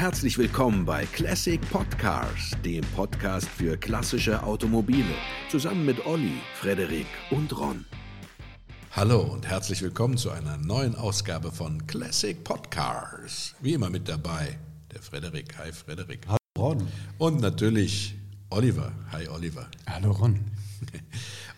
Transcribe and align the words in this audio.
Herzlich 0.00 0.38
willkommen 0.38 0.86
bei 0.86 1.04
Classic 1.04 1.60
Podcars, 1.70 2.52
dem 2.64 2.80
Podcast 2.96 3.46
für 3.46 3.76
klassische 3.76 4.42
Automobile, 4.42 5.04
zusammen 5.50 5.84
mit 5.84 6.06
Olli, 6.06 6.40
Frederik 6.54 7.04
und 7.30 7.54
Ron. 7.54 7.84
Hallo 8.92 9.20
und 9.20 9.46
herzlich 9.46 9.82
willkommen 9.82 10.16
zu 10.16 10.30
einer 10.30 10.56
neuen 10.56 10.94
Ausgabe 10.94 11.52
von 11.52 11.86
Classic 11.86 12.42
Podcars. 12.42 13.54
Wie 13.60 13.74
immer 13.74 13.90
mit 13.90 14.08
dabei 14.08 14.58
der 14.90 15.02
Frederik. 15.02 15.58
Hi 15.58 15.70
Frederik. 15.70 16.26
Hallo 16.26 16.38
Ron. 16.58 16.88
Und 17.18 17.42
natürlich 17.42 18.14
Oliver. 18.48 18.92
Hi 19.12 19.28
Oliver. 19.28 19.68
Hallo 19.86 20.12
Ron. 20.12 20.40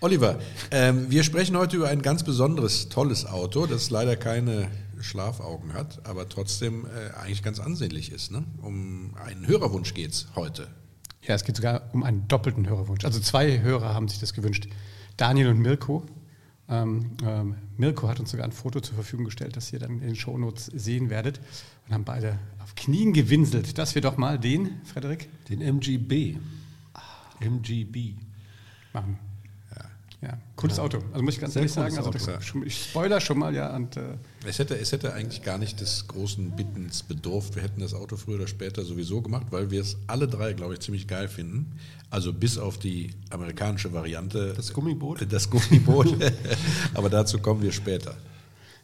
Oliver, 0.01 0.41
ähm, 0.73 1.09
wir 1.09 1.23
sprechen 1.23 1.57
heute 1.57 1.77
über 1.77 1.87
ein 1.87 2.03
ganz 2.03 2.25
besonderes, 2.25 2.89
tolles 2.89 3.25
Auto, 3.25 3.67
das 3.67 3.91
leider 3.91 4.17
keine 4.17 4.69
Schlafaugen 5.03 5.73
hat, 5.75 6.07
aber 6.07 6.29
trotzdem 6.29 6.87
äh, 6.87 7.15
eigentlich 7.17 7.43
ganz 7.43 7.61
ansehnlich 7.61 8.13
ist. 8.13 8.31
Ne? 8.31 8.45
Um 8.61 9.15
einen 9.15 9.47
Hörerwunsch 9.47 9.95
geht 9.95 10.13
es 10.13 10.29
heute. 10.35 10.69
Ja, 11.23 11.35
es 11.35 11.45
geht 11.45 11.57
sogar 11.57 11.83
um 11.93 12.03
einen 12.03 12.27
doppelten 12.29 12.69
Hörerwunsch. 12.69 13.05
Also 13.05 13.21
zwei 13.21 13.61
Hörer 13.61 13.95
haben 13.95 14.09
sich 14.09 14.19
das 14.19 14.35
gewünscht. 14.35 14.69
Daniel 15.17 15.49
und 15.49 15.59
Mirko. 15.61 16.05
Ähm, 16.69 17.17
ähm, 17.25 17.57
Mirko 17.77 18.09
hat 18.09 18.19
uns 18.19 18.31
sogar 18.31 18.45
ein 18.45 18.53
Foto 18.53 18.81
zur 18.81 18.95
Verfügung 18.95 19.27
gestellt, 19.27 19.57
das 19.57 19.73
ihr 19.73 19.79
dann 19.79 20.01
in 20.01 20.01
den 20.01 20.17
Shownotes 20.17 20.67
sehen 20.67 21.11
werdet. 21.11 21.41
Und 21.87 21.95
haben 21.95 22.05
beide 22.05 22.39
auf 22.63 22.75
Knien 22.75 23.13
gewinselt, 23.13 23.79
dass 23.79 23.95
wir 23.95 24.03
doch 24.03 24.17
mal 24.17 24.39
den, 24.39 24.81
Frederik? 24.85 25.29
Den 25.49 25.61
MGB. 25.61 26.39
Ah. 26.95 27.01
MGB. 27.41 28.15
Machen. 28.93 29.19
Ja, 30.23 30.39
cooles 30.55 30.77
ja. 30.77 30.85
Auto. 30.85 30.99
Also 31.11 31.25
muss 31.25 31.35
ich 31.35 31.41
ganz 31.41 31.55
Sehr 31.55 31.63
ehrlich 31.63 31.73
sagen, 31.73 31.99
also 31.99 32.13
schon, 32.41 32.65
ich 32.65 32.85
spoiler 32.85 33.21
schon 33.21 33.39
mal, 33.39 33.53
ja. 33.53 33.75
Und, 33.75 33.97
äh 33.97 34.15
es, 34.47 34.61
hätte, 34.61 34.79
es 34.79 34.93
hätte 34.93 35.13
eigentlich 35.15 35.43
gar 35.43 35.59
nicht 35.59 35.81
des 35.81 36.07
großen 36.07 36.53
Bittens 36.53 37.03
bedurft. 37.03 37.57
Wir 37.57 37.63
hätten 37.65 37.81
das 37.81 37.93
Auto 37.93 38.17
früher 38.17 38.37
oder 38.37 38.47
später 38.47 38.85
sowieso 38.85 39.21
gemacht, 39.21 39.49
weil 39.51 39.73
wir 39.73 39.81
es 39.81 39.97
alle 40.07 40.29
drei, 40.29 40.53
glaube 40.53 40.75
ich, 40.75 40.81
ziemlich 40.81 41.09
geil 41.09 41.27
finden. 41.27 41.77
Also 42.09 42.33
bis 42.33 42.57
auf 42.57 42.79
die 42.79 43.11
amerikanische 43.31 43.93
Variante. 43.93 44.53
Das 44.55 44.73
Gummiboot? 44.73 45.27
Das 45.29 45.51
Gummiboot. 45.51 46.15
Aber 46.95 47.11
dazu 47.11 47.41
kommen 47.41 47.61
wir 47.61 47.73
später. 47.73 48.15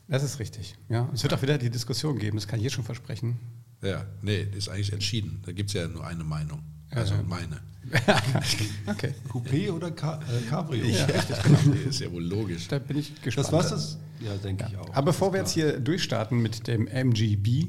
Das 0.08 0.24
ist 0.24 0.40
richtig. 0.40 0.74
Ja. 0.88 1.08
Es 1.14 1.22
wird 1.22 1.34
auch 1.34 1.42
wieder 1.42 1.56
die 1.56 1.70
Diskussion 1.70 2.18
geben, 2.18 2.36
das 2.36 2.48
kann 2.48 2.58
ich 2.58 2.64
jetzt 2.64 2.74
schon 2.74 2.84
versprechen. 2.84 3.38
Ja, 3.80 4.06
nee, 4.22 4.44
ist 4.56 4.68
eigentlich 4.68 4.92
entschieden. 4.92 5.40
Da 5.46 5.52
gibt 5.52 5.70
es 5.70 5.74
ja 5.74 5.86
nur 5.86 6.04
eine 6.04 6.24
Meinung. 6.24 6.62
Also 6.90 7.14
ja, 7.14 7.22
meine. 7.22 7.60
okay. 8.86 9.14
Coupé 9.28 9.70
oder 9.70 9.90
Ca 9.90 10.20
äh, 10.20 10.48
Cabrio? 10.48 10.84
Ja, 10.84 11.04
richtig, 11.06 11.42
genau. 11.42 11.74
ist 11.88 12.00
ja 12.00 12.12
wohl 12.12 12.24
logisch. 12.24 12.68
Da 12.68 12.78
bin 12.78 12.98
ich 12.98 13.20
gespannt. 13.22 13.46
Das 13.46 13.52
war's 13.52 13.70
das? 13.70 13.98
Ja, 14.20 14.34
denke 14.36 14.64
ja. 14.64 14.70
ich 14.70 14.76
auch. 14.76 14.94
Aber 14.94 15.06
bevor 15.06 15.32
wir 15.32 15.40
jetzt 15.40 15.52
hier 15.52 15.80
durchstarten 15.80 16.38
mit 16.38 16.66
dem 16.66 16.86
MGB 16.86 17.68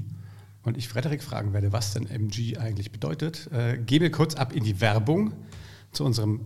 und 0.64 0.78
ich 0.78 0.89
Frederik 0.89 1.23
fragen 1.23 1.53
werde, 1.53 1.72
was 1.72 1.94
denn 1.94 2.06
MG 2.08 2.58
eigentlich 2.58 2.92
bedeutet, 2.92 3.50
äh, 3.52 3.78
gebe 3.78 4.11
kurz 4.11 4.36
ab 4.36 4.53
in 4.53 4.64
die 4.64 4.81
Werbung 4.81 5.33
zu 5.92 6.04
unserem 6.04 6.42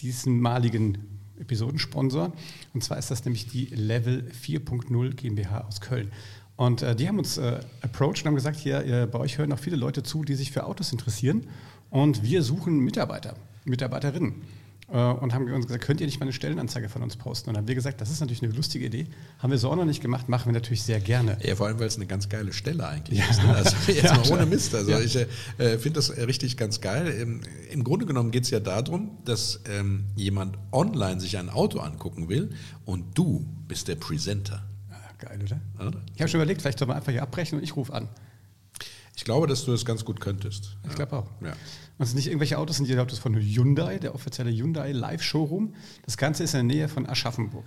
diesmaligen 0.00 0.98
Episodensponsor. 1.38 2.32
Und 2.74 2.84
zwar 2.84 2.98
ist 2.98 3.10
das 3.10 3.24
nämlich 3.24 3.48
die 3.48 3.66
Level 3.66 4.30
4.0 4.42 5.14
GmbH 5.14 5.60
aus 5.62 5.80
Köln. 5.80 6.10
Und 6.56 6.82
äh, 6.82 6.94
die 6.94 7.08
haben 7.08 7.18
uns 7.18 7.38
äh, 7.38 7.60
approached 7.80 8.22
und 8.22 8.28
haben 8.28 8.34
gesagt, 8.34 8.58
hier, 8.58 8.84
äh, 8.84 9.06
bei 9.06 9.18
euch 9.18 9.38
hören 9.38 9.52
auch 9.52 9.58
viele 9.58 9.76
Leute 9.76 10.02
zu, 10.02 10.24
die 10.24 10.34
sich 10.34 10.52
für 10.52 10.64
Autos 10.64 10.92
interessieren. 10.92 11.46
Und 11.90 12.22
wir 12.22 12.42
suchen 12.42 12.78
Mitarbeiter, 12.78 13.34
Mitarbeiterinnen. 13.64 14.34
Äh, 14.92 14.96
und 14.96 15.32
haben 15.32 15.50
uns 15.52 15.66
gesagt, 15.66 15.84
könnt 15.84 16.00
ihr 16.00 16.06
nicht 16.06 16.18
mal 16.18 16.24
eine 16.24 16.32
Stellenanzeige 16.32 16.88
von 16.88 17.02
uns 17.02 17.16
posten? 17.16 17.50
Und 17.50 17.54
dann 17.54 17.62
haben 17.62 17.68
wir 17.68 17.74
gesagt, 17.74 18.00
das 18.00 18.10
ist 18.10 18.20
natürlich 18.20 18.42
eine 18.42 18.52
lustige 18.52 18.86
Idee. 18.86 19.06
Haben 19.38 19.50
wir 19.50 19.58
so 19.58 19.70
auch 19.70 19.76
noch 19.76 19.84
nicht 19.84 20.00
gemacht, 20.00 20.28
machen 20.28 20.46
wir 20.46 20.52
natürlich 20.52 20.82
sehr 20.82 21.00
gerne. 21.00 21.38
Ja, 21.42 21.54
vor 21.54 21.66
allem, 21.66 21.78
weil 21.78 21.86
es 21.86 21.96
eine 21.96 22.06
ganz 22.06 22.28
geile 22.28 22.52
Stelle 22.52 22.86
eigentlich 22.86 23.20
ja. 23.20 23.26
ist. 23.28 23.42
Ne? 23.42 23.54
Also 23.54 23.76
jetzt 23.86 24.04
ja, 24.04 24.16
mal 24.16 24.30
ohne 24.30 24.46
Mist. 24.46 24.74
Also 24.74 24.90
ja. 24.90 25.00
ich 25.00 25.16
äh, 25.16 25.26
finde 25.78 25.92
das 25.92 26.16
richtig 26.16 26.56
ganz 26.56 26.80
geil. 26.80 27.06
Im, 27.08 27.40
im 27.70 27.84
Grunde 27.84 28.06
genommen 28.06 28.30
geht 28.30 28.44
es 28.44 28.50
ja 28.50 28.60
darum, 28.60 29.18
dass 29.24 29.60
ähm, 29.68 30.06
jemand 30.16 30.58
online 30.72 31.20
sich 31.20 31.38
ein 31.38 31.50
Auto 31.50 31.78
angucken 31.78 32.28
will 32.28 32.50
und 32.84 33.16
du 33.16 33.46
bist 33.68 33.86
der 33.88 33.96
Presenter. 33.96 34.64
Ja, 34.90 35.28
geil, 35.28 35.38
oder? 35.44 35.86
oder? 35.86 36.00
Ich 36.14 36.20
habe 36.20 36.28
schon 36.28 36.40
überlegt, 36.40 36.62
vielleicht 36.62 36.78
soll 36.78 36.88
man 36.88 36.96
einfach 36.96 37.12
hier 37.12 37.22
abbrechen 37.22 37.58
und 37.58 37.64
ich 37.64 37.76
rufe 37.76 37.92
an. 37.92 38.08
Ich 39.16 39.24
glaube, 39.24 39.46
dass 39.46 39.64
du 39.64 39.72
das 39.72 39.84
ganz 39.84 40.04
gut 40.04 40.20
könntest. 40.20 40.76
Ich 40.88 40.94
glaube 40.94 41.18
auch. 41.18 41.26
Ja. 41.42 41.50
Und 41.50 42.04
es 42.04 42.08
sind 42.10 42.16
nicht 42.16 42.28
irgendwelche 42.28 42.58
Autos, 42.58 42.76
sind 42.76 42.88
die 42.88 42.98
Autos 42.98 43.18
von 43.18 43.34
Hyundai, 43.34 43.98
der 43.98 44.14
offizielle 44.14 44.50
Hyundai 44.50 44.92
Live 44.92 45.22
Showroom. 45.22 45.74
Das 46.04 46.16
Ganze 46.16 46.44
ist 46.44 46.54
in 46.54 46.66
der 46.66 46.76
Nähe 46.76 46.88
von 46.88 47.06
Aschaffenburg. 47.06 47.64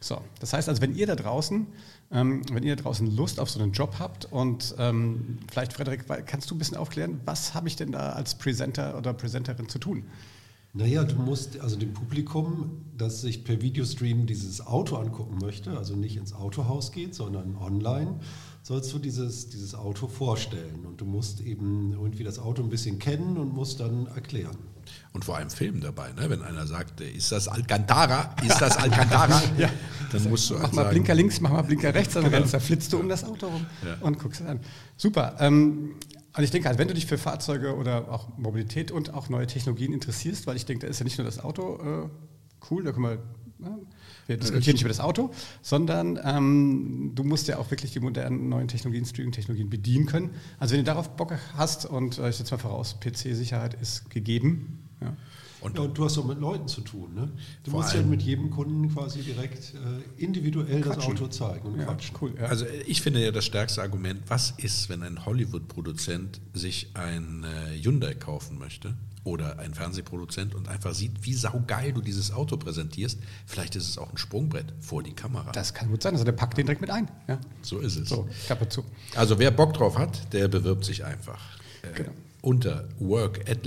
So, 0.00 0.20
das 0.40 0.52
heißt 0.52 0.68
also, 0.68 0.82
wenn 0.82 0.94
ihr 0.94 1.06
da 1.06 1.16
draußen, 1.16 1.66
ähm, 2.12 2.42
wenn 2.52 2.62
ihr 2.62 2.76
da 2.76 2.82
draußen 2.82 3.14
Lust 3.16 3.40
auf 3.40 3.50
so 3.50 3.60
einen 3.60 3.72
Job 3.72 3.96
habt 3.98 4.26
und 4.26 4.74
ähm, 4.78 5.38
vielleicht, 5.50 5.72
Frederik, 5.72 6.06
kannst 6.26 6.50
du 6.50 6.54
ein 6.54 6.58
bisschen 6.58 6.76
aufklären, 6.76 7.20
was 7.24 7.54
habe 7.54 7.68
ich 7.68 7.76
denn 7.76 7.92
da 7.92 8.10
als 8.12 8.36
Presenter 8.36 8.96
oder 8.96 9.14
Presenterin 9.14 9.68
zu 9.68 9.78
tun? 9.78 10.04
Naja, 10.74 11.04
du 11.04 11.16
musst 11.16 11.58
also 11.60 11.76
dem 11.76 11.94
Publikum, 11.94 12.84
das 12.96 13.22
sich 13.22 13.44
per 13.44 13.62
Videostream 13.62 14.26
dieses 14.26 14.66
Auto 14.66 14.96
angucken 14.96 15.38
möchte, 15.38 15.76
also 15.76 15.96
nicht 15.96 16.18
ins 16.18 16.34
Autohaus 16.34 16.92
geht, 16.92 17.14
sondern 17.14 17.56
online, 17.56 18.20
sollst 18.66 18.92
du 18.92 18.98
dieses, 18.98 19.48
dieses 19.48 19.76
Auto 19.76 20.08
vorstellen. 20.08 20.86
Und 20.86 21.00
du 21.00 21.04
musst 21.04 21.40
eben 21.40 21.92
irgendwie 21.92 22.24
das 22.24 22.40
Auto 22.40 22.64
ein 22.64 22.68
bisschen 22.68 22.98
kennen 22.98 23.36
und 23.36 23.54
musst 23.54 23.78
dann 23.78 24.08
erklären. 24.08 24.56
Und 25.12 25.24
vor 25.24 25.36
allem 25.36 25.50
Film 25.50 25.80
dabei, 25.80 26.12
ne? 26.14 26.28
wenn 26.28 26.42
einer 26.42 26.66
sagt, 26.66 27.00
ist 27.00 27.30
das 27.30 27.46
Alcantara, 27.46 28.34
ist 28.44 28.60
das 28.60 28.76
Alcantara, 28.76 29.40
ja. 29.56 29.70
dann 30.10 30.28
musst 30.28 30.50
du 30.50 30.54
Mach 30.54 30.72
mal 30.72 30.82
sagen, 30.82 30.90
Blinker 30.90 31.14
links, 31.14 31.40
mach 31.40 31.52
mal 31.52 31.62
Blinker 31.62 31.94
rechts, 31.94 32.14
dann 32.14 32.24
genau. 32.24 32.44
da 32.44 32.58
flitzt 32.58 32.92
du 32.92 32.98
um 32.98 33.08
das 33.08 33.22
Auto 33.22 33.46
rum 33.46 33.66
ja. 33.84 33.98
und 34.00 34.18
guckst 34.18 34.40
es 34.40 34.46
an. 34.48 34.58
Super. 34.96 35.36
Ähm, 35.38 35.94
also 36.32 36.44
ich 36.44 36.50
denke, 36.50 36.66
halt, 36.66 36.78
wenn 36.78 36.88
du 36.88 36.94
dich 36.94 37.06
für 37.06 37.18
Fahrzeuge 37.18 37.76
oder 37.76 38.10
auch 38.10 38.36
Mobilität 38.36 38.90
und 38.90 39.14
auch 39.14 39.28
neue 39.28 39.46
Technologien 39.46 39.92
interessierst, 39.92 40.48
weil 40.48 40.56
ich 40.56 40.66
denke, 40.66 40.86
da 40.86 40.90
ist 40.90 40.98
ja 40.98 41.04
nicht 41.04 41.18
nur 41.18 41.24
das 41.24 41.38
Auto 41.38 41.76
äh, 41.76 42.08
cool, 42.68 42.82
da 42.82 42.90
können 42.90 43.04
wir 43.04 43.22
ne? 43.58 43.78
Wir 44.26 44.36
diskutieren 44.36 44.74
nicht 44.74 44.82
über 44.82 44.88
das 44.88 45.00
Auto, 45.00 45.30
sondern 45.62 46.18
ähm, 46.24 47.12
du 47.14 47.22
musst 47.22 47.48
ja 47.48 47.58
auch 47.58 47.70
wirklich 47.70 47.92
die 47.92 48.00
modernen 48.00 48.48
neuen 48.48 48.68
Technologien, 48.68 49.04
Streaming-Technologien 49.04 49.70
bedienen 49.70 50.06
können. 50.06 50.30
Also 50.58 50.72
wenn 50.72 50.80
du 50.80 50.84
darauf 50.84 51.10
Bock 51.16 51.34
hast 51.56 51.86
und 51.86 52.18
äh, 52.18 52.30
ich 52.30 52.36
setze 52.36 52.54
mal 52.54 52.58
voraus, 52.58 52.96
PC-Sicherheit 53.00 53.74
ist 53.74 54.10
gegeben. 54.10 54.78
Ja. 55.00 55.16
Und, 55.60 55.76
ja, 55.76 55.84
und, 55.84 55.96
du 55.96 56.04
hast 56.04 56.18
auch 56.18 56.24
mit 56.24 56.38
Leuten 56.38 56.68
zu 56.68 56.80
tun. 56.82 57.14
Ne? 57.14 57.30
Du 57.64 57.70
musst 57.70 57.94
ja 57.94 58.02
mit 58.02 58.22
jedem 58.22 58.50
Kunden 58.50 58.92
quasi 58.92 59.22
direkt 59.22 59.74
äh, 59.74 60.22
individuell 60.22 60.80
quatschen. 60.80 61.14
das 61.14 61.22
Auto 61.22 61.28
zeigen 61.28 61.68
und 61.68 61.78
ja, 61.78 61.84
quatschen. 61.84 62.16
Cool, 62.20 62.34
ja. 62.38 62.46
Also 62.46 62.66
ich 62.86 63.02
finde 63.02 63.24
ja 63.24 63.32
das 63.32 63.44
stärkste 63.44 63.82
Argument, 63.82 64.22
was 64.28 64.52
ist, 64.58 64.88
wenn 64.88 65.02
ein 65.02 65.24
Hollywood-Produzent 65.24 66.40
sich 66.54 66.90
ein 66.94 67.44
äh, 67.44 67.82
Hyundai 67.82 68.14
kaufen 68.14 68.58
möchte 68.58 68.94
oder 69.26 69.58
ein 69.58 69.74
Fernsehproduzent 69.74 70.54
und 70.54 70.68
einfach 70.68 70.94
sieht, 70.94 71.12
wie 71.22 71.34
saugeil 71.34 71.92
du 71.92 72.00
dieses 72.00 72.32
Auto 72.32 72.56
präsentierst. 72.56 73.18
Vielleicht 73.44 73.74
ist 73.74 73.88
es 73.88 73.98
auch 73.98 74.10
ein 74.10 74.18
Sprungbrett 74.18 74.72
vor 74.78 75.02
die 75.02 75.14
Kamera. 75.14 75.50
Das 75.52 75.74
kann 75.74 75.90
gut 75.90 76.02
sein. 76.02 76.12
Also 76.12 76.24
der 76.24 76.32
packt 76.32 76.56
den 76.56 76.66
direkt 76.66 76.80
mit 76.80 76.90
ein. 76.90 77.10
Ja. 77.26 77.40
So 77.62 77.80
ist 77.80 77.96
es. 77.96 78.08
So, 78.08 78.28
Klappe 78.46 78.68
zu. 78.68 78.84
Also 79.16 79.38
wer 79.38 79.50
Bock 79.50 79.74
drauf 79.74 79.98
hat, 79.98 80.32
der 80.32 80.48
bewirbt 80.48 80.84
sich 80.84 81.04
einfach. 81.04 81.58
Äh, 81.82 81.92
genau. 81.94 82.12
unter 82.42 82.88
work 82.98 83.50
at 83.50 83.66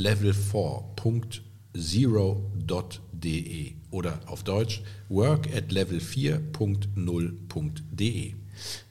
level4.0.de 1.76 3.74
oder 3.92 4.20
auf 4.28 4.44
Deutsch 4.44 4.84
work 5.10 5.48
at 5.56 5.72
level4.0.de. 5.72 8.34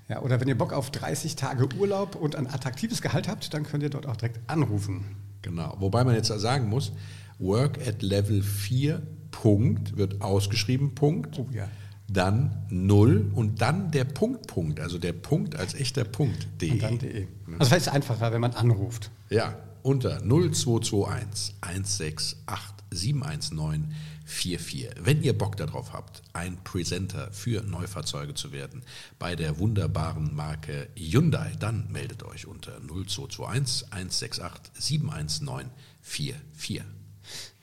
Ja, 0.08 0.22
oder 0.22 0.40
wenn 0.40 0.48
ihr 0.48 0.56
Bock 0.56 0.72
auf 0.72 0.90
30 0.90 1.36
Tage 1.36 1.68
Urlaub 1.78 2.16
und 2.16 2.34
ein 2.34 2.46
attraktives 2.46 3.02
Gehalt 3.02 3.28
habt, 3.28 3.52
dann 3.52 3.64
könnt 3.64 3.82
ihr 3.82 3.90
dort 3.90 4.06
auch 4.06 4.16
direkt 4.16 4.40
anrufen. 4.48 5.04
Genau. 5.42 5.76
Wobei 5.78 6.04
man 6.04 6.14
jetzt 6.14 6.28
sagen 6.28 6.68
muss, 6.68 6.92
Work 7.38 7.86
at 7.86 8.02
Level 8.02 8.42
4 8.42 9.02
Punkt 9.30 9.96
wird 9.96 10.22
ausgeschrieben 10.22 10.94
Punkt. 10.94 11.38
Oh, 11.38 11.46
ja. 11.52 11.68
Dann 12.10 12.64
0 12.70 13.30
und 13.34 13.60
dann 13.60 13.90
der 13.90 14.04
Punkt 14.04 14.46
Punkt, 14.46 14.80
also 14.80 14.96
der 14.96 15.12
Punkt 15.12 15.56
als 15.56 15.74
echter 15.74 16.04
Punkt. 16.04 16.48
De. 16.60 16.70
Und 16.70 16.82
dann 16.82 16.98
de. 16.98 17.26
Also 17.58 17.76
es 17.76 17.82
ist 17.82 17.88
einfacher, 17.88 18.32
wenn 18.32 18.40
man 18.40 18.54
anruft. 18.54 19.10
Ja, 19.28 19.54
unter 19.82 20.20
0221 20.20 21.54
168 21.60 22.78
719 22.90 23.94
44. 24.24 24.90
Wenn 25.00 25.22
ihr 25.22 25.36
Bock 25.36 25.56
darauf 25.56 25.92
habt, 25.92 26.22
ein 26.34 26.58
Presenter 26.62 27.32
für 27.32 27.62
Neufahrzeuge 27.62 28.34
zu 28.34 28.52
werden 28.52 28.82
bei 29.18 29.34
der 29.34 29.58
wunderbaren 29.58 30.34
Marke 30.34 30.88
Hyundai, 30.96 31.52
dann 31.58 31.90
meldet 31.90 32.22
euch 32.22 32.46
unter 32.46 32.72
0221 32.80 33.90
168 33.90 34.72
719 34.74 35.70
44. 36.02 36.82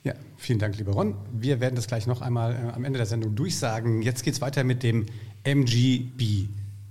Ja, 0.02 0.14
vielen 0.36 0.58
Dank, 0.58 0.76
lieber 0.78 0.92
Ron. 0.92 1.16
Wir 1.32 1.60
werden 1.60 1.74
das 1.74 1.86
gleich 1.88 2.06
noch 2.06 2.20
einmal 2.20 2.52
äh, 2.52 2.72
am 2.74 2.84
Ende 2.84 2.98
der 2.98 3.06
Sendung 3.06 3.34
durchsagen. 3.34 4.02
Jetzt 4.02 4.22
geht 4.22 4.34
es 4.34 4.40
weiter 4.40 4.62
mit 4.62 4.82
dem 4.82 5.06
MGB. 5.44 6.48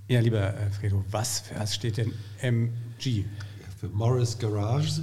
Ja, 0.08 0.20
lieber 0.20 0.54
äh, 0.54 0.70
Fredo, 0.70 1.04
was 1.10 1.44
was 1.56 1.74
steht 1.74 1.96
denn 1.96 2.12
MG? 2.40 3.24
Morris 3.92 4.38
Garage 4.38 5.02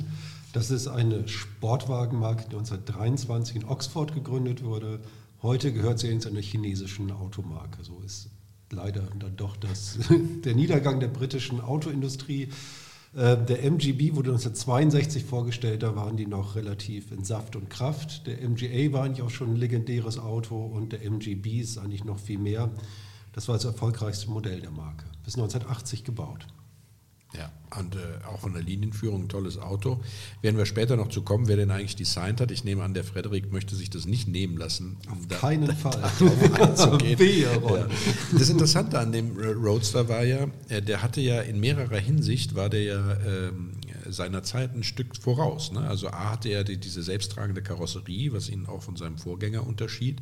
das 0.53 0.69
ist 0.69 0.88
eine 0.88 1.27
Sportwagenmarke, 1.27 2.44
die 2.44 2.56
1923 2.56 3.56
in 3.56 3.65
Oxford 3.65 4.13
gegründet 4.13 4.63
wurde. 4.63 5.00
Heute 5.41 5.74
gehört 5.74 5.97
sie 5.97 6.18
zu 6.19 6.30
einer 6.30 6.41
chinesischen 6.41 7.12
Automarke. 7.12 7.83
So 7.83 8.01
ist 8.06 8.30
leider 8.69 9.01
dann 9.18 9.35
doch 9.35 9.57
das, 9.57 9.97
der 10.45 10.53
Niedergang 10.53 11.00
der 11.00 11.07
britischen 11.07 11.59
Autoindustrie. 11.59 12.50
Äh, 13.15 13.35
der 13.44 13.63
MGB 13.63 14.15
wurde 14.15 14.30
1962 14.30 15.25
vorgestellt, 15.25 15.81
da 15.81 15.95
waren 15.95 16.18
die 16.18 16.27
noch 16.27 16.56
relativ 16.56 17.12
in 17.12 17.24
Saft 17.24 17.56
und 17.56 17.71
Kraft. 17.71 18.27
Der 18.27 18.47
MGA 18.47 18.94
war 18.94 19.06
eigentlich 19.06 19.24
auch 19.24 19.31
schon 19.31 19.53
ein 19.53 19.57
legendäres 19.57 20.19
Auto 20.19 20.63
und 20.63 20.94
der 20.94 21.03
MGB 21.03 21.62
ist 21.62 21.79
eigentlich 21.79 22.06
noch 22.06 22.19
viel 22.19 22.38
mehr. 22.38 22.69
Das 23.31 23.47
war 23.47 23.56
das 23.56 23.65
erfolgreichste 23.65 24.29
Modell 24.29 24.62
der 24.62 24.71
Marke. 24.71 25.06
Bis 25.25 25.33
1980 25.33 26.03
gebaut. 26.03 26.45
Ja, 27.35 27.51
und 27.80 27.95
äh, 27.95 28.00
auch 28.27 28.41
von 28.41 28.53
der 28.53 28.62
Linienführung 28.62 29.24
ein 29.24 29.30
tolles 29.30 29.57
Auto. 29.57 30.00
Werden 30.41 30.57
wir 30.57 30.68
später 30.68 30.95
noch 30.95 31.09
zu 31.09 31.24
kommen, 31.24 31.47
wer 31.47 31.56
denn 31.56 31.71
eigentlich 31.71 31.95
designt 31.95 32.39
hat. 32.41 32.51
Ich 32.51 32.63
nehme 32.63 32.83
an, 32.83 32.94
der 32.94 33.03
Frederik 33.03 33.51
möchte 33.51 33.75
sich 33.75 33.89
das 33.89 34.06
nicht 34.06 34.27
nehmen 34.27 34.56
lassen. 34.57 34.97
Um 35.07 35.19
Auf 35.19 35.27
keinen 35.39 35.68
da, 35.68 35.74
Fall. 35.74 36.00
ja. 37.19 37.88
Das 38.38 38.50
Interessante 38.50 39.00
an 39.00 39.12
dem 39.12 39.35
Roadster 39.38 40.07
war 40.07 40.24
ja, 40.24 40.47
äh, 40.69 40.81
der 40.81 41.01
hatte 41.01 41.21
ja 41.21 41.41
in 41.41 41.59
mehrerer 41.59 41.97
Hinsicht, 41.97 42.53
war 42.53 42.69
der 42.69 42.83
ja 42.83 43.18
ähm, 43.25 43.71
seiner 44.07 44.44
Zeit 44.44 44.75
ein 44.75 44.83
Stück 44.83 45.15
voraus. 45.15 45.71
Ne? 45.71 45.79
Also 45.81 46.09
A 46.09 46.31
hatte 46.31 46.50
er 46.50 46.63
die, 46.63 46.77
diese 46.77 47.01
selbsttragende 47.01 47.63
Karosserie, 47.63 48.33
was 48.33 48.50
ihn 48.50 48.65
auch 48.68 48.83
von 48.83 48.95
seinem 48.95 49.18
Vorgänger 49.18 49.65
unterschied 49.65 50.21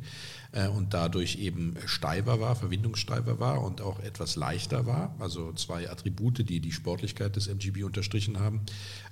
und 0.76 0.92
dadurch 0.92 1.38
eben 1.38 1.76
steifer 1.86 2.38
war, 2.40 2.54
verwindungssteifer 2.54 3.40
war 3.40 3.62
und 3.62 3.80
auch 3.80 4.00
etwas 4.00 4.36
leichter 4.36 4.84
war. 4.86 5.16
Also 5.18 5.52
zwei 5.54 5.90
Attribute, 5.90 6.46
die 6.46 6.60
die 6.60 6.72
Sportlichkeit 6.72 7.36
des 7.36 7.46
MGB 7.46 7.84
unterstrichen 7.84 8.38
haben. 8.38 8.60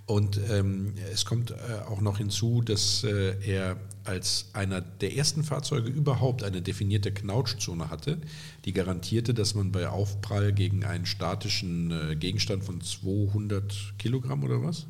Und 0.04 0.40
ähm, 0.50 0.94
es 1.12 1.24
kommt 1.24 1.52
äh, 1.52 1.54
auch 1.88 2.00
noch 2.00 2.18
hinzu, 2.18 2.62
dass 2.62 3.04
äh, 3.04 3.36
er 3.42 3.76
als 4.04 4.50
einer 4.54 4.80
der 4.80 5.16
ersten 5.16 5.44
Fahrzeuge 5.44 5.88
überhaupt 5.88 6.42
eine 6.42 6.62
definierte 6.62 7.12
Knautschzone 7.12 7.90
hatte, 7.90 8.18
die 8.64 8.72
garantierte, 8.72 9.34
dass 9.34 9.54
man 9.54 9.72
bei 9.72 9.88
Aufprall 9.88 10.52
gegen 10.52 10.84
einen 10.84 11.06
statischen 11.06 11.90
äh, 11.92 12.16
Gegenstand 12.16 12.64
von 12.64 12.80
200 12.80 13.94
Kilogramm 13.98 14.42
oder 14.42 14.62
was? 14.62 14.86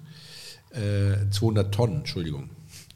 200 0.73 1.67
äh, 1.67 1.71
Tonnen, 1.71 1.97
Entschuldigung, 1.99 2.49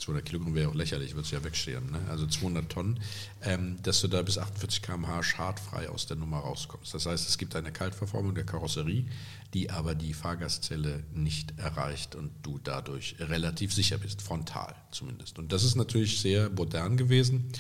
200 0.05 0.25
Kilogramm 0.25 0.55
wäre 0.55 0.69
auch 0.69 0.75
lächerlich, 0.75 1.15
würde 1.15 1.25
es 1.25 1.31
ja 1.31 1.43
wegstehen. 1.43 1.91
Ne? 1.91 2.01
Also 2.11 2.27
200 2.27 2.71
Tonnen, 2.71 3.01
ähm, 3.43 3.79
dass 3.83 4.01
du 4.01 4.09
da 4.09 4.23
bis 4.23 4.39
48 4.39 4.83
km/h 4.83 5.23
schadfrei 5.23 5.89
aus 5.89 6.07
der 6.07 6.17
Nummer 6.17 6.39
rauskommst. 6.39 6.93
Das 6.93 7.07
heißt, 7.07 7.29
es 7.29 7.39
gibt 7.39 7.57
eine 7.57 7.73
Kaltverformung 7.73 8.35
der 8.35 8.45
Karosserie, 8.45 9.07
die 9.55 9.71
aber 9.71 9.95
die 9.95 10.13
Fahrgastzelle 10.13 11.05
nicht 11.15 11.59
erreicht 11.59 12.15
und 12.15 12.31
du 12.43 12.59
dadurch 12.63 13.17
relativ 13.19 13.73
sicher 13.73 13.99
bist, 13.99 14.21
frontal 14.21 14.75
zumindest. 14.91 15.39
Und 15.39 15.53
das 15.53 15.65
ist 15.65 15.77
natürlich 15.77 16.21
sehr 16.21 16.51
modern 16.51 16.97
gewesen 16.97 17.51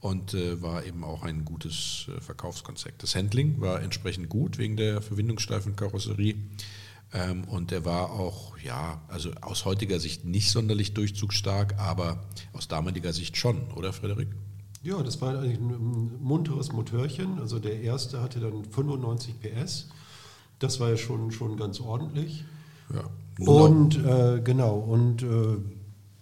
und 0.00 0.34
äh, 0.34 0.60
war 0.60 0.84
eben 0.84 1.02
auch 1.02 1.22
ein 1.22 1.44
gutes 1.44 2.06
äh, 2.08 2.20
Verkaufskonzept. 2.20 3.02
Das 3.02 3.14
Handling 3.14 3.60
war 3.60 3.82
entsprechend 3.82 4.28
gut 4.28 4.58
wegen 4.58 4.76
der 4.76 5.00
verwindungssteifen 5.00 5.76
Karosserie. 5.76 6.36
Ähm, 7.12 7.44
und 7.44 7.70
der 7.70 7.84
war 7.84 8.10
auch, 8.10 8.58
ja, 8.58 9.00
also 9.08 9.30
aus 9.40 9.64
heutiger 9.64 10.00
Sicht 10.00 10.24
nicht 10.24 10.50
sonderlich 10.50 10.94
durchzugsstark, 10.94 11.78
aber 11.78 12.24
aus 12.52 12.68
damaliger 12.68 13.12
Sicht 13.12 13.36
schon, 13.36 13.70
oder 13.72 13.92
Frederik? 13.92 14.28
Ja, 14.82 15.02
das 15.02 15.20
war 15.20 15.38
eigentlich 15.38 15.58
ein 15.58 16.22
munteres 16.22 16.72
Motörchen. 16.72 17.38
Also 17.40 17.58
der 17.58 17.80
erste 17.80 18.22
hatte 18.22 18.40
dann 18.40 18.64
95 18.64 19.40
PS. 19.40 19.88
Das 20.58 20.80
war 20.80 20.90
ja 20.90 20.96
schon, 20.96 21.32
schon 21.32 21.56
ganz 21.56 21.80
ordentlich. 21.80 22.44
Ja. 22.94 23.10
Und 23.44 23.98
äh, 24.04 24.40
genau, 24.42 24.76
und 24.76 25.22
äh, 25.22 25.56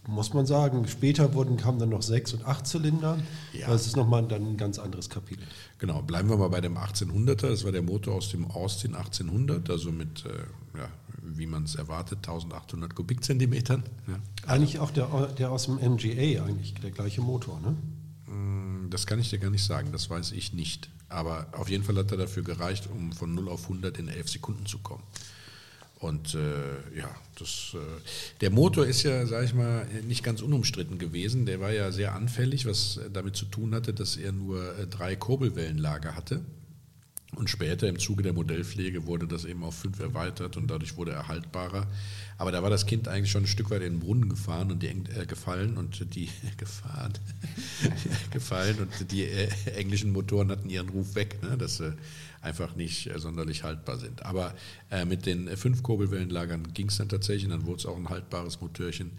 muss 0.08 0.34
man 0.34 0.46
sagen, 0.46 0.86
später 0.88 1.34
wurden, 1.34 1.56
kamen 1.56 1.78
dann 1.78 1.90
noch 1.90 2.02
sechs 2.02 2.32
und 2.32 2.44
acht 2.46 2.66
Zylinder. 2.66 3.18
Ja. 3.52 3.68
Das 3.68 3.86
ist 3.86 3.96
nochmal 3.96 4.26
dann 4.26 4.42
ein 4.42 4.56
ganz 4.56 4.78
anderes 4.78 5.08
Kapitel. 5.08 5.44
Genau, 5.78 6.02
bleiben 6.02 6.28
wir 6.28 6.36
mal 6.36 6.48
bei 6.48 6.60
dem 6.60 6.76
1800er. 6.76 7.48
Das 7.48 7.64
war 7.64 7.72
der 7.72 7.82
Motor 7.82 8.14
aus 8.14 8.30
dem 8.30 8.50
Austin 8.50 8.94
1800, 8.94 9.70
also 9.70 9.92
mit, 9.92 10.24
äh, 10.26 10.30
ja, 10.76 10.88
wie 11.22 11.46
man 11.46 11.64
es 11.64 11.74
erwartet, 11.74 12.18
1800 12.18 12.94
Kubikzentimetern. 12.94 13.82
Ja. 14.06 14.18
Eigentlich 14.46 14.78
auch 14.78 14.90
der, 14.90 15.06
der 15.38 15.50
aus 15.50 15.66
dem 15.66 15.76
MGA, 15.76 16.44
eigentlich 16.44 16.74
der 16.74 16.90
gleiche 16.90 17.20
Motor, 17.20 17.60
ne? 17.60 17.76
Mm, 18.32 18.90
das 18.90 19.06
kann 19.06 19.18
ich 19.18 19.30
dir 19.30 19.38
gar 19.38 19.50
nicht 19.50 19.64
sagen, 19.64 19.92
das 19.92 20.10
weiß 20.10 20.32
ich 20.32 20.52
nicht. 20.52 20.90
Aber 21.08 21.46
auf 21.52 21.68
jeden 21.68 21.84
Fall 21.84 21.96
hat 21.96 22.10
er 22.10 22.16
dafür 22.18 22.42
gereicht, 22.42 22.88
um 22.90 23.12
von 23.12 23.34
0 23.34 23.48
auf 23.48 23.64
100 23.64 23.98
in 23.98 24.08
11 24.08 24.30
Sekunden 24.30 24.66
zu 24.66 24.78
kommen. 24.78 25.02
Und 26.00 26.34
äh, 26.34 26.98
ja, 26.98 27.08
das, 27.38 27.72
äh, 27.74 27.78
der 28.40 28.50
Motor 28.50 28.84
ist 28.84 29.04
ja, 29.04 29.26
sage 29.26 29.46
ich 29.46 29.54
mal, 29.54 29.86
nicht 30.06 30.22
ganz 30.22 30.42
unumstritten 30.42 30.98
gewesen. 30.98 31.46
Der 31.46 31.60
war 31.60 31.72
ja 31.72 31.92
sehr 31.92 32.14
anfällig, 32.14 32.66
was 32.66 33.00
damit 33.12 33.36
zu 33.36 33.46
tun 33.46 33.74
hatte, 33.74 33.94
dass 33.94 34.16
er 34.16 34.32
nur 34.32 34.78
äh, 34.78 34.86
drei 34.86 35.16
Kurbelwellenlager 35.16 36.14
hatte. 36.14 36.42
Und 37.36 37.50
später 37.50 37.88
im 37.88 37.98
Zuge 37.98 38.22
der 38.22 38.32
Modellpflege 38.32 39.06
wurde 39.06 39.26
das 39.26 39.44
eben 39.44 39.64
auf 39.64 39.74
fünf 39.74 40.00
erweitert 40.00 40.56
und 40.56 40.70
dadurch 40.70 40.96
wurde 40.96 41.12
er 41.12 41.28
haltbarer. 41.28 41.86
Aber 42.38 42.52
da 42.52 42.62
war 42.62 42.70
das 42.70 42.86
Kind 42.86 43.08
eigentlich 43.08 43.30
schon 43.30 43.44
ein 43.44 43.48
Stück 43.48 43.70
weit 43.70 43.82
in 43.82 43.94
den 43.94 44.00
Brunnen 44.00 44.28
gefahren 44.28 44.70
und 44.70 44.82
die 44.82 44.88
äh, 44.88 45.26
gefallen 45.26 45.76
und 45.76 46.14
die 46.14 46.28
gefahren, 46.56 47.12
gefallen 48.30 48.78
und 48.78 49.10
die 49.12 49.24
äh, 49.24 49.48
englischen 49.74 50.12
Motoren 50.12 50.50
hatten 50.50 50.68
ihren 50.68 50.88
Ruf 50.88 51.14
weg, 51.14 51.42
ne, 51.42 51.56
dass 51.56 51.78
sie 51.78 51.94
einfach 52.40 52.76
nicht 52.76 53.06
äh, 53.08 53.18
sonderlich 53.18 53.64
haltbar 53.64 53.98
sind. 53.98 54.24
Aber 54.24 54.54
äh, 54.90 55.04
mit 55.04 55.26
den 55.26 55.48
fünf 55.56 55.82
Kurbelwellenlagern 55.82 56.72
ging 56.74 56.88
es 56.88 56.98
dann 56.98 57.08
tatsächlich 57.08 57.44
und 57.44 57.50
dann 57.50 57.66
wurde 57.66 57.78
es 57.78 57.86
auch 57.86 57.96
ein 57.96 58.08
haltbares 58.08 58.60
Motörchen. 58.60 59.12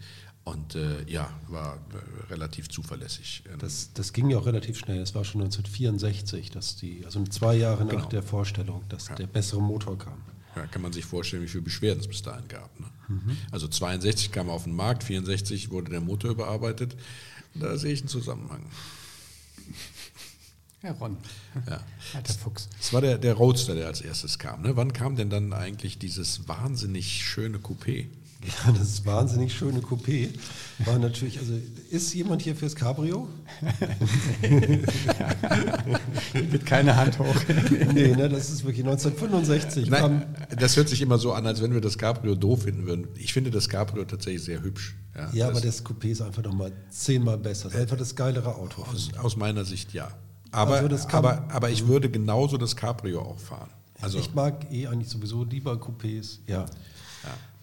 Und 0.46 0.76
äh, 0.76 1.02
ja, 1.10 1.28
war 1.48 1.74
äh, 1.74 2.32
relativ 2.32 2.68
zuverlässig. 2.68 3.42
Ähm, 3.52 3.58
das, 3.58 3.92
das 3.94 4.12
ging 4.12 4.30
ja 4.30 4.38
auch 4.38 4.46
relativ 4.46 4.78
schnell. 4.78 5.00
Es 5.00 5.12
war 5.12 5.24
schon 5.24 5.40
1964, 5.40 6.52
dass 6.52 6.76
die, 6.76 7.04
also 7.04 7.24
zwei 7.24 7.56
Jahre 7.56 7.84
nach 7.84 7.90
genau. 7.90 8.08
der 8.08 8.22
Vorstellung, 8.22 8.84
dass 8.88 9.08
ja. 9.08 9.16
der 9.16 9.26
bessere 9.26 9.60
Motor 9.60 9.98
kam. 9.98 10.22
Ja, 10.54 10.66
kann 10.68 10.82
man 10.82 10.92
sich 10.92 11.04
vorstellen, 11.04 11.42
wie 11.42 11.48
viele 11.48 11.64
Beschwerden 11.64 11.98
es 11.98 12.06
bis 12.06 12.22
dahin 12.22 12.46
gab. 12.46 12.78
Ne? 12.78 12.86
Mhm. 13.08 13.36
Also 13.50 13.66
62 13.66 14.30
kam 14.30 14.46
er 14.46 14.54
auf 14.54 14.62
den 14.62 14.76
Markt, 14.76 15.02
64 15.02 15.72
wurde 15.72 15.90
der 15.90 16.00
Motor 16.00 16.30
überarbeitet. 16.30 16.96
Da 17.54 17.76
sehe 17.76 17.92
ich 17.92 18.02
einen 18.02 18.08
Zusammenhang. 18.08 18.70
Ja, 20.84 20.92
Ron. 20.92 21.16
Ja. 21.68 21.80
Alter 22.14 22.34
Fuchs. 22.34 22.68
Es 22.80 22.92
war 22.92 23.00
der, 23.00 23.18
der 23.18 23.34
Roadster, 23.34 23.74
der 23.74 23.88
als 23.88 24.00
erstes 24.00 24.38
kam. 24.38 24.62
Ne? 24.62 24.76
Wann 24.76 24.92
kam 24.92 25.16
denn 25.16 25.28
dann 25.28 25.52
eigentlich 25.52 25.98
dieses 25.98 26.46
wahnsinnig 26.46 27.24
schöne 27.24 27.58
Coupé? 27.58 28.06
Ja, 28.66 28.72
das 28.72 29.04
wahnsinnig 29.04 29.52
schöne 29.54 29.80
Coupé 29.80 30.28
war 30.80 30.98
natürlich, 30.98 31.38
also 31.38 31.54
ist 31.90 32.14
jemand 32.14 32.42
hier 32.42 32.54
fürs 32.54 32.74
Cabrio? 32.74 33.28
Geht 36.32 36.66
keine 36.66 36.96
Hand 36.96 37.18
hoch. 37.18 37.34
nee, 37.94 38.14
ne, 38.14 38.28
das 38.28 38.50
ist 38.50 38.64
wirklich 38.64 38.84
1965. 38.86 39.90
Nein, 39.90 40.26
das 40.56 40.76
hört 40.76 40.88
sich 40.88 41.00
immer 41.00 41.18
so 41.18 41.32
an, 41.32 41.46
als 41.46 41.62
wenn 41.62 41.72
wir 41.72 41.80
das 41.80 41.98
Cabrio 41.98 42.34
doof 42.34 42.62
finden 42.62 42.86
würden. 42.86 43.08
Ich 43.16 43.32
finde 43.32 43.50
das 43.50 43.68
Cabrio 43.68 44.04
tatsächlich 44.04 44.44
sehr 44.44 44.62
hübsch. 44.62 44.96
Ja, 45.14 45.30
ja 45.32 45.46
das 45.48 45.56
aber 45.56 45.66
das 45.66 45.84
Coupé 45.84 46.08
ist 46.10 46.22
einfach 46.22 46.42
nochmal 46.42 46.72
zehnmal 46.90 47.38
besser. 47.38 47.64
Das 47.64 47.74
ist 47.74 47.80
einfach 47.80 47.96
das 47.96 48.14
geilere 48.14 48.54
Auto. 48.56 48.82
Aus, 48.82 49.10
aus 49.18 49.36
meiner 49.36 49.64
Sicht 49.64 49.92
ja. 49.92 50.10
Aber, 50.52 50.76
also 50.76 51.08
aber, 51.08 51.44
aber 51.50 51.70
ich 51.70 51.86
würde 51.86 52.08
genauso 52.10 52.56
das 52.56 52.76
Cabrio 52.76 53.22
auch 53.22 53.38
fahren. 53.38 53.70
Also 54.00 54.18
ich 54.18 54.34
mag 54.34 54.70
eh 54.70 54.86
eigentlich 54.86 55.08
sowieso 55.08 55.42
lieber 55.44 55.72
Coupés. 55.74 56.38
Ja 56.46 56.66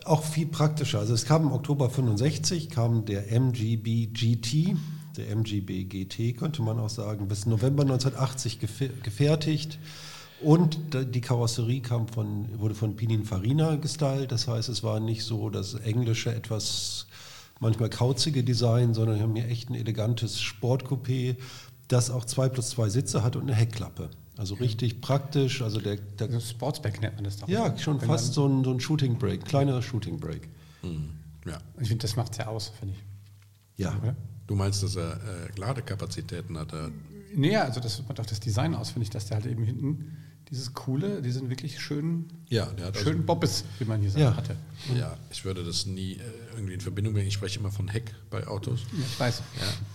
auch 0.05 0.24
viel 0.24 0.48
praktischer. 0.48 1.00
Also 1.00 1.13
es 1.13 1.25
kam 1.25 1.43
im 1.43 1.51
Oktober 1.51 1.89
65 1.89 2.70
kam 2.70 3.05
der 3.05 3.32
MGB 3.32 4.08
GT, 4.08 4.75
der 5.17 5.29
MGB 5.29 5.86
GT 5.86 6.38
könnte 6.38 6.62
man 6.62 6.79
auch 6.79 6.89
sagen, 6.89 7.27
bis 7.27 7.46
November 7.46 7.84
1980 7.84 8.60
gefertigt. 8.60 9.79
Und 10.41 10.77
die 10.93 11.22
Karosserie 11.22 11.79
kam 11.79 12.08
von, 12.08 12.60
wurde 12.60 12.75
von 12.75 12.98
Pininfarina 12.98 13.77
gestylt. 13.77 14.32
Das 14.32 14.48
heißt, 14.48 14.67
es 14.67 14.84
war 14.84 15.00
nicht 15.00 15.24
so 15.24 15.50
das 15.50 15.75
englische, 15.75 16.36
etwas 16.36 17.05
manchmal 17.62 17.89
kauzige 17.89 18.43
Design, 18.43 18.93
sondern 18.93 19.15
wir 19.17 19.24
haben 19.24 19.36
hier 19.36 19.48
echt 19.48 19.70
ein 19.70 19.75
elegantes 19.75 20.41
Sportcoupé, 20.41 21.38
das 21.88 22.10
auch 22.10 22.25
zwei 22.25 22.50
plus 22.50 22.72
zwei 22.72 22.89
Sitze 22.89 23.24
hat 23.24 23.38
und 23.38 23.43
eine 23.43 23.55
Heckklappe. 23.55 24.10
Also 24.38 24.56
richtig 24.56 25.02
praktisch. 25.02 25.62
Also 25.62 25.80
der, 25.80 25.98
der 25.98 26.28
also 26.28 26.40
Sportsback 26.40 27.02
nennt 27.02 27.16
man 27.16 27.24
das 27.24 27.38
doch. 27.38 27.48
Ja, 27.48 27.78
schon 27.78 28.00
fast 28.00 28.34
so 28.34 28.48
ein, 28.48 28.63
so 28.63 28.72
ein 28.72 28.80
Shooting 28.80 29.18
Break, 29.18 29.46
kleiner 29.46 29.82
Shooting 29.82 30.20
Break. 30.20 30.48
Mhm. 30.82 31.12
Ja. 31.46 31.60
Ich 31.80 31.88
finde, 31.90 32.02
das 32.02 32.16
macht 32.16 32.32
es 32.32 32.38
ja 32.40 32.48
aus, 32.48 32.72
finde 32.80 32.96
ich. 32.96 33.84
Ja. 33.84 33.98
Oder? 34.02 34.16
Du 34.48 34.56
meinst, 34.56 34.84
dass 34.84 34.96
er 34.96 35.13
äh, 35.13 35.60
Ladekapazitäten 35.60 36.58
hat? 36.58 36.74
Er 36.74 36.90
nee, 37.36 37.56
also 37.56 37.80
das 37.80 38.02
macht 38.08 38.20
auch 38.20 38.25
das 38.25 38.40
Design 38.40 38.75
aus, 38.75 38.92
finde 38.92 39.04
ich, 39.04 39.10
dass 39.10 39.28
der 39.28 39.38
halt 39.38 39.46
eben 39.46 39.63
hinten 39.63 40.18
dieses 40.50 40.74
coole, 40.74 41.22
die 41.22 41.32
sind 41.32 41.50
wirklich 41.50 41.80
schön, 41.80 42.28
ja, 42.50 42.66
der 42.68 42.88
hat 42.88 42.98
schön 42.98 43.13
also, 43.13 43.24
Bobbes, 43.24 43.63
wie 43.80 43.86
man 43.86 44.02
hier 44.02 44.12
sagt, 44.12 44.22
ja. 44.22 44.36
hatte. 44.36 44.56
Ja, 44.96 45.18
ich 45.32 45.46
würde 45.46 45.63
das 45.63 45.86
nie 45.86 46.13
äh, 46.13 46.22
irgendwie 46.54 46.74
in 46.74 46.82
Verbindung 46.82 47.13
bringen. 47.13 47.28
Ich 47.28 47.34
spreche 47.34 47.60
immer 47.60 47.72
von 47.72 47.88
Heck 47.88 48.13
bei 48.30 48.46
Autos. 48.46 48.82
Ja, 48.92 49.00
ich 49.00 49.20
weiß. 49.20 49.42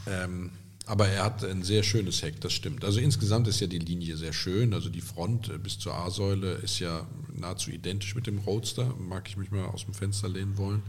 Ja, 0.07 0.25
ähm, 0.25 0.51
aber 0.89 1.07
er 1.09 1.25
hat 1.25 1.45
ein 1.45 1.63
sehr 1.63 1.83
schönes 1.83 2.23
Heck, 2.23 2.41
das 2.41 2.55
stimmt. 2.55 2.83
Also 2.83 2.99
insgesamt 2.99 3.47
ist 3.47 3.61
ja 3.61 3.67
die 3.67 3.79
Linie 3.79 4.17
sehr 4.17 4.33
schön. 4.33 4.73
Also 4.73 4.89
die 4.89 5.03
Front 5.03 5.51
äh, 5.51 5.59
bis 5.59 5.79
zur 5.79 5.95
A-Säule 5.95 6.53
ist 6.55 6.79
ja 6.79 7.07
nahezu 7.35 7.71
identisch 7.71 8.15
mit 8.15 8.27
dem 8.27 8.39
Roadster. 8.39 8.95
Mag 8.99 9.29
ich 9.29 9.37
mich 9.37 9.51
mal 9.51 9.67
aus 9.67 9.85
dem 9.85 9.93
Fenster 9.93 10.29
lehnen 10.29 10.57
wollen. 10.57 10.83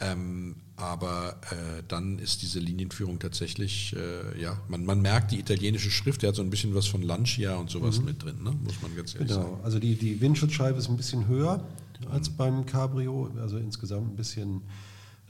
Ähm, 0.00 0.56
aber 0.76 1.36
äh, 1.50 1.82
dann 1.86 2.18
ist 2.18 2.42
diese 2.42 2.60
Linienführung 2.60 3.18
tatsächlich, 3.18 3.94
äh, 3.96 4.40
ja, 4.40 4.58
man, 4.68 4.84
man 4.84 5.00
merkt 5.00 5.32
die 5.32 5.38
italienische 5.38 5.90
Schrift, 5.90 6.22
der 6.22 6.28
hat 6.28 6.36
so 6.36 6.42
ein 6.42 6.50
bisschen 6.50 6.74
was 6.74 6.86
von 6.86 7.02
Lancia 7.02 7.56
und 7.56 7.70
sowas 7.70 7.98
mhm. 7.98 8.04
mit 8.06 8.22
drin, 8.22 8.42
ne? 8.42 8.54
muss 8.62 8.82
man 8.82 8.94
ganz 8.94 9.14
ehrlich 9.14 9.28
genau. 9.28 9.40
sagen. 9.40 9.52
Genau, 9.52 9.64
also 9.64 9.78
die, 9.78 9.94
die 9.96 10.20
Windschutzscheibe 10.20 10.78
ist 10.78 10.88
ein 10.88 10.96
bisschen 10.96 11.28
höher. 11.28 11.62
als 12.10 12.30
beim 12.30 12.66
Cabrio. 12.66 13.30
Also 13.40 13.56
insgesamt 13.58 14.12
ein 14.12 14.16
bisschen 14.16 14.62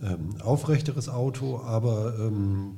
ähm, 0.03 0.41
aufrechteres 0.41 1.09
Auto, 1.09 1.61
aber 1.61 2.19
ähm, 2.19 2.77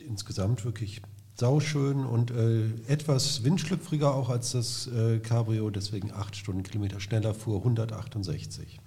insgesamt 0.00 0.64
wirklich 0.64 1.02
sauschön 1.38 2.06
und 2.06 2.30
äh, 2.30 2.70
etwas 2.88 3.44
windschlüpfriger 3.44 4.14
auch 4.14 4.30
als 4.30 4.52
das 4.52 4.86
äh, 4.88 5.18
Cabrio, 5.18 5.70
deswegen 5.70 6.12
8 6.12 6.34
Stundenkilometer 6.36 7.00
schneller 7.00 7.34
fuhr 7.34 7.58
168. 7.58 8.80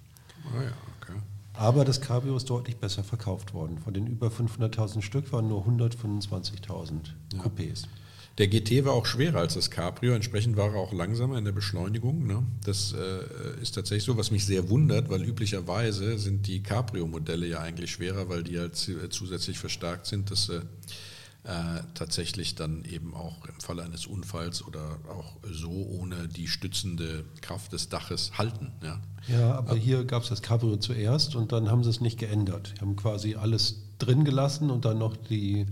Ah 0.44 0.62
ja, 0.62 0.72
okay. 1.00 1.18
Aber 1.54 1.84
das 1.84 2.00
Cabrio 2.00 2.36
ist 2.36 2.50
deutlich 2.50 2.76
besser 2.76 3.04
verkauft 3.04 3.54
worden. 3.54 3.78
Von 3.78 3.94
den 3.94 4.06
über 4.06 4.28
500.000 4.28 5.02
Stück 5.02 5.32
waren 5.32 5.48
nur 5.48 5.64
125.000 5.66 7.12
Coupés. 7.38 7.84
Der 8.38 8.48
GT 8.48 8.84
war 8.86 8.94
auch 8.94 9.04
schwerer 9.06 9.40
als 9.40 9.54
das 9.54 9.70
Cabrio, 9.70 10.14
entsprechend 10.14 10.56
war 10.56 10.70
er 10.72 10.76
auch 10.76 10.92
langsamer 10.94 11.36
in 11.36 11.44
der 11.44 11.52
Beschleunigung. 11.52 12.26
Ne? 12.26 12.42
Das 12.64 12.94
äh, 12.94 13.60
ist 13.60 13.74
tatsächlich 13.74 14.04
so, 14.04 14.16
was 14.16 14.30
mich 14.30 14.46
sehr 14.46 14.70
wundert, 14.70 15.10
weil 15.10 15.22
üblicherweise 15.22 16.18
sind 16.18 16.46
die 16.46 16.62
Cabrio-Modelle 16.62 17.46
ja 17.46 17.60
eigentlich 17.60 17.90
schwerer, 17.90 18.28
weil 18.30 18.42
die 18.42 18.58
halt 18.58 18.76
zu- 18.76 19.08
zusätzlich 19.10 19.58
verstärkt 19.58 20.06
sind, 20.06 20.30
dass 20.30 20.46
sie 20.46 20.62
äh, 21.44 21.82
tatsächlich 21.94 22.54
dann 22.54 22.84
eben 22.84 23.14
auch 23.14 23.44
im 23.46 23.58
Falle 23.60 23.82
eines 23.82 24.06
Unfalls 24.06 24.66
oder 24.66 24.98
auch 25.08 25.36
so 25.50 25.70
ohne 25.70 26.28
die 26.28 26.48
stützende 26.48 27.24
Kraft 27.42 27.72
des 27.72 27.88
Daches 27.90 28.32
halten. 28.38 28.72
Ja? 28.82 29.00
Ja, 29.28 29.54
aber 29.54 29.74
hier 29.76 30.04
gab 30.04 30.22
es 30.22 30.28
das 30.30 30.40
Cabrio 30.40 30.76
zuerst 30.76 31.34
und 31.36 31.52
dann 31.52 31.70
haben 31.70 31.82
sie 31.84 31.90
es 31.90 32.00
nicht 32.00 32.18
geändert. 32.18 32.74
Die 32.76 32.80
haben 32.80 32.96
quasi 32.96 33.34
alles 33.34 33.82
drin 34.00 34.24
gelassen 34.24 34.70
und 34.70 34.84
dann 34.84 34.98
noch 34.98 35.16
die, 35.16 35.66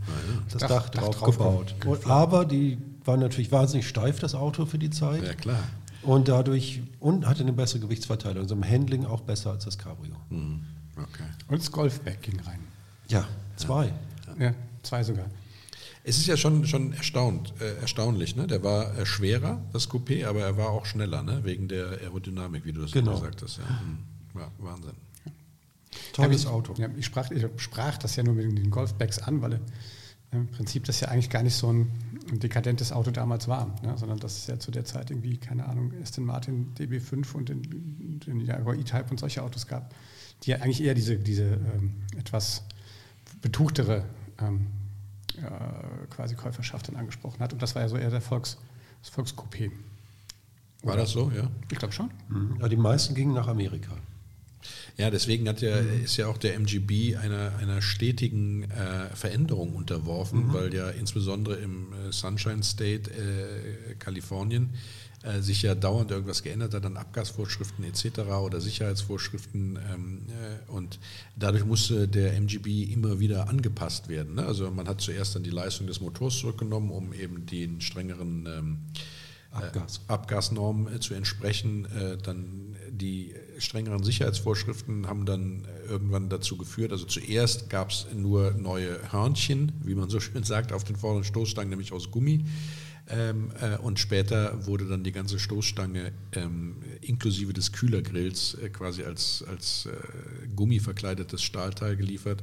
das 0.53 0.63
Dach- 0.63 0.69
Dach, 0.69 0.89
Dach 0.91 1.03
drauf, 1.03 1.17
drauf 1.17 1.31
gebaut. 1.39 1.75
ge- 1.81 1.91
Und, 1.91 2.07
aber 2.07 2.45
die 2.45 2.79
waren 3.05 3.21
natürlich 3.21 3.51
wahnsinnig 3.51 3.89
steif, 3.89 4.19
das 4.21 4.35
Auto 4.35 4.67
für 4.67 4.79
die 4.79 4.91
Zeit. 4.91 5.23
ja, 5.25 5.35
klar. 5.35 5.59
Und 6.03 6.29
dadurch 6.29 6.81
und 7.01 7.27
hatte 7.27 7.43
eine 7.43 7.53
bessere 7.53 7.81
Gewichtsverteilung. 7.81 8.43
Also 8.45 8.55
im 8.55 8.65
Handling 8.65 9.05
auch 9.05 9.21
besser 9.23 9.51
als 9.51 9.65
das 9.65 9.77
Cabrio. 9.79 10.15
Hm, 10.31 10.61
Okay. 10.97 11.25
Und 11.49 11.61
das 11.61 11.71
Golfback 11.71 12.23
ging 12.23 12.39
rein. 12.41 12.59
Ja, 13.09 13.27
zwei. 13.57 13.93
Ja, 14.39 14.53
zwei 14.83 15.03
sogar. 15.05 15.27
Es 16.05 16.19
ist 16.19 16.27
ja 16.27 16.37
schon, 16.37 16.67
schon 16.67 16.93
erstaunt, 16.93 17.53
äh, 17.61 17.81
erstaunlich. 17.81 18.35
Ne? 18.37 18.47
Der 18.47 18.63
war 18.65 18.97
äh, 18.99 19.05
schwerer, 19.07 19.61
das 19.73 19.89
Coupé, 19.91 20.27
aber 20.27 20.41
er 20.41 20.57
war 20.57 20.71
auch 20.71 20.87
schneller, 20.87 21.23
ne? 21.23 21.41
wegen 21.45 21.69
der 21.69 21.87
Aerodynamik, 22.01 22.65
wie 22.65 22.73
du 22.73 22.81
das 22.83 22.93
Genau. 22.93 23.13
gesagt 23.13 23.43
hast. 23.43 23.59
Ja. 23.59 23.65
Hm. 23.81 23.99
ja, 24.41 24.49
Wahnsinn. 24.59 24.93
Tolles 26.13 26.43
ich, 26.43 26.49
Auto. 26.49 26.75
Ja, 26.77 26.89
ich, 26.97 27.07
sprach, 27.07 27.31
ich 27.31 27.45
sprach 27.57 27.99
das 27.99 28.17
ja 28.17 28.23
nur 28.23 28.35
mit 28.35 28.45
den 28.45 28.71
Golfbacks 28.71 29.19
an, 29.19 29.43
weil 29.43 29.55
äh, 29.55 29.59
im 30.33 30.49
Prinzip 30.49 30.85
das 30.85 31.01
ja 31.01 31.09
eigentlich 31.09 31.31
gar 31.31 31.43
nicht 31.43 31.55
so 31.55 31.73
ein, 31.73 31.91
dekadentes 32.31 32.93
Auto 32.93 33.11
damals 33.11 33.49
war, 33.49 33.75
ne? 33.83 33.97
sondern 33.97 34.19
dass 34.19 34.37
es 34.37 34.47
ja 34.49 34.59
zu 34.59 34.71
der 34.71 34.85
Zeit 34.85 35.11
irgendwie, 35.11 35.39
keine 35.39 35.67
Ahnung, 35.67 35.93
Aston 36.03 36.25
Martin 36.25 36.75
DB5 36.75 37.33
und 37.33 37.49
den, 37.49 38.21
den 38.21 38.41
Jaguar 38.41 38.75
E-Type 38.75 39.07
und 39.11 39.19
solche 39.19 39.43
Autos 39.43 39.67
gab, 39.67 39.95
die 40.43 40.51
ja 40.51 40.57
eigentlich 40.59 40.83
eher 40.83 40.95
diese, 40.95 41.17
diese 41.17 41.45
ähm, 41.45 41.95
etwas 42.19 42.65
betuchtere 43.41 44.05
ähm, 44.41 44.67
äh, 45.39 46.07
quasi 46.11 46.35
Käuferschaft 46.35 46.89
dann 46.89 46.97
angesprochen 46.97 47.41
hat. 47.41 47.53
Und 47.53 47.63
das 47.63 47.75
war 47.75 47.83
ja 47.83 47.89
so 47.89 47.97
eher 47.97 48.11
der 48.11 48.21
Volks, 48.21 48.59
das 49.03 49.13
Volkscoupé. 49.13 49.71
War 50.83 50.97
das 50.97 51.11
so, 51.11 51.31
ja? 51.35 51.51
Ich 51.71 51.79
glaube 51.79 51.93
schon. 51.93 52.11
Mhm. 52.29 52.59
Ja, 52.61 52.69
die 52.69 52.77
meisten 52.77 53.15
gingen 53.15 53.35
nach 53.35 53.49
Amerika. 53.49 53.93
Ja, 54.99 55.11
deswegen 55.11 55.49
hat 55.49 55.61
ja, 55.61 55.77
ist 55.77 56.17
ja 56.17 56.27
auch 56.27 56.39
der 56.39 56.55
MGB 56.57 57.15
einer, 57.17 57.53
einer 57.59 57.81
stetigen 57.81 58.65
äh, 58.65 59.15
Veränderung 59.15 59.77
unterworfen, 59.77 60.53
weil 60.53 60.75
ja 60.75 60.91
insbesondere 60.91 61.55
im 61.57 61.93
äh, 61.93 62.13
Sunshine 62.13 62.65
State, 62.65 63.09
äh, 63.13 63.95
Kalifornien, 63.95 64.71
äh, 65.23 65.41
sich 65.41 65.63
ja 65.63 65.77
dauernd 65.77 66.11
irgendwas 66.11 66.43
geändert 66.43 66.75
hat 66.75 66.85
an 66.85 66.97
Abgasvorschriften 66.97 67.85
etc. 67.85 68.19
oder 68.43 68.61
Sicherheitsvorschriften 68.61 69.79
ähm, 69.93 70.23
äh, 70.29 70.71
und 70.73 70.99
dadurch 71.37 71.65
musste 71.65 72.09
der 72.09 72.35
MGB 72.35 72.83
immer 72.83 73.21
wieder 73.21 73.49
angepasst 73.49 74.09
werden. 74.09 74.35
Ne? 74.35 74.47
Also 74.47 74.69
man 74.73 74.89
hat 74.89 75.01
zuerst 75.01 75.37
dann 75.37 75.45
die 75.45 75.51
Leistung 75.51 75.87
des 75.87 76.01
Motors 76.01 76.39
zurückgenommen, 76.39 76.91
um 76.91 77.13
eben 77.13 77.47
den 77.47 77.81
strengeren 77.81 78.47
ähm, 78.47 78.79
Abgas. 79.51 79.99
äh, 79.99 80.13
Abgasnormen 80.13 80.95
äh, 80.95 81.01
zu 81.01 81.15
entsprechen. 81.15 81.87
Äh, 81.87 82.19
dann 82.19 82.77
die 82.91 83.35
strengeren 83.59 84.03
Sicherheitsvorschriften 84.03 85.07
haben 85.07 85.25
dann 85.27 85.67
irgendwann 85.89 86.29
dazu 86.29 86.57
geführt, 86.57 86.93
also 86.93 87.07
zuerst 87.07 87.71
gab 87.71 87.91
es 87.91 88.07
nur 88.15 88.53
neue 88.53 89.13
Hörnchen, 89.13 89.73
wie 89.83 89.95
man 89.95 90.09
so 90.09 90.21
schön 90.21 90.43
sagt, 90.43 90.73
auf 90.73 90.85
den 90.85 90.97
vorderen 90.97 91.25
Stoßstangen, 91.25 91.71
nämlich 91.71 91.93
aus 91.93 92.11
Gummi. 92.11 92.45
Ähm, 93.11 93.51
äh, 93.61 93.79
und 93.79 93.99
später 93.99 94.67
wurde 94.67 94.87
dann 94.87 95.03
die 95.03 95.13
ganze 95.13 95.39
Stoßstange 95.39 96.13
ähm, 96.33 96.77
inklusive 97.01 97.55
des 97.55 97.73
Kühlergrills 97.73 98.59
quasi 98.75 99.03
als, 99.03 99.43
als 99.49 99.87
äh, 99.87 100.47
gummiverkleidetes 100.55 101.43
Stahlteil 101.43 101.97
geliefert. 101.97 102.43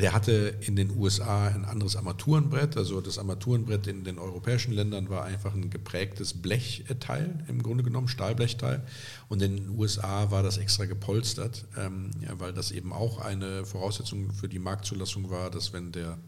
Der 0.00 0.12
hatte 0.12 0.54
in 0.60 0.76
den 0.76 0.96
USA 0.96 1.48
ein 1.48 1.64
anderes 1.64 1.96
Armaturenbrett. 1.96 2.76
Also 2.76 3.00
das 3.00 3.18
Armaturenbrett 3.18 3.86
in 3.86 4.04
den 4.04 4.18
europäischen 4.18 4.72
Ländern 4.72 5.08
war 5.08 5.24
einfach 5.24 5.54
ein 5.54 5.70
geprägtes 5.70 6.34
Blechteil, 6.34 7.44
im 7.48 7.62
Grunde 7.62 7.82
genommen, 7.82 8.08
Stahlblechteil. 8.08 8.84
Und 9.28 9.42
in 9.42 9.56
den 9.56 9.70
USA 9.70 10.30
war 10.30 10.42
das 10.42 10.58
extra 10.58 10.84
gepolstert, 10.84 11.66
ähm, 11.76 12.10
weil 12.38 12.52
das 12.52 12.70
eben 12.70 12.92
auch 12.92 13.20
eine 13.20 13.64
Voraussetzung 13.64 14.32
für 14.32 14.48
die 14.48 14.58
Marktzulassung 14.58 15.30
war, 15.30 15.50
dass 15.50 15.72
wenn 15.72 15.92
der 15.92 16.18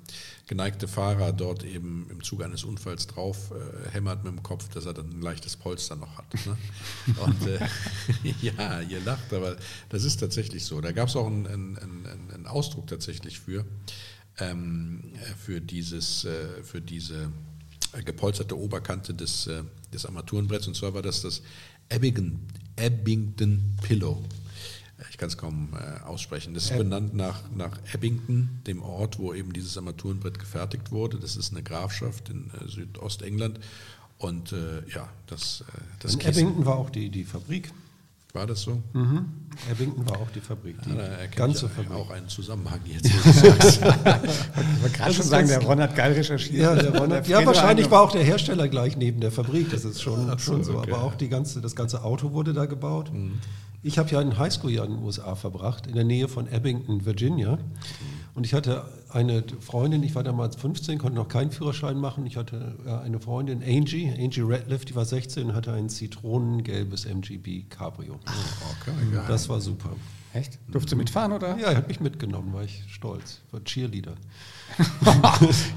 geneigte 0.50 0.88
Fahrer 0.88 1.32
dort 1.32 1.62
eben 1.62 2.08
im 2.10 2.24
Zuge 2.24 2.44
eines 2.44 2.64
Unfalls 2.64 3.06
drauf 3.06 3.52
äh, 3.52 3.90
hämmert 3.90 4.24
mit 4.24 4.32
dem 4.32 4.42
Kopf, 4.42 4.68
dass 4.68 4.84
er 4.84 4.94
dann 4.94 5.08
ein 5.08 5.22
leichtes 5.22 5.56
Polster 5.56 5.94
noch 5.94 6.18
hat. 6.18 6.26
Ne? 6.44 6.56
Und 7.24 7.46
äh, 7.46 7.60
ja, 8.42 8.80
ihr 8.80 9.00
lacht, 9.00 9.32
aber 9.32 9.56
das 9.90 10.02
ist 10.02 10.18
tatsächlich 10.18 10.64
so. 10.64 10.80
Da 10.80 10.90
gab 10.90 11.08
es 11.08 11.14
auch 11.14 11.28
einen, 11.28 11.46
einen, 11.46 12.06
einen 12.34 12.46
Ausdruck 12.48 12.88
tatsächlich 12.88 13.38
für, 13.38 13.59
ähm, 14.38 15.12
für, 15.38 15.60
dieses, 15.60 16.24
äh, 16.24 16.62
für 16.62 16.80
diese 16.80 17.30
äh, 17.92 18.02
gepolsterte 18.02 18.58
Oberkante 18.58 19.14
des, 19.14 19.46
äh, 19.46 19.62
des 19.92 20.06
Armaturenbretts. 20.06 20.66
Und 20.68 20.76
zwar 20.76 20.94
war 20.94 21.02
das 21.02 21.22
das 21.22 21.42
Abingdon, 21.92 22.40
Abingdon 22.78 23.62
Pillow. 23.82 24.22
Ich 25.10 25.16
kann 25.16 25.28
es 25.30 25.36
kaum 25.38 25.70
äh, 25.74 26.00
aussprechen. 26.02 26.52
Das 26.52 26.64
ist 26.70 26.76
benannt 26.76 27.14
nach, 27.14 27.50
nach 27.56 27.78
Abingdon, 27.94 28.50
dem 28.66 28.82
Ort, 28.82 29.18
wo 29.18 29.32
eben 29.32 29.52
dieses 29.52 29.76
Armaturenbrett 29.78 30.38
gefertigt 30.38 30.92
wurde. 30.92 31.18
Das 31.18 31.36
ist 31.36 31.52
eine 31.52 31.62
Grafschaft 31.62 32.28
in 32.28 32.50
äh, 32.50 32.68
Südostengland. 32.68 33.60
Und 34.18 34.52
äh, 34.52 34.82
ja, 34.94 35.08
das, 35.26 35.62
äh, 35.62 35.64
das 36.00 36.12
In 36.12 36.18
Kissen- 36.18 36.42
Abington 36.44 36.66
war 36.66 36.76
auch 36.76 36.90
die, 36.90 37.08
die 37.08 37.24
Fabrik. 37.24 37.72
War 38.34 38.46
das 38.46 38.62
so? 38.62 38.82
Mhm. 38.92 39.26
Abington 39.70 40.08
war 40.08 40.18
auch 40.20 40.30
die 40.34 40.40
Fabrik. 40.40 40.76
Die 40.84 40.90
Ja, 40.90 41.26
ganze 41.34 41.68
Fabrik. 41.68 41.90
auch 41.92 42.10
einen 42.10 42.28
Zusammenhang 42.28 42.80
jetzt. 42.86 43.04
wollte 43.82 44.96
gerade 44.96 45.14
schon 45.14 45.24
sagen, 45.26 45.48
der 45.48 45.60
Ron 45.62 45.80
hat 45.80 45.94
geil 45.96 46.12
recherchiert. 46.12 46.60
Ja, 46.62 46.74
der 46.74 46.96
Ron, 46.98 47.10
ja 47.10 47.22
Fredo 47.22 47.46
wahrscheinlich 47.46 47.90
war 47.90 48.02
auch 48.02 48.12
der 48.12 48.22
Hersteller 48.22 48.68
gleich 48.68 48.96
neben 48.96 49.20
der 49.20 49.30
Fabrik. 49.32 49.70
Das 49.70 49.84
ist 49.84 50.00
schon, 50.02 50.28
Ach 50.30 50.38
so, 50.38 50.52
schon 50.52 50.64
so. 50.64 50.78
okay. 50.78 50.92
Aber 50.92 51.02
auch 51.02 51.14
die 51.14 51.28
ganze, 51.28 51.60
das 51.60 51.74
ganze 51.76 52.04
Auto 52.04 52.32
wurde 52.32 52.52
da 52.52 52.66
gebaut. 52.66 53.10
Ich 53.82 53.98
habe 53.98 54.10
ja 54.10 54.18
ein 54.20 54.36
Highschool-Jahr 54.38 54.84
in 54.86 54.92
den 54.96 55.02
USA 55.02 55.34
verbracht, 55.34 55.86
in 55.86 55.94
der 55.94 56.04
Nähe 56.04 56.28
von 56.28 56.48
Abington, 56.52 57.04
Virginia. 57.06 57.58
Und 58.34 58.44
ich 58.46 58.54
hatte 58.54 58.84
eine 59.12 59.44
Freundin, 59.60 60.02
ich 60.02 60.14
war 60.14 60.22
damals 60.22 60.56
15, 60.56 60.98
konnte 60.98 61.16
noch 61.16 61.28
keinen 61.28 61.50
Führerschein 61.50 61.98
machen. 61.98 62.26
Ich 62.26 62.36
hatte 62.36 62.76
äh, 62.86 62.90
eine 63.04 63.20
Freundin, 63.20 63.62
Angie, 63.62 64.12
Angie 64.18 64.42
Radcliffe, 64.42 64.84
die 64.86 64.94
war 64.94 65.04
16 65.04 65.48
und 65.48 65.54
hatte 65.54 65.72
ein 65.72 65.88
zitronengelbes 65.88 67.04
MGB 67.04 67.64
Cabrio. 67.68 68.14
Okay, 68.14 68.92
ja. 69.14 69.24
Das 69.26 69.48
war 69.48 69.60
super. 69.60 69.90
Echt? 70.32 70.58
Durfte 70.68 70.94
mitfahren, 70.94 71.32
oder? 71.32 71.56
Ja, 71.58 71.70
er 71.70 71.78
hat 71.78 71.88
mich 71.88 72.00
mitgenommen, 72.00 72.52
war 72.52 72.62
ich 72.62 72.84
stolz. 72.88 73.40
War 73.50 73.64
Cheerleader. 73.64 74.14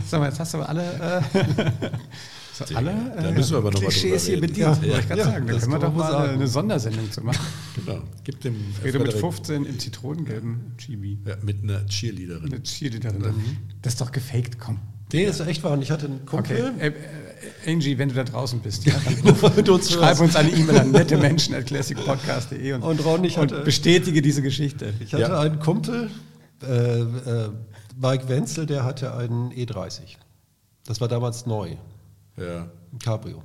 Sag 0.08 0.20
mal, 0.20 0.28
jetzt 0.28 0.40
hast 0.40 0.54
du 0.54 0.60
aber 0.60 0.70
alle, 0.70 1.24
äh, 1.34 1.90
so 2.54 2.76
alle 2.76 2.94
da 3.20 3.32
müssen 3.32 3.52
wir 3.52 3.58
aber 3.58 3.72
noch 3.72 3.82
mal 3.82 3.88
Klischees 3.90 4.26
hier 4.28 4.40
bedient, 4.40 4.68
wollte 4.68 4.86
Ja, 4.88 5.00
ich 5.00 5.08
gerade 5.08 5.20
ja, 5.22 5.26
sagen. 5.26 5.48
Da 5.48 5.54
das 5.54 5.62
können 5.64 5.74
wir 5.74 5.80
doch 5.80 5.94
mal 5.94 6.12
sagen. 6.12 6.34
eine 6.34 6.48
Sondersendung 6.48 7.12
zu 7.12 7.22
machen. 7.22 7.40
Genau. 7.86 8.04
Gib 8.24 8.40
dem 8.42 8.56
Fredo 8.80 9.00
mit 9.00 9.14
Frederik- 9.14 9.20
15 9.36 9.66
im 9.66 9.80
zitronengelben 9.80 10.74
Chibi. 10.78 11.18
ja, 11.26 11.36
mit 11.42 11.64
einer 11.64 11.84
Cheerleaderin. 11.88 12.46
Eine 12.54 12.62
Cheerleaderin. 12.64 13.34
Das 13.82 13.94
ist 13.94 14.02
doch 14.02 14.12
gefaked, 14.12 14.60
komm. 14.60 14.80
Nee, 15.12 15.26
ist 15.26 15.40
echt 15.42 15.64
wahr. 15.64 15.72
Und 15.74 15.82
ich 15.82 15.90
hatte 15.92 16.06
einen 16.06 16.22
Okay, 16.32 16.62
Kumpel. 16.62 16.74
äh, 16.80 16.88
äh, 16.88 16.94
Angie, 17.72 17.98
wenn 17.98 18.10
du 18.10 18.16
da 18.16 18.24
draußen 18.24 18.60
bist, 18.62 18.86
ja, 18.86 18.94
dann 19.04 19.16
Wenn 19.56 19.66
du 19.66 19.74
uns 19.74 19.92
schreib 19.92 20.20
uns 20.20 20.36
eine 20.36 20.50
E-Mail 20.52 20.80
an 20.80 20.92
nettemenschen.classicpodcast.de 20.92 22.74
und, 22.74 22.84
Und 22.84 23.04
Ron, 23.06 23.24
ich 23.24 23.38
hatte- 23.38 23.58
und 23.58 23.66
bestätige 23.66 24.22
diese 24.22 24.42
Geschichte. 24.42 24.94
Ich 25.00 25.14
hatte 25.14 25.24
Ja. 25.24 25.40
einen 25.40 25.60
Kumpel, 25.60 26.10
äh, 26.64 27.00
äh, 27.02 27.50
Mike 28.00 28.28
Wenzel, 28.30 28.66
der 28.66 28.84
hatte 28.86 29.16
einen 29.16 29.52
E30. 29.52 30.18
Das 30.86 31.02
war 31.02 31.08
damals 31.08 31.46
neu, 31.46 31.76
Ja. 32.38 32.70
ein 32.92 33.00
Cabrio. 33.00 33.44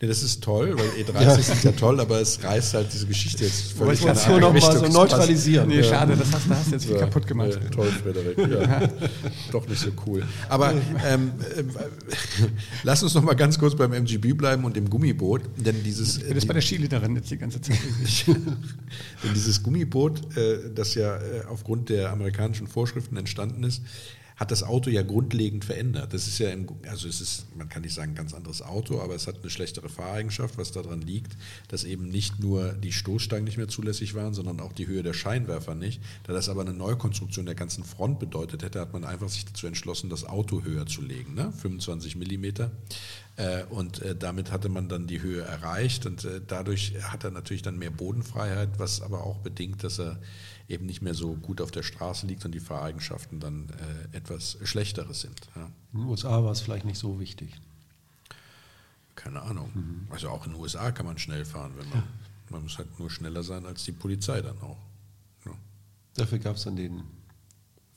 Nee, 0.00 0.06
das 0.06 0.22
ist 0.22 0.44
toll, 0.44 0.76
weil 0.78 0.86
E30 0.90 1.22
ja. 1.22 1.36
sind 1.42 1.64
ja 1.64 1.72
toll, 1.72 1.98
aber 1.98 2.20
es 2.20 2.42
reißt 2.42 2.74
halt 2.74 2.92
diese 2.92 3.06
Geschichte 3.06 3.44
jetzt 3.44 3.72
völlig 3.72 4.00
in 4.02 4.10
eine 4.10 4.40
noch 4.40 4.52
mal 4.52 4.60
so 4.60 4.86
neutralisieren. 4.86 5.68
Nee, 5.68 5.82
schade, 5.82 6.14
das 6.16 6.32
hast, 6.32 6.48
das 6.48 6.58
hast 6.58 6.70
jetzt 6.70 6.84
viel 6.84 6.94
ja, 6.94 7.00
kaputt 7.00 7.26
gemacht. 7.26 7.58
Ja, 7.60 7.68
toll, 7.68 7.88
Frederik. 7.88 8.38
Ja. 8.38 8.88
Doch 9.50 9.66
nicht 9.66 9.80
so 9.80 9.90
cool. 10.06 10.24
Aber 10.48 10.72
ähm, 11.04 11.32
äh, 11.56 11.64
lass 12.84 13.02
uns 13.02 13.14
noch 13.14 13.24
mal 13.24 13.34
ganz 13.34 13.58
kurz 13.58 13.74
beim 13.74 13.92
MGB 13.92 14.34
bleiben 14.34 14.64
und 14.64 14.76
dem 14.76 14.88
Gummiboot, 14.88 15.42
denn 15.56 15.82
dieses... 15.82 16.18
Ich 16.18 16.24
bin 16.24 16.34
jetzt 16.34 16.46
bei 16.46 16.54
der 16.54 16.62
Skiliederin 16.62 17.16
jetzt 17.16 17.32
die 17.32 17.38
ganze 17.38 17.60
Zeit. 17.60 17.76
denn 18.28 19.34
dieses 19.34 19.60
Gummiboot, 19.64 20.36
äh, 20.36 20.70
das 20.72 20.94
ja 20.94 21.16
äh, 21.16 21.42
aufgrund 21.50 21.88
der 21.88 22.12
amerikanischen 22.12 22.68
Vorschriften 22.68 23.16
entstanden 23.16 23.64
ist, 23.64 23.82
hat 24.38 24.52
das 24.52 24.62
Auto 24.62 24.88
ja 24.88 25.02
grundlegend 25.02 25.64
verändert. 25.64 26.14
Das 26.14 26.28
ist 26.28 26.38
ja, 26.38 26.50
im, 26.50 26.68
also 26.88 27.08
es 27.08 27.20
ist, 27.20 27.56
man 27.56 27.68
kann 27.68 27.82
nicht 27.82 27.94
sagen 27.94 28.12
ein 28.12 28.14
ganz 28.14 28.34
anderes 28.34 28.62
Auto, 28.62 29.00
aber 29.00 29.14
es 29.16 29.26
hat 29.26 29.40
eine 29.40 29.50
schlechtere 29.50 29.88
Fahreigenschaft, 29.88 30.56
was 30.56 30.70
daran 30.70 31.00
liegt, 31.00 31.36
dass 31.66 31.82
eben 31.82 32.08
nicht 32.08 32.38
nur 32.38 32.72
die 32.72 32.92
Stoßstangen 32.92 33.44
nicht 33.44 33.56
mehr 33.56 33.66
zulässig 33.66 34.14
waren, 34.14 34.34
sondern 34.34 34.60
auch 34.60 34.72
die 34.72 34.86
Höhe 34.86 35.02
der 35.02 35.12
Scheinwerfer 35.12 35.74
nicht. 35.74 36.00
Da 36.22 36.32
das 36.32 36.48
aber 36.48 36.60
eine 36.60 36.72
Neukonstruktion 36.72 37.46
der 37.46 37.56
ganzen 37.56 37.82
Front 37.82 38.20
bedeutet 38.20 38.62
hätte, 38.62 38.80
hat 38.80 38.92
man 38.92 39.04
einfach 39.04 39.28
sich 39.28 39.44
dazu 39.44 39.66
entschlossen, 39.66 40.08
das 40.08 40.24
Auto 40.24 40.62
höher 40.62 40.86
zu 40.86 41.02
legen, 41.02 41.34
ne? 41.34 41.52
25 41.52 42.14
Millimeter. 42.14 42.70
Äh, 43.34 43.64
und 43.70 44.02
äh, 44.02 44.14
damit 44.14 44.52
hatte 44.52 44.68
man 44.68 44.88
dann 44.88 45.08
die 45.08 45.20
Höhe 45.20 45.42
erreicht 45.42 46.06
und 46.06 46.24
äh, 46.24 46.40
dadurch 46.46 46.94
hat 47.02 47.24
er 47.24 47.32
natürlich 47.32 47.62
dann 47.62 47.78
mehr 47.78 47.90
Bodenfreiheit, 47.90 48.78
was 48.78 49.00
aber 49.00 49.24
auch 49.24 49.38
bedingt, 49.38 49.82
dass 49.82 49.98
er 49.98 50.18
eben 50.68 50.86
nicht 50.86 51.02
mehr 51.02 51.14
so 51.14 51.34
gut 51.34 51.60
auf 51.60 51.70
der 51.70 51.82
Straße 51.82 52.26
liegt 52.26 52.44
und 52.44 52.52
die 52.52 52.60
Fahreigenschaften 52.60 53.40
dann 53.40 53.68
äh, 54.12 54.16
etwas 54.16 54.58
schlechteres 54.62 55.22
sind. 55.22 55.40
Ja. 55.56 55.70
In 55.92 56.00
den 56.00 56.08
USA 56.08 56.44
war 56.44 56.52
es 56.52 56.60
vielleicht 56.60 56.84
nicht 56.84 56.98
so 56.98 57.18
wichtig. 57.18 57.54
Keine 59.14 59.42
Ahnung. 59.42 59.70
Mhm. 59.74 60.06
Also 60.10 60.28
auch 60.28 60.46
in 60.46 60.52
den 60.52 60.60
USA 60.60 60.92
kann 60.92 61.06
man 61.06 61.18
schnell 61.18 61.44
fahren, 61.44 61.72
wenn 61.76 61.88
man, 61.88 62.02
man 62.50 62.62
muss 62.62 62.78
halt 62.78 62.98
nur 62.98 63.10
schneller 63.10 63.42
sein 63.42 63.64
als 63.66 63.84
die 63.84 63.92
Polizei 63.92 64.42
dann 64.42 64.60
auch. 64.60 64.78
Ja. 65.46 65.52
Dafür 66.14 66.38
gab 66.38 66.56
es 66.56 66.64
dann 66.64 66.76
den 66.76 67.02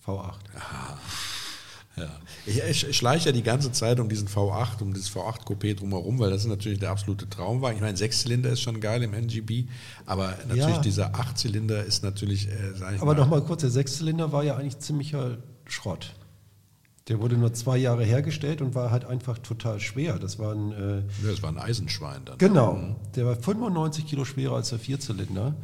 V8. 0.06 0.40
Ja. 0.54 1.00
Ja. 1.98 2.10
Ich, 2.46 2.64
ich, 2.64 2.98
schleiche 2.98 3.28
ja 3.28 3.32
die 3.34 3.44
ganze 3.44 3.72
Zeit 3.72 4.00
um 4.00 4.08
diesen 4.08 4.28
V8, 4.28 4.82
um 4.82 4.94
dieses 4.94 5.12
V8-Coupé 5.12 5.76
drumherum, 5.76 6.20
weil 6.20 6.30
das 6.30 6.42
ist 6.42 6.48
natürlich 6.48 6.80
der 6.80 6.90
absolute 6.90 7.30
Traumwagen. 7.30 7.76
Ich 7.76 7.82
meine, 7.82 7.98
Sechszylinder 7.98 8.50
ist 8.50 8.62
schon 8.62 8.80
geil 8.80 9.04
im 9.04 9.14
NGB, 9.14 9.66
aber 10.06 10.38
natürlich 10.48 10.76
ja. 10.76 10.82
dieser 10.82 11.16
Achtzylinder 11.16 11.84
ist 11.84 12.04
natürlich. 12.04 12.48
Äh, 12.48 13.00
aber 13.00 13.14
nochmal 13.14 13.42
kurz, 13.42 13.62
der 13.62 13.72
Sechszylinder 13.72 14.32
war 14.32 14.44
ja 14.44 14.56
eigentlich 14.56 14.80
ziemlicher 14.80 15.38
Schrott. 15.66 16.16
Der 17.08 17.20
wurde 17.20 17.36
nur 17.36 17.54
zwei 17.54 17.78
Jahre 17.78 18.06
hergestellt 18.06 18.62
und 18.62 18.74
war 18.74 18.92
halt 18.92 19.06
einfach 19.06 19.38
total 19.40 19.80
schwer. 19.80 20.18
Das 20.18 20.40
war 20.40 20.54
ein, 20.54 20.72
äh, 20.72 20.98
ja, 20.98 21.32
das 21.32 21.44
war 21.44 21.50
ein 21.50 21.58
Eisenschwein 21.58 22.24
dann. 22.24 22.38
Genau. 22.38 22.74
Mhm. 22.74 22.96
Der 23.16 23.26
war 23.26 23.36
95 23.36 24.06
Kilo 24.06 24.24
schwerer 24.24 24.56
als 24.56 24.70
der 24.70 24.80
Vierzylinder. 24.80 25.56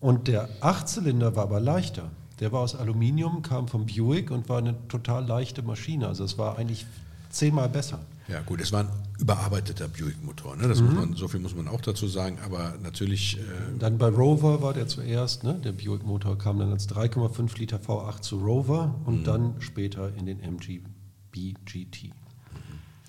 Und 0.00 0.28
der 0.28 0.48
Achtzylinder 0.60 1.34
war 1.36 1.42
aber 1.44 1.60
leichter. 1.60 2.10
Der 2.40 2.52
war 2.52 2.60
aus 2.60 2.74
Aluminium, 2.74 3.42
kam 3.42 3.68
vom 3.68 3.86
Buick 3.86 4.30
und 4.30 4.48
war 4.48 4.58
eine 4.58 4.76
total 4.88 5.26
leichte 5.26 5.62
Maschine. 5.62 6.06
Also 6.06 6.24
es 6.24 6.38
war 6.38 6.58
eigentlich 6.58 6.86
zehnmal 7.30 7.68
besser. 7.68 8.00
Ja 8.28 8.42
gut, 8.42 8.60
es 8.60 8.72
war 8.72 8.80
ein 8.80 8.90
überarbeiteter 9.18 9.88
Buick-Motor. 9.88 10.56
Ne? 10.56 10.68
mhm. 10.68 11.16
so 11.16 11.28
viel 11.28 11.40
muss 11.40 11.54
man 11.54 11.66
auch 11.66 11.80
dazu 11.80 12.06
sagen. 12.06 12.38
Aber 12.44 12.74
natürlich. 12.82 13.38
Äh 13.38 13.78
dann 13.78 13.96
bei 13.96 14.08
Rover 14.08 14.60
war 14.60 14.74
der 14.74 14.86
zuerst. 14.86 15.44
Ne? 15.44 15.54
Der 15.64 15.72
Buick-Motor 15.72 16.36
kam 16.36 16.58
dann 16.58 16.70
als 16.70 16.88
3,5 16.90 17.58
Liter 17.58 17.78
V8 17.78 18.20
zu 18.20 18.38
Rover 18.38 18.94
und 19.06 19.20
mhm. 19.20 19.24
dann 19.24 19.54
später 19.60 20.14
in 20.16 20.26
den 20.26 20.40
MGB 20.40 21.54
GT. 21.64 22.04
Mhm, 22.04 22.12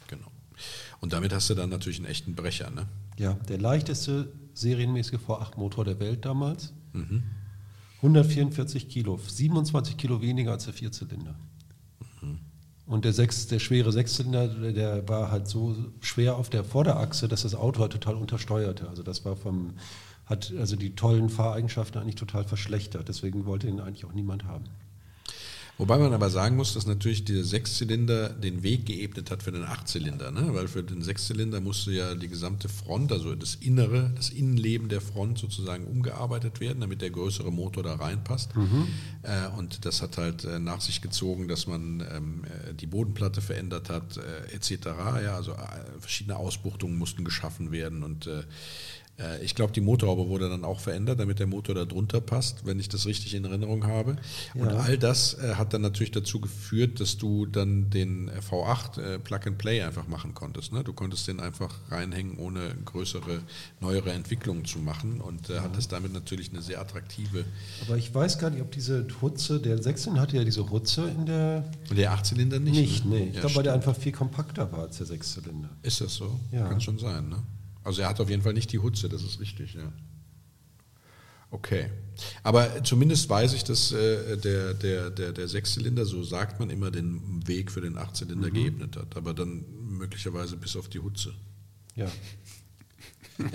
genau. 0.08 0.28
Und 1.02 1.12
damit 1.12 1.34
hast 1.34 1.50
du 1.50 1.56
dann 1.56 1.70
natürlich 1.70 2.00
einen 2.00 2.08
echten 2.08 2.34
Brecher. 2.34 2.70
Ne? 2.70 2.86
Ja, 3.18 3.34
der 3.50 3.58
leichteste 3.58 4.32
serienmäßige 4.54 5.20
V8-Motor 5.28 5.84
der 5.84 6.00
Welt 6.00 6.24
damals. 6.24 6.74
Mhm. 6.94 7.24
144 8.02 8.88
Kilo, 8.88 9.18
27 9.18 9.98
Kilo 9.98 10.22
weniger 10.22 10.52
als 10.52 10.66
der 10.66 10.74
Vierzylinder. 10.74 11.36
Mhm. 12.22 12.40
Und 12.86 13.06
der, 13.06 13.14
sechs, 13.14 13.48
der 13.48 13.60
schwere 13.60 13.92
Sechszylinder, 13.92 14.48
der 14.48 15.08
war 15.08 15.32
halt 15.32 15.48
so 15.48 15.76
schwer 16.02 16.38
auf 16.38 16.50
der 16.50 16.64
Vorderachse, 16.64 17.28
dass 17.28 17.44
das 17.44 17.56
Auto 17.56 17.82
halt 17.82 17.92
total 17.92 18.16
untersteuerte. 18.16 18.90
Also 18.90 19.04
das 19.04 19.26
war 19.26 19.36
vom, 19.36 19.74
hat 20.26 20.54
also 20.58 20.76
die 20.76 20.96
tollen 20.96 21.30
Fahreigenschaften 21.30 22.02
eigentlich 22.02 22.16
total 22.16 22.46
verschlechtert. 22.46 23.10
Deswegen 23.10 23.46
wollte 23.46 23.68
ihn 23.68 23.80
eigentlich 23.80 24.06
auch 24.06 24.14
niemand 24.14 24.46
haben. 24.46 24.66
Wobei 25.80 25.98
man 25.98 26.12
aber 26.12 26.30
sagen 26.30 26.58
muss, 26.58 26.74
dass 26.74 26.86
natürlich 26.86 27.24
der 27.24 27.46
Sechszylinder 27.46 28.28
den 28.28 28.64
Weg 28.64 28.86
geebnet 28.86 29.32
hat 29.32 29.44
für 29.44 29.54
den 29.54 29.64
Achtzylinder. 29.64 30.30
Ne? 30.30 30.54
Weil 30.54 30.68
für 30.68 30.84
den 30.84 31.02
Sechszylinder 31.02 31.62
musste 31.62 31.92
ja 31.94 32.16
die 32.16 32.28
gesamte 32.28 32.68
Front, 32.68 33.14
also 33.14 33.34
das 33.34 33.56
Innere, 33.56 34.12
das 34.14 34.30
Innenleben 34.30 34.90
der 34.90 35.00
Front 35.00 35.38
sozusagen 35.38 35.86
umgearbeitet 35.86 36.60
werden, 36.60 36.82
damit 36.82 37.02
der 37.02 37.12
größere 37.12 37.50
Motor 37.50 37.84
da 37.84 37.96
reinpasst. 37.96 38.58
Mhm. 38.58 38.90
Äh, 39.22 39.58
und 39.58 39.86
das 39.86 40.02
hat 40.02 40.18
halt 40.18 40.44
äh, 40.44 40.60
nach 40.60 40.82
sich 40.82 41.02
gezogen, 41.02 41.48
dass 41.48 41.66
man 41.66 42.06
ähm, 42.12 42.44
äh, 42.44 42.74
die 42.74 42.88
Bodenplatte 42.88 43.40
verändert 43.40 43.90
hat, 43.90 44.20
etc. 44.54 44.88
Ja, 45.24 45.36
also 45.36 45.56
verschiedene 46.00 46.36
Ausbuchtungen 46.36 46.98
mussten 46.98 47.24
geschaffen 47.24 47.72
werden 47.72 48.04
und 48.04 48.30
ich 49.42 49.56
glaube, 49.56 49.74
die 49.74 49.82
Motorhaube 49.82 50.28
wurde 50.30 50.50
dann 50.50 50.64
auch 50.64 50.80
verändert, 50.80 51.20
damit 51.20 51.40
der 51.40 51.48
Motor 51.48 51.76
da 51.76 51.86
drunter 51.86 52.22
passt, 52.22 52.66
wenn 52.66 52.80
ich 52.80 52.90
das 52.90 53.06
richtig 53.06 53.36
in 53.36 53.46
Erinnerung 53.46 53.86
habe. 53.86 54.18
Ja. 54.54 54.62
Und 54.62 54.70
all 54.70 54.98
das 54.98 55.34
äh, 55.36 55.56
hat 55.56 55.74
dann 55.74 55.82
natürlich 55.82 56.12
dazu 56.12 56.40
geführt, 56.40 57.00
dass 57.00 57.18
du 57.18 57.46
dann 57.46 57.90
den 57.90 58.30
V8 58.30 59.02
äh, 59.02 59.20
Plug 59.20 59.40
and 59.46 59.58
Play 59.58 59.82
einfach 59.82 60.08
machen 60.08 60.34
konntest. 60.34 60.72
Ne? 60.72 60.84
Du 60.84 60.94
konntest 60.94 61.28
den 61.28 61.40
einfach 61.40 61.76
reinhängen, 61.90 62.38
ohne 62.38 62.76
größere, 62.86 63.42
neuere 63.82 64.12
Entwicklungen 64.12 64.66
zu 64.66 64.80
machen 64.80 65.22
und 65.22 65.50
ja. 65.50 65.62
hattest 65.64 65.92
damit 65.92 66.14
natürlich 66.14 66.52
eine 66.52 66.62
sehr 66.62 66.80
attraktive. 66.80 67.46
Aber 67.86 67.98
ich 67.98 68.14
weiß 68.14 68.40
gar 68.40 68.50
nicht, 68.50 68.62
ob 68.62 68.72
diese 68.72 69.06
Hutze, 69.22 69.60
der 69.60 69.82
Sechszylinder 69.82 70.22
hatte 70.22 70.38
ja 70.38 70.44
diese 70.44 70.70
Hutze 70.70 71.10
in 71.10 71.26
der. 71.26 71.70
Der 71.96 72.12
Achtzylinder 72.12 72.60
nicht? 72.60 72.76
Nicht, 72.76 73.06
ne? 73.06 73.16
nee. 73.16 73.28
Ich 73.30 73.36
ja, 73.36 73.42
glaube, 73.42 73.56
weil 73.58 73.64
der 73.64 73.74
einfach 73.74 73.96
viel 73.96 74.12
kompakter 74.12 74.72
war 74.72 74.84
als 74.84 74.98
der 74.98 75.08
Sechszylinder. 75.08 75.70
Ist 75.82 76.02
das 76.02 76.16
so? 76.16 76.40
Ja. 76.52 76.68
Kann 76.68 76.80
schon 76.80 76.98
sein, 76.98 77.30
ne? 77.30 77.44
Also 77.90 78.04
er 78.04 78.10
hat 78.10 78.20
auf 78.22 78.30
jeden 78.30 78.44
Fall 78.44 78.54
nicht 78.54 78.72
die 78.72 78.78
Hutze, 78.78 79.10
das 79.10 79.24
ist 79.24 79.40
richtig, 79.40 79.74
ja. 79.74 79.92
Okay. 81.50 81.90
Aber 82.44 82.84
zumindest 82.84 83.28
weiß 83.28 83.54
ich, 83.54 83.64
dass 83.64 83.92
äh, 83.92 84.38
der, 84.38 84.76
der, 84.76 85.10
der, 85.10 85.32
der 85.32 85.48
Sechszylinder, 85.48 86.06
so 86.06 86.22
sagt 86.22 86.60
man 86.60 86.70
immer, 86.70 86.92
den 86.92 87.48
Weg 87.48 87.72
für 87.72 87.82
den 87.82 87.98
Achtzylinder 87.98 88.50
mhm. 88.50 88.54
geebnet 88.54 88.96
hat. 88.96 89.18
Aber 89.18 89.34
dann 89.34 89.66
möglicherweise 89.98 90.56
bis 90.56 90.76
auf 90.76 90.88
die 90.88 91.00
Hutze. 91.00 91.34
Ja. 91.96 92.12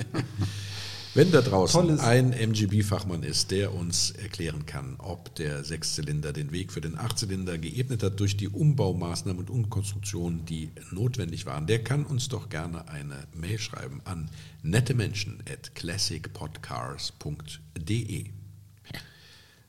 Wenn 1.14 1.30
da 1.30 1.40
draußen 1.42 1.80
Tolles. 1.80 2.00
ein 2.00 2.32
MGB-Fachmann 2.32 3.22
ist, 3.22 3.52
der 3.52 3.72
uns 3.72 4.10
erklären 4.10 4.66
kann, 4.66 4.96
ob 4.98 5.32
der 5.36 5.62
Sechszylinder 5.62 6.32
den 6.32 6.50
Weg 6.50 6.72
für 6.72 6.80
den 6.80 6.98
Achtzylinder 6.98 7.56
geebnet 7.56 8.02
hat 8.02 8.18
durch 8.18 8.36
die 8.36 8.48
Umbaumaßnahmen 8.48 9.38
und 9.38 9.48
Umkonstruktionen, 9.48 10.44
die 10.44 10.72
notwendig 10.90 11.46
waren, 11.46 11.68
der 11.68 11.84
kann 11.84 12.04
uns 12.04 12.28
doch 12.28 12.48
gerne 12.48 12.88
eine 12.88 13.28
Mail 13.32 13.60
schreiben 13.60 14.00
an 14.04 14.28
nettemenschen 14.62 15.40
at 15.48 15.76
classicpodcars.de. 15.76 18.24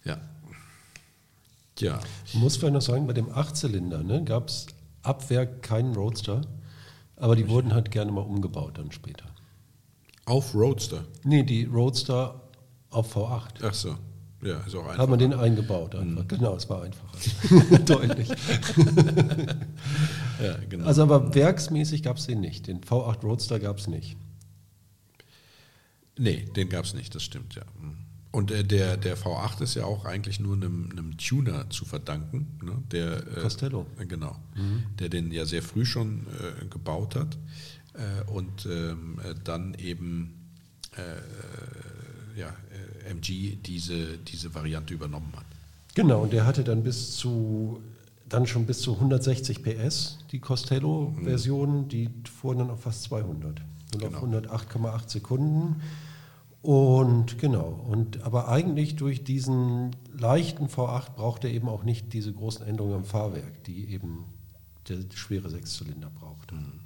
Ja. 0.03 0.17
Ja. 1.77 1.99
Ich 2.25 2.34
muss 2.34 2.58
vielleicht 2.58 2.73
noch 2.73 2.81
sagen, 2.81 3.05
bei 3.05 3.13
dem 3.13 3.29
Achtzylinder 3.29 4.01
ne, 4.01 4.23
gab 4.23 4.47
es 4.47 4.65
ab 5.03 5.29
Werk 5.29 5.62
keinen 5.62 5.93
Roadster, 5.93 6.41
aber 7.17 7.36
die 7.36 7.47
wurden 7.47 7.71
halt 7.71 7.91
gerne 7.91 8.12
mal 8.12 8.21
umgebaut 8.21 8.79
dann 8.79 8.91
später. 8.91 9.34
Auf 10.25 10.55
Roadster? 10.55 11.05
Nee, 11.23 11.43
die 11.43 11.65
Roadster 11.65 12.41
auf 12.89 13.15
V8. 13.15 13.61
Ach 13.61 13.73
so. 13.73 13.95
Ja, 14.41 14.59
ist 14.59 14.75
auch 14.75 14.81
einfacher. 14.81 14.97
Hat 14.99 15.09
man 15.09 15.19
den 15.19 15.33
eingebaut 15.33 15.95
einfach. 15.95 16.23
Mhm. 16.23 16.27
Genau, 16.27 16.55
es 16.55 16.69
war 16.69 16.83
einfacher. 16.83 17.79
Deutlich. 17.85 18.29
ja, 18.29 18.35
genau. 20.69 20.85
Also 20.85 21.03
aber 21.03 21.33
werksmäßig 21.33 22.03
gab 22.03 22.17
es 22.17 22.27
den 22.27 22.41
nicht. 22.41 22.67
Den 22.67 22.81
V8 22.81 23.21
Roadster 23.21 23.59
gab 23.59 23.79
es 23.79 23.88
nicht. 23.88 24.17
Nee, 26.17 26.45
den 26.55 26.69
gab 26.69 26.85
es 26.85 26.93
nicht, 26.93 27.15
das 27.15 27.23
stimmt, 27.23 27.55
ja. 27.55 27.63
Mhm. 27.81 27.97
Und 28.31 28.51
äh, 28.51 28.63
der, 28.65 28.97
der 28.97 29.17
V8 29.17 29.63
ist 29.63 29.75
ja 29.75 29.85
auch 29.85 30.03
eigentlich 30.03 30.41
nur 30.41 30.55
einem, 30.55 30.89
einem 30.91 31.17
Tuner 31.17 31.69
zu 31.69 31.85
verdanken. 31.85 32.59
Ne? 32.61 32.83
Der, 32.91 33.25
äh, 33.38 33.41
Costello. 33.41 33.85
Äh, 33.97 34.05
genau. 34.05 34.35
Mhm. 34.55 34.83
Der 34.99 35.07
den 35.07 35.31
ja 35.31 35.45
sehr 35.45 35.63
früh 35.63 35.85
schon 35.85 36.27
äh, 36.61 36.65
gebaut 36.65 37.15
hat. 37.15 37.38
Äh, 37.95 38.29
und 38.29 38.65
ähm, 38.65 39.19
äh, 39.23 39.34
dann 39.43 39.73
eben 39.75 40.49
äh, 40.97 42.39
ja, 42.39 42.53
MG 43.10 43.55
diese, 43.55 44.17
diese 44.17 44.53
Variante 44.53 44.93
übernommen 44.93 45.31
hat. 45.36 45.45
Genau, 45.93 46.23
und 46.23 46.34
der 46.34 46.45
hatte 46.45 46.63
dann 46.63 46.84
bis 46.84 47.15
zu 47.15 47.81
dann 48.27 48.47
schon 48.47 48.65
bis 48.65 48.81
zu 48.81 48.95
160 48.95 49.63
PS, 49.63 50.17
die 50.31 50.39
Costello-Version, 50.39 51.84
mhm. 51.84 51.88
die 51.89 52.10
fuhren 52.39 52.58
dann 52.58 52.69
auf 52.71 52.81
fast 52.81 53.03
200. 53.03 53.62
Und 53.93 53.99
genau. 53.99 54.17
auf 54.17 54.23
108,8 54.23 55.10
Sekunden. 55.10 55.81
Und 56.62 57.38
genau, 57.38 57.86
und 57.88 58.23
aber 58.23 58.47
eigentlich 58.47 58.95
durch 58.95 59.23
diesen 59.23 59.95
leichten 60.12 60.65
V8 60.65 61.12
braucht 61.12 61.43
er 61.43 61.51
eben 61.51 61.69
auch 61.69 61.84
nicht 61.84 62.13
diese 62.13 62.34
großen 62.34 62.65
Änderungen 62.65 62.95
am 62.95 63.05
Fahrwerk, 63.05 63.63
die 63.65 63.86
eben 63.93 64.25
der 64.89 64.97
schwere 65.13 65.49
Sechszylinder 65.51 66.10
braucht. 66.10 66.51
Mhm. 66.51 66.79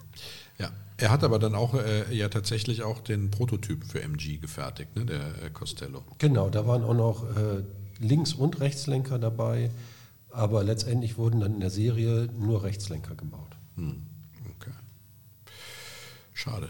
Ja, 0.58 0.72
er 1.00 1.10
hat 1.12 1.24
aber 1.24 1.40
dann 1.40 1.56
auch 1.56 1.74
äh, 1.74 2.14
ja 2.14 2.30
tatsächlich 2.30 2.84
auch 2.84 3.00
den 3.00 3.32
Prototyp 3.32 3.86
für 3.86 4.02
MG 4.02 4.38
gefertigt, 4.38 4.96
ne, 4.96 5.06
der 5.06 5.44
äh, 5.44 5.50
Costello. 5.52 6.04
Genau, 6.18 6.50
da 6.50 6.68
waren 6.68 6.84
auch 6.84 6.94
noch 6.94 7.24
äh, 7.36 7.64
Links- 8.00 8.34
und 8.34 8.60
Rechtslenker 8.60 9.20
dabei, 9.20 9.72
aber 10.30 10.64
letztendlich 10.64 11.18
wurden 11.18 11.40
dann 11.40 11.56
in 11.56 11.60
der 11.60 11.70
Serie 11.70 12.30
nur 12.38 12.64
Rechtslenker 12.64 13.16
gebaut. 13.16 13.56
Hm, 13.76 14.04
okay. 14.56 14.72
Schade. 16.34 16.70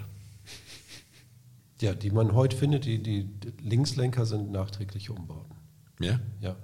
Ja, 1.82 1.94
die 1.94 2.12
man 2.12 2.34
heute 2.34 2.58
findet, 2.58 2.86
die, 2.86 3.02
die 3.02 3.30
Linkslenker 3.62 4.26
sind 4.26 4.52
nachträgliche 4.52 5.14
Umbauten. 5.14 5.56
Ja? 6.00 6.20
Ja. 6.42 6.56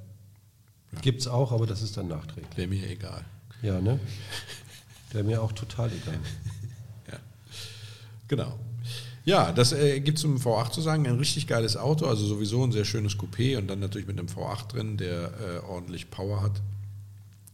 Gibt 1.02 1.22
es 1.22 1.28
auch, 1.28 1.52
aber 1.52 1.68
das 1.68 1.82
ist 1.82 1.98
dann 1.98 2.08
nachträglich. 2.08 2.58
Wäre 2.58 2.68
mir 2.68 2.90
egal. 2.90 3.24
Ja, 3.62 3.80
ne? 3.80 4.00
Wäre 5.12 5.24
mir 5.24 5.42
auch 5.42 5.52
total 5.54 5.92
egal. 5.92 6.20
Genau. 8.28 8.60
Ja, 9.26 9.52
das 9.52 9.74
äh, 9.74 10.00
gibt 10.02 10.20
zum 10.20 10.38
V8 10.38 10.72
zu 10.72 10.82
sagen, 10.82 11.08
ein 11.08 11.18
richtig 11.18 11.48
geiles 11.48 11.78
Auto, 11.78 12.06
also 12.06 12.26
sowieso 12.28 12.64
ein 12.64 12.72
sehr 12.72 12.86
schönes 12.86 13.18
Coupé 13.18 13.58
und 13.58 13.68
dann 13.68 13.80
natürlich 13.80 14.08
mit 14.08 14.20
einem 14.20 14.28
V8 14.28 14.68
drin, 14.68 14.98
der 14.98 15.34
äh, 15.40 15.66
ordentlich 15.68 16.12
Power 16.12 16.44
hat. 16.44 16.62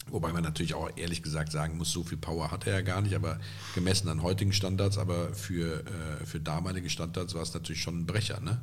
Wobei 0.09 0.33
man 0.33 0.43
natürlich 0.43 0.73
auch 0.73 0.89
ehrlich 0.97 1.23
gesagt 1.23 1.53
sagen 1.53 1.77
muss, 1.77 1.91
so 1.93 2.03
viel 2.03 2.17
Power 2.17 2.51
hat 2.51 2.67
er 2.67 2.73
ja 2.73 2.81
gar 2.81 3.01
nicht, 3.01 3.15
aber 3.15 3.39
gemessen 3.73 4.09
an 4.09 4.21
heutigen 4.21 4.51
Standards, 4.51 4.97
aber 4.97 5.33
für, 5.33 5.85
äh, 5.85 6.25
für 6.25 6.41
damalige 6.41 6.89
Standards 6.89 7.33
war 7.33 7.43
es 7.43 7.53
natürlich 7.53 7.81
schon 7.81 7.99
ein 7.99 8.05
Brecher. 8.05 8.41
Ne? 8.41 8.61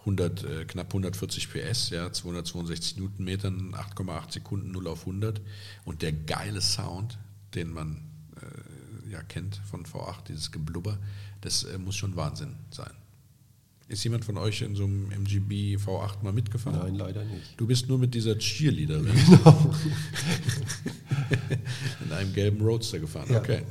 100, 0.00 0.44
äh, 0.44 0.64
knapp 0.66 0.86
140 0.86 1.50
PS, 1.50 1.90
ja, 1.90 2.12
262 2.12 2.98
Newtonmetern, 2.98 3.74
8,8 3.74 4.34
Sekunden 4.34 4.70
0 4.70 4.86
auf 4.86 5.00
100 5.00 5.40
und 5.84 6.02
der 6.02 6.12
geile 6.12 6.60
Sound, 6.60 7.18
den 7.56 7.72
man 7.72 8.04
äh, 8.36 8.65
ja 9.16 9.22
kennt 9.22 9.60
von 9.70 9.84
V8, 9.84 10.24
dieses 10.28 10.52
Geblubber, 10.52 10.98
das 11.40 11.64
äh, 11.64 11.78
muss 11.78 11.96
schon 11.96 12.16
Wahnsinn 12.16 12.54
sein. 12.70 12.92
Ist 13.88 14.02
jemand 14.02 14.24
von 14.24 14.36
euch 14.36 14.62
in 14.62 14.74
so 14.74 14.84
einem 14.84 15.12
MGB 15.12 15.76
V8 15.76 16.22
mal 16.22 16.32
mitgefahren? 16.32 16.80
Nein, 16.80 16.96
leider 16.96 17.24
nicht. 17.24 17.54
Du 17.56 17.68
bist 17.68 17.88
nur 17.88 17.98
mit 17.98 18.14
dieser 18.14 18.36
Cheerleaderin 18.36 19.06
Genau. 19.26 19.74
in 22.04 22.12
einem 22.12 22.32
gelben 22.32 22.60
Roadster 22.60 22.98
gefahren. 22.98 23.28
Ja. 23.30 23.38
Okay. 23.38 23.62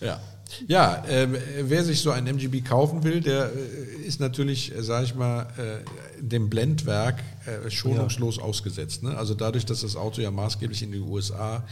Ja, 0.00 0.20
ja 0.66 1.04
ähm, 1.08 1.36
wer 1.62 1.84
sich 1.84 2.00
so 2.00 2.10
ein 2.10 2.26
MGB 2.26 2.62
kaufen 2.62 3.04
will, 3.04 3.20
der 3.20 3.52
äh, 3.52 4.04
ist 4.04 4.18
natürlich, 4.18 4.74
äh, 4.74 4.82
sage 4.82 5.04
ich 5.06 5.14
mal, 5.14 5.46
äh, 5.56 6.20
dem 6.20 6.50
Blendwerk 6.50 7.22
äh, 7.46 7.70
schonungslos 7.70 8.40
ausgesetzt. 8.40 9.04
Ne? 9.04 9.16
Also 9.16 9.34
dadurch, 9.34 9.64
dass 9.64 9.82
das 9.82 9.94
Auto 9.94 10.20
ja 10.20 10.32
maßgeblich 10.32 10.82
in 10.82 10.90
die 10.90 10.98
USA 10.98 11.62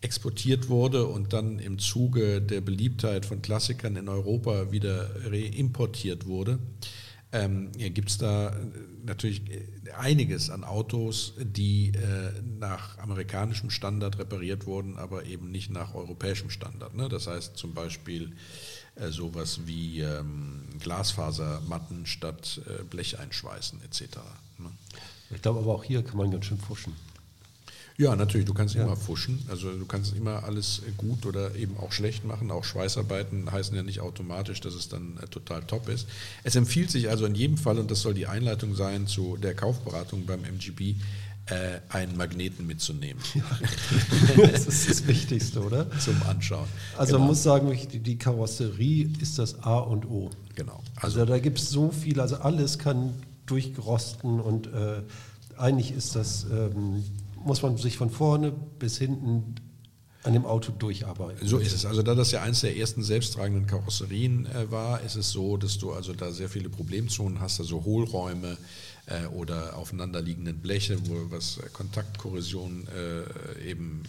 exportiert 0.00 0.68
wurde 0.68 1.06
und 1.06 1.32
dann 1.32 1.58
im 1.58 1.78
Zuge 1.78 2.40
der 2.40 2.60
Beliebtheit 2.60 3.26
von 3.26 3.42
Klassikern 3.42 3.96
in 3.96 4.08
Europa 4.08 4.70
wieder 4.70 5.10
reimportiert 5.26 6.26
wurde, 6.26 6.58
ähm, 7.32 7.72
gibt 7.72 8.08
es 8.08 8.18
da 8.18 8.56
natürlich 9.04 9.42
einiges 9.96 10.50
an 10.50 10.64
Autos, 10.64 11.34
die 11.38 11.88
äh, 11.88 12.32
nach 12.58 12.98
amerikanischem 12.98 13.70
Standard 13.70 14.18
repariert 14.18 14.66
wurden, 14.66 14.96
aber 14.96 15.26
eben 15.26 15.50
nicht 15.50 15.70
nach 15.70 15.94
europäischem 15.94 16.50
Standard. 16.50 16.94
Ne? 16.94 17.08
Das 17.08 17.26
heißt 17.26 17.56
zum 17.56 17.74
Beispiel 17.74 18.32
äh, 18.94 19.08
sowas 19.08 19.60
wie 19.66 20.00
ähm, 20.00 20.64
Glasfasermatten 20.80 22.06
statt 22.06 22.62
äh, 22.66 22.82
Blech 22.84 23.18
einschweißen 23.18 23.82
etc. 23.82 24.18
Ne? 24.58 24.70
Ich 25.30 25.42
glaube 25.42 25.60
aber 25.60 25.74
auch 25.74 25.84
hier 25.84 26.02
kann 26.02 26.16
man 26.16 26.30
ganz 26.30 26.46
schön 26.46 26.58
fuschen. 26.58 26.94
Ja, 28.00 28.14
natürlich, 28.14 28.46
du 28.46 28.54
kannst 28.54 28.76
immer 28.76 28.96
fuschen. 28.96 29.44
Also 29.50 29.72
du 29.72 29.84
kannst 29.84 30.14
immer 30.14 30.44
alles 30.44 30.82
gut 30.96 31.26
oder 31.26 31.56
eben 31.56 31.76
auch 31.78 31.90
schlecht 31.90 32.24
machen. 32.24 32.52
Auch 32.52 32.62
Schweißarbeiten 32.62 33.50
heißen 33.50 33.74
ja 33.74 33.82
nicht 33.82 33.98
automatisch, 34.00 34.60
dass 34.60 34.74
es 34.74 34.88
dann 34.88 35.18
äh, 35.20 35.26
total 35.26 35.64
top 35.64 35.88
ist. 35.88 36.06
Es 36.44 36.54
empfiehlt 36.54 36.92
sich 36.92 37.10
also 37.10 37.26
in 37.26 37.34
jedem 37.34 37.56
Fall, 37.56 37.76
und 37.76 37.90
das 37.90 38.02
soll 38.02 38.14
die 38.14 38.28
Einleitung 38.28 38.76
sein 38.76 39.08
zu 39.08 39.36
der 39.36 39.54
Kaufberatung 39.54 40.26
beim 40.26 40.44
MGB, 40.44 40.94
äh, 41.46 41.80
einen 41.88 42.16
Magneten 42.16 42.66
mitzunehmen 42.66 43.22
das 44.36 44.66
ist 44.66 44.90
das 44.90 45.06
Wichtigste, 45.06 45.60
oder? 45.60 45.90
zum 45.98 46.22
Anschauen. 46.22 46.68
Also 46.96 47.12
genau. 47.12 47.20
man 47.20 47.28
muss 47.28 47.42
sagen, 47.42 47.76
die 47.90 48.18
Karosserie 48.18 49.10
ist 49.20 49.38
das 49.38 49.60
A 49.62 49.78
und 49.78 50.06
O. 50.06 50.30
genau. 50.54 50.82
Also 50.96 51.24
da 51.24 51.38
gibt 51.38 51.58
es 51.58 51.70
so 51.70 51.90
viel, 51.90 52.20
also 52.20 52.36
alles 52.36 52.78
kann 52.78 53.14
durchrosten 53.46 54.40
und 54.40 54.68
äh, 54.68 55.02
eigentlich 55.56 55.90
ist 55.92 56.14
das, 56.14 56.44
ähm, 56.44 57.02
muss 57.48 57.62
man 57.62 57.76
sich 57.76 57.96
von 57.96 58.10
vorne 58.10 58.52
bis 58.52 58.98
hinten 58.98 59.56
an 60.22 60.32
dem 60.34 60.44
Auto 60.44 60.72
durcharbeiten. 60.72 61.46
So 61.46 61.58
ist 61.58 61.72
es. 61.72 61.86
Also 61.86 62.02
da 62.02 62.14
das 62.14 62.30
ja 62.32 62.42
eins 62.42 62.60
der 62.60 62.76
ersten 62.76 63.02
selbsttragenden 63.02 63.66
Karosserien 63.66 64.46
äh, 64.46 64.70
war, 64.70 65.00
ist 65.00 65.16
es 65.16 65.30
so, 65.30 65.56
dass 65.56 65.78
du 65.78 65.92
also 65.92 66.12
da 66.12 66.30
sehr 66.30 66.48
viele 66.48 66.68
Problemzonen 66.68 67.40
hast, 67.40 67.60
also 67.60 67.84
Hohlräume 67.84 68.58
äh, 69.06 69.26
oder 69.26 69.76
aufeinanderliegenden 69.76 70.58
Bleche, 70.58 70.98
wo 71.08 71.30
was 71.30 71.60
Kontaktkorrosion 71.72 72.86
äh, 72.88 73.70
eben 73.70 74.02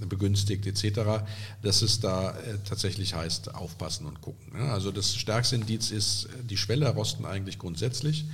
äh, 0.00 0.06
begünstigt 0.06 0.66
etc., 0.66 1.24
dass 1.62 1.82
es 1.82 2.00
da 2.00 2.30
äh, 2.30 2.58
tatsächlich 2.64 3.14
heißt, 3.14 3.54
aufpassen 3.54 4.06
und 4.06 4.20
gucken. 4.20 4.52
Ne? 4.52 4.70
Also 4.70 4.92
das 4.92 5.16
stärkste 5.16 5.56
Indiz 5.56 5.90
ist, 5.90 6.26
äh, 6.26 6.44
die 6.44 6.58
Schwelle 6.58 6.88
rosten 6.90 7.24
eigentlich 7.24 7.58
grundsätzlich. 7.58 8.26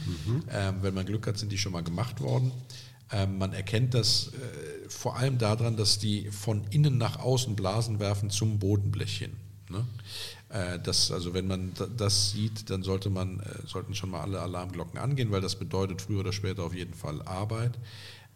Ähm, 0.53 0.77
wenn 0.83 0.93
man 0.93 1.07
Glück 1.07 1.27
hat, 1.27 1.39
sind 1.39 1.51
die 1.51 1.59
schon 1.59 1.73
mal 1.73 1.83
gemacht 1.83 2.21
worden. 2.21 2.53
Ähm, 3.13 3.39
man 3.39 3.53
erkennt 3.53 3.95
das 3.95 4.29
äh, 4.33 4.89
vor 4.89 5.17
allem 5.17 5.39
daran, 5.39 5.77
dass 5.77 5.99
die 5.99 6.31
von 6.31 6.65
innen 6.71 6.99
nach 6.99 7.19
außen 7.21 7.55
Blasen 7.55 8.01
werfen 8.01 8.31
zum 8.31 8.59
Bodenblech 8.59 9.19
hin. 9.19 9.33
Ne? 9.71 9.85
Äh, 10.49 10.81
das, 10.81 11.11
also 11.13 11.33
wenn 11.35 11.47
man 11.47 11.73
da- 11.75 11.87
das 11.87 12.33
sieht, 12.33 12.69
dann 12.71 12.83
sollte 12.83 13.11
man, 13.11 13.41
äh, 13.41 13.67
sollten 13.67 13.95
schon 13.95 14.11
mal 14.11 14.23
alle 14.23 14.41
Alarmglocken 14.41 14.99
angehen, 14.99 15.31
weil 15.31 15.41
das 15.41 15.57
bedeutet 15.57 16.03
früher 16.03 16.21
oder 16.21 16.33
später 16.33 16.65
auf 16.65 16.75
jeden 16.75 16.95
Fall 16.95 17.23
Arbeit. 17.23 17.79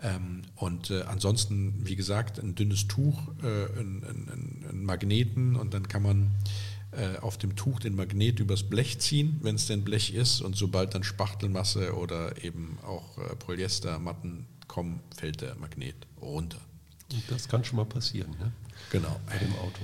Ähm, 0.03 0.43
und 0.57 0.91
ansonsten, 0.91 1.75
wie 1.85 1.95
gesagt, 1.97 2.39
ein 2.39 2.55
dünnes 2.55 2.89
Tuch, 2.89 3.29
äh, 3.43 3.67
ein, 3.79 4.03
ein, 4.05 4.29
ein, 4.33 4.67
ein 4.71 4.85
Magneten 4.85 5.57
und 5.57 5.75
dann 5.75 5.89
kann 5.89 6.03
man 6.03 6.31
auf 7.21 7.39
dem 7.39 7.55
Tuch 7.55 7.79
den 7.79 7.95
Magnet 7.95 8.41
übers 8.41 8.65
Blech 8.65 8.99
ziehen, 8.99 9.39
wenn 9.43 9.55
es 9.55 9.69
denn 9.69 9.85
Blech 9.85 10.13
ist. 10.13 10.41
Und 10.41 10.57
sobald 10.57 10.93
dann 10.93 11.05
Spachtelmasse 11.05 11.95
oder 11.95 12.43
eben 12.43 12.79
auch 12.83 13.17
Polyestermatten 13.39 14.45
kommen, 14.71 15.01
fällt 15.17 15.41
der 15.41 15.57
Magnet 15.57 15.97
runter. 16.23 16.61
Das 17.29 17.49
kann 17.49 17.65
schon 17.65 17.77
mal 17.77 17.87
passieren, 17.87 18.31
ne? 18.39 18.53
Genau. 18.93 19.21
Bei 19.27 19.37
dem 19.37 19.53
Auto. 19.57 19.83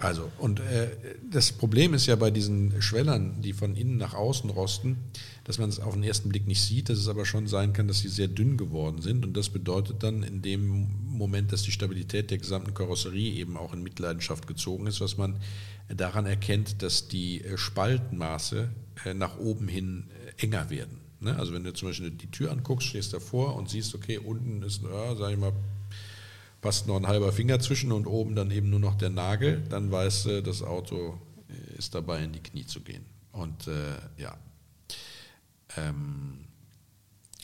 Also, 0.00 0.30
und 0.38 0.58
äh, 0.60 0.90
das 1.30 1.52
Problem 1.52 1.94
ist 1.94 2.06
ja 2.06 2.16
bei 2.16 2.32
diesen 2.32 2.82
Schwellern, 2.82 3.40
die 3.40 3.52
von 3.52 3.76
innen 3.76 3.96
nach 3.96 4.14
außen 4.14 4.50
rosten, 4.50 4.96
dass 5.44 5.58
man 5.58 5.68
es 5.68 5.78
auf 5.78 5.94
den 5.94 6.02
ersten 6.02 6.28
Blick 6.28 6.46
nicht 6.46 6.60
sieht, 6.60 6.88
dass 6.88 6.98
es 6.98 7.08
aber 7.08 7.24
schon 7.24 7.46
sein 7.46 7.72
kann, 7.72 7.86
dass 7.86 8.00
sie 8.00 8.08
sehr 8.08 8.28
dünn 8.28 8.56
geworden 8.56 9.00
sind. 9.00 9.24
Und 9.24 9.36
das 9.36 9.48
bedeutet 9.48 10.02
dann 10.02 10.24
in 10.24 10.42
dem 10.42 10.88
Moment, 11.06 11.52
dass 11.52 11.62
die 11.62 11.70
Stabilität 11.70 12.30
der 12.30 12.38
gesamten 12.38 12.74
Karosserie 12.74 13.34
eben 13.34 13.56
auch 13.56 13.72
in 13.72 13.82
Mitleidenschaft 13.82 14.48
gezogen 14.48 14.88
ist, 14.88 15.00
was 15.00 15.16
man 15.16 15.38
daran 15.88 16.26
erkennt, 16.26 16.82
dass 16.82 17.06
die 17.06 17.42
äh, 17.42 17.56
Spaltenmaße 17.56 18.68
äh, 19.04 19.14
nach 19.14 19.38
oben 19.38 19.68
hin 19.68 20.08
äh, 20.26 20.42
enger 20.44 20.68
werden. 20.68 21.05
Ne? 21.26 21.38
Also 21.38 21.52
wenn 21.52 21.64
du 21.64 21.72
zum 21.72 21.88
Beispiel 21.88 22.10
die 22.10 22.30
Tür 22.30 22.50
anguckst, 22.50 22.88
stehst 22.88 23.12
davor 23.12 23.56
und 23.56 23.68
siehst, 23.68 23.94
okay, 23.94 24.18
unten 24.18 24.62
ist, 24.62 24.82
ja, 24.82 25.14
sag 25.14 25.32
ich 25.32 25.38
mal, 25.38 25.52
passt 26.60 26.86
noch 26.86 26.96
ein 26.96 27.06
halber 27.06 27.32
Finger 27.32 27.60
zwischen 27.60 27.92
und 27.92 28.06
oben 28.06 28.34
dann 28.34 28.50
eben 28.50 28.70
nur 28.70 28.80
noch 28.80 28.94
der 28.94 29.10
Nagel, 29.10 29.62
dann 29.68 29.90
weißt 29.90 30.26
du, 30.26 30.42
das 30.42 30.62
Auto 30.62 31.18
ist 31.76 31.94
dabei, 31.94 32.24
in 32.24 32.32
die 32.32 32.40
Knie 32.40 32.66
zu 32.66 32.80
gehen. 32.80 33.04
Und 33.32 33.68
äh, 33.68 34.22
ja, 34.22 34.36
ähm, 35.76 36.38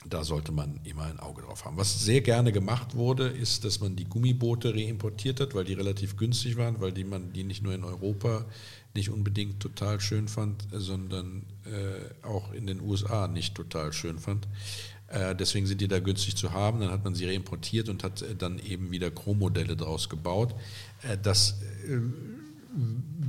da 0.06 0.24
sollte 0.24 0.50
man 0.52 0.80
immer 0.84 1.04
ein 1.04 1.20
Auge 1.20 1.42
drauf 1.42 1.64
haben. 1.64 1.76
Was 1.76 2.04
sehr 2.04 2.22
gerne 2.22 2.50
gemacht 2.52 2.96
wurde, 2.96 3.28
ist, 3.28 3.64
dass 3.64 3.80
man 3.80 3.94
die 3.94 4.04
Gummiboote 4.04 4.74
reimportiert 4.74 5.40
hat, 5.40 5.54
weil 5.54 5.64
die 5.64 5.74
relativ 5.74 6.16
günstig 6.16 6.56
waren, 6.56 6.80
weil 6.80 6.92
die 6.92 7.04
man 7.04 7.32
die 7.32 7.44
nicht 7.44 7.62
nur 7.62 7.74
in 7.74 7.84
Europa 7.84 8.44
nicht 8.94 9.10
unbedingt 9.10 9.60
total 9.60 10.00
schön 10.00 10.28
fand, 10.28 10.66
sondern 10.72 11.44
äh, 11.64 12.26
auch 12.26 12.52
in 12.52 12.66
den 12.66 12.80
USA 12.80 13.28
nicht 13.28 13.54
total 13.54 13.92
schön 13.92 14.18
fand. 14.18 14.46
Äh, 15.08 15.34
deswegen 15.36 15.66
sind 15.66 15.80
die 15.80 15.88
da 15.88 16.00
günstig 16.00 16.36
zu 16.36 16.52
haben. 16.52 16.80
Dann 16.80 16.90
hat 16.90 17.04
man 17.04 17.14
sie 17.14 17.26
reimportiert 17.26 17.88
und 17.88 18.02
hat 18.02 18.22
äh, 18.22 18.34
dann 18.34 18.58
eben 18.58 18.90
wieder 18.90 19.10
Chrommodelle 19.10 19.76
daraus 19.76 20.08
gebaut. 20.08 20.54
Äh, 21.02 21.18
das 21.22 21.60
äh, 21.86 21.98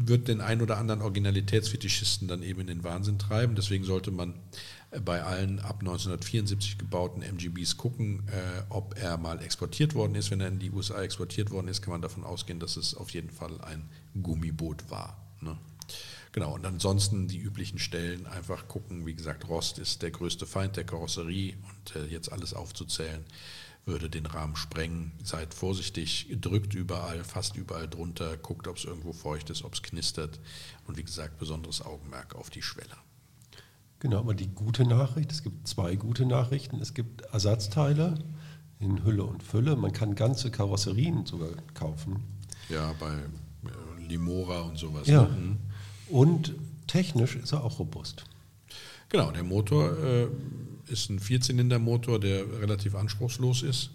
wird 0.05 0.27
den 0.27 0.41
ein 0.41 0.61
oder 0.61 0.77
anderen 0.77 1.01
Originalitätsfetischisten 1.01 2.27
dann 2.27 2.43
eben 2.43 2.61
in 2.61 2.67
den 2.67 2.83
Wahnsinn 2.83 3.19
treiben. 3.19 3.55
Deswegen 3.55 3.83
sollte 3.83 4.11
man 4.11 4.35
äh, 4.91 4.99
bei 4.99 5.23
allen 5.23 5.59
ab 5.59 5.77
1974 5.79 6.77
gebauten 6.77 7.21
MGBs 7.21 7.77
gucken, 7.77 8.23
äh, 8.27 8.63
ob 8.69 8.97
er 8.97 9.17
mal 9.17 9.41
exportiert 9.41 9.93
worden 9.93 10.15
ist. 10.15 10.31
Wenn 10.31 10.39
er 10.39 10.47
in 10.47 10.59
die 10.59 10.71
USA 10.71 11.01
exportiert 11.01 11.51
worden 11.51 11.67
ist, 11.67 11.81
kann 11.81 11.91
man 11.91 12.01
davon 12.01 12.23
ausgehen, 12.23 12.59
dass 12.59 12.77
es 12.77 12.95
auf 12.95 13.09
jeden 13.11 13.29
Fall 13.29 13.59
ein 13.61 13.89
Gummiboot 14.21 14.89
war. 14.89 15.22
Ne? 15.43 15.57
Genau, 16.33 16.55
und 16.55 16.65
ansonsten 16.65 17.27
die 17.27 17.37
üblichen 17.37 17.77
Stellen 17.77 18.25
einfach 18.25 18.67
gucken. 18.67 19.05
Wie 19.05 19.13
gesagt, 19.13 19.47
Rost 19.47 19.77
ist 19.77 20.01
der 20.01 20.09
größte 20.09 20.47
Feind 20.47 20.75
der 20.75 20.83
Karosserie 20.83 21.55
und 21.69 21.95
äh, 21.95 22.05
jetzt 22.07 22.31
alles 22.31 22.55
aufzuzählen, 22.55 23.23
würde 23.85 24.09
den 24.09 24.25
Rahmen 24.25 24.55
sprengen. 24.55 25.11
Seid 25.23 25.53
vorsichtig, 25.53 26.27
drückt 26.41 26.73
überall, 26.73 27.23
fast 27.23 27.55
überall 27.55 27.87
drunter, 27.87 28.35
guckt, 28.37 28.67
ob 28.67 28.77
es 28.77 28.85
irgendwo 28.85 29.13
feucht 29.13 29.51
ist, 29.51 29.63
ob 29.63 29.75
es 29.75 29.83
knistert 29.83 30.39
und 30.87 30.97
wie 30.97 31.03
gesagt, 31.03 31.37
besonderes 31.37 31.83
Augenmerk 31.83 32.33
auf 32.33 32.49
die 32.49 32.63
Schwelle. 32.63 32.97
Genau, 33.99 34.17
aber 34.17 34.33
die 34.33 34.47
gute 34.47 34.85
Nachricht, 34.85 35.31
es 35.31 35.43
gibt 35.43 35.67
zwei 35.67 35.95
gute 35.95 36.25
Nachrichten. 36.25 36.81
Es 36.81 36.93
gibt 36.95 37.21
Ersatzteile 37.21 38.15
in 38.79 39.05
Hülle 39.05 39.23
und 39.23 39.43
Fülle. 39.43 39.75
Man 39.75 39.93
kann 39.93 40.15
ganze 40.15 40.51
Karosserien 40.51 41.25
sogar 41.25 41.51
kaufen. 41.73 42.23
Ja, 42.69 42.93
bei 42.99 43.13
Limora 44.07 44.61
und 44.61 44.77
sowas. 44.77 45.07
Ja. 45.07 45.23
Ne? 45.23 45.29
Mhm. 45.29 45.57
Und 46.09 46.53
technisch 46.87 47.35
ist 47.35 47.53
er 47.53 47.63
auch 47.63 47.79
robust. 47.79 48.25
Genau, 49.09 49.31
der 49.31 49.43
Motor 49.43 49.97
äh, 49.97 50.27
ist 50.87 51.09
ein 51.09 51.19
Vierzylindermotor, 51.19 52.19
der 52.19 52.61
relativ 52.61 52.95
anspruchslos 52.95 53.63
ist. 53.63 53.91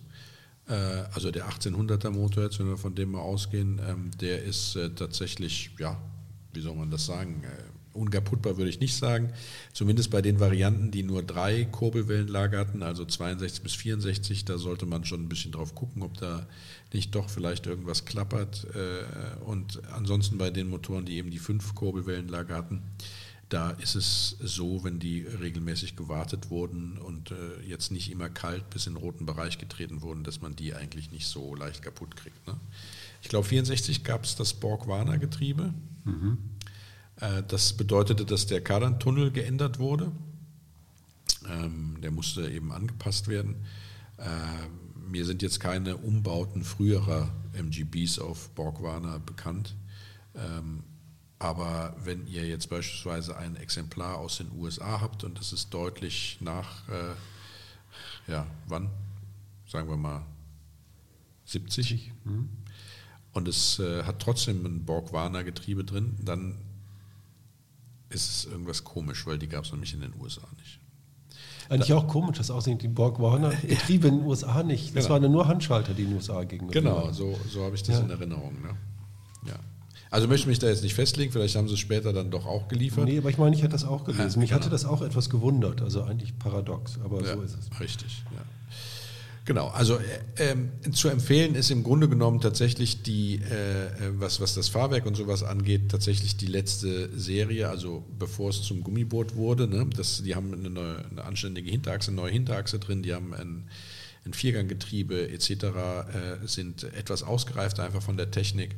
Äh, 0.68 0.74
also 1.12 1.30
der 1.30 1.48
1800er 1.48 2.10
Motor, 2.10 2.44
jetzt, 2.44 2.58
wenn 2.58 2.68
wir 2.68 2.76
von 2.76 2.94
dem 2.94 3.12
mal 3.12 3.20
ausgehen, 3.20 3.80
ähm, 3.86 4.10
der 4.20 4.42
ist 4.42 4.76
äh, 4.76 4.90
tatsächlich, 4.90 5.70
ja, 5.78 6.00
wie 6.52 6.60
soll 6.60 6.74
man 6.74 6.90
das 6.90 7.06
sagen, 7.06 7.42
äh, 7.44 7.77
unkaputtbar 7.98 8.56
würde 8.56 8.70
ich 8.70 8.80
nicht 8.80 8.96
sagen. 8.96 9.32
Zumindest 9.72 10.10
bei 10.10 10.22
den 10.22 10.40
Varianten, 10.40 10.90
die 10.90 11.02
nur 11.02 11.22
drei 11.22 11.64
Kurbelwellenlager 11.64 12.58
hatten, 12.58 12.82
also 12.82 13.04
62 13.04 13.62
bis 13.62 13.74
64, 13.74 14.44
da 14.44 14.58
sollte 14.58 14.86
man 14.86 15.04
schon 15.04 15.22
ein 15.22 15.28
bisschen 15.28 15.52
drauf 15.52 15.74
gucken, 15.74 16.02
ob 16.02 16.16
da 16.18 16.46
nicht 16.92 17.14
doch 17.14 17.28
vielleicht 17.28 17.66
irgendwas 17.66 18.04
klappert. 18.04 18.66
Äh, 18.74 19.44
Und 19.44 19.82
ansonsten 19.92 20.38
bei 20.38 20.50
den 20.50 20.68
Motoren, 20.68 21.04
die 21.04 21.16
eben 21.16 21.30
die 21.30 21.38
fünf 21.38 21.74
Kurbelwellenlager 21.74 22.54
hatten, 22.54 22.82
da 23.48 23.70
ist 23.70 23.94
es 23.94 24.36
so, 24.40 24.84
wenn 24.84 24.98
die 24.98 25.22
regelmäßig 25.22 25.96
gewartet 25.96 26.50
wurden 26.50 26.98
und 26.98 27.30
äh, 27.30 27.34
jetzt 27.66 27.90
nicht 27.90 28.10
immer 28.10 28.28
kalt 28.28 28.68
bis 28.68 28.86
in 28.86 28.92
den 28.94 29.02
roten 29.02 29.24
Bereich 29.24 29.56
getreten 29.56 30.02
wurden, 30.02 30.22
dass 30.22 30.42
man 30.42 30.54
die 30.54 30.74
eigentlich 30.74 31.12
nicht 31.12 31.26
so 31.26 31.54
leicht 31.54 31.80
kaputt 31.82 32.14
kriegt. 32.14 32.46
Ne? 32.46 32.54
Ich 33.22 33.28
glaube, 33.30 33.46
64 33.48 34.04
gab 34.04 34.24
es 34.24 34.36
das 34.36 34.52
Borg-Warner-Getriebe. 34.52 35.72
Äh, 36.06 36.10
das 37.48 37.72
bedeutete, 37.72 38.24
dass 38.24 38.46
der 38.46 38.62
Kardantunnel 38.62 39.32
geändert 39.32 39.78
wurde. 39.78 40.12
Ähm, 41.48 41.98
der 42.02 42.10
musste 42.10 42.48
eben 42.48 42.72
angepasst 42.72 43.28
werden. 43.28 43.56
Äh, 44.18 44.28
mir 45.08 45.24
sind 45.24 45.42
jetzt 45.42 45.60
keine 45.60 45.96
Umbauten 45.96 46.62
früherer 46.64 47.30
MGBs 47.54 48.18
auf 48.18 48.50
Borg-Warner 48.50 49.18
bekannt. 49.20 49.74
Ähm, 50.34 50.84
aber 51.38 51.96
wenn 52.04 52.26
ihr 52.26 52.46
jetzt 52.46 52.68
beispielsweise 52.68 53.36
ein 53.36 53.56
Exemplar 53.56 54.18
aus 54.18 54.38
den 54.38 54.50
USA 54.52 55.00
habt 55.00 55.24
und 55.24 55.38
das 55.38 55.52
ist 55.52 55.72
deutlich 55.72 56.38
nach, 56.40 56.88
äh, 56.88 58.30
ja, 58.30 58.46
wann? 58.66 58.90
Sagen 59.66 59.88
wir 59.88 59.96
mal 59.96 60.24
70. 61.44 62.12
Und 63.32 63.48
es 63.48 63.78
äh, 63.78 64.02
hat 64.04 64.20
trotzdem 64.20 64.64
ein 64.66 64.84
Borg-Warner-Getriebe 64.84 65.84
drin, 65.84 66.16
dann 66.22 66.56
ist 68.24 68.44
es 68.44 68.44
irgendwas 68.52 68.84
komisch, 68.84 69.26
weil 69.26 69.38
die 69.38 69.48
gab 69.48 69.64
es 69.64 69.72
nämlich 69.72 69.92
in 69.94 70.00
den 70.00 70.12
USA 70.20 70.42
nicht. 70.58 70.80
Eigentlich 71.70 71.92
auch 71.92 72.06
komisch, 72.08 72.38
dass 72.38 72.50
aussehen 72.50 72.78
die 72.78 72.88
Borg 72.88 73.20
Warner 73.20 73.50
Getriebe 73.50 74.08
in 74.08 74.18
den 74.18 74.26
USA 74.26 74.62
nicht. 74.62 74.96
Das 74.96 75.04
Genau. 75.06 75.20
waren 75.20 75.30
nur 75.32 75.46
Handschalter, 75.48 75.92
die 75.94 76.02
in 76.02 76.08
den 76.08 76.16
USA 76.16 76.42
gingen. 76.44 76.70
Genau, 76.70 77.12
so, 77.12 77.38
so 77.50 77.62
habe 77.64 77.74
ich 77.76 77.82
das 77.82 77.96
Ja. 77.98 78.04
in 78.04 78.10
Erinnerung. 78.10 78.54
Ne? 78.62 78.70
Ja. 79.46 79.56
Also 80.10 80.26
möchte 80.26 80.48
mich 80.48 80.58
da 80.58 80.68
jetzt 80.68 80.82
nicht 80.82 80.94
festlegen, 80.94 81.30
vielleicht 81.30 81.54
haben 81.56 81.68
sie 81.68 81.74
es 81.74 81.80
später 81.80 82.14
dann 82.14 82.30
doch 82.30 82.46
auch 82.46 82.68
geliefert. 82.68 83.04
Nee, 83.04 83.18
aber 83.18 83.28
ich 83.28 83.36
meine, 83.36 83.54
ich 83.54 83.60
hätte 83.60 83.72
das 83.72 83.84
auch 83.84 84.04
gelesen. 84.04 84.30
Ja, 84.30 84.38
Mich 84.38 84.52
hatte 84.54 84.64
genau. 84.70 84.72
das 84.72 84.86
auch 84.86 85.02
etwas 85.02 85.28
gewundert. 85.28 85.82
Also 85.82 86.02
eigentlich 86.02 86.38
paradox, 86.38 86.98
aber 87.04 87.22
ja, 87.22 87.34
so 87.34 87.42
ist 87.42 87.58
es. 87.58 87.78
Richtig, 87.80 88.24
ja. 88.34 88.40
Genau, 89.48 89.68
also 89.68 89.96
äh, 89.96 90.02
ähm, 90.50 90.68
zu 90.92 91.08
empfehlen 91.08 91.54
ist 91.54 91.70
im 91.70 91.82
Grunde 91.82 92.06
genommen 92.06 92.42
tatsächlich 92.42 93.02
die, 93.02 93.36
äh, 93.36 93.86
äh, 93.86 94.20
was, 94.20 94.42
was 94.42 94.54
das 94.54 94.68
Fahrwerk 94.68 95.06
und 95.06 95.16
sowas 95.16 95.42
angeht, 95.42 95.88
tatsächlich 95.88 96.36
die 96.36 96.48
letzte 96.48 97.18
Serie, 97.18 97.70
also 97.70 98.04
bevor 98.18 98.50
es 98.50 98.60
zum 98.60 98.84
Gummiboot 98.84 99.36
wurde. 99.36 99.66
Ne, 99.66 99.86
das, 99.96 100.22
die 100.22 100.34
haben 100.34 100.52
eine, 100.52 100.68
neue, 100.68 101.02
eine 101.10 101.24
anständige 101.24 101.70
Hinterachse, 101.70 102.10
eine 102.10 102.20
neue 102.20 102.30
Hinterachse 102.30 102.78
drin, 102.78 103.02
die 103.02 103.14
haben 103.14 103.32
ein, 103.32 103.70
ein 104.26 104.34
Vierganggetriebe 104.34 105.30
etc., 105.30 105.50
äh, 105.50 105.64
sind 106.44 106.84
etwas 106.84 107.22
ausgereift 107.22 107.80
einfach 107.80 108.02
von 108.02 108.18
der 108.18 108.30
Technik 108.30 108.76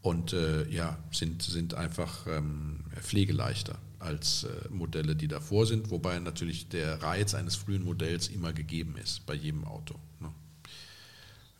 und 0.00 0.32
äh, 0.32 0.66
ja, 0.70 0.96
sind, 1.12 1.42
sind 1.42 1.74
einfach 1.74 2.26
ähm, 2.26 2.84
pflegeleichter 3.02 3.76
als 4.00 4.44
äh, 4.44 4.68
Modelle, 4.70 5.14
die 5.14 5.28
davor 5.28 5.66
sind, 5.66 5.90
wobei 5.90 6.18
natürlich 6.18 6.68
der 6.68 7.02
Reiz 7.02 7.34
eines 7.34 7.54
frühen 7.56 7.84
Modells 7.84 8.28
immer 8.28 8.52
gegeben 8.52 8.96
ist 8.96 9.26
bei 9.26 9.34
jedem 9.34 9.64
Auto. 9.64 9.94
Ne? 10.20 10.32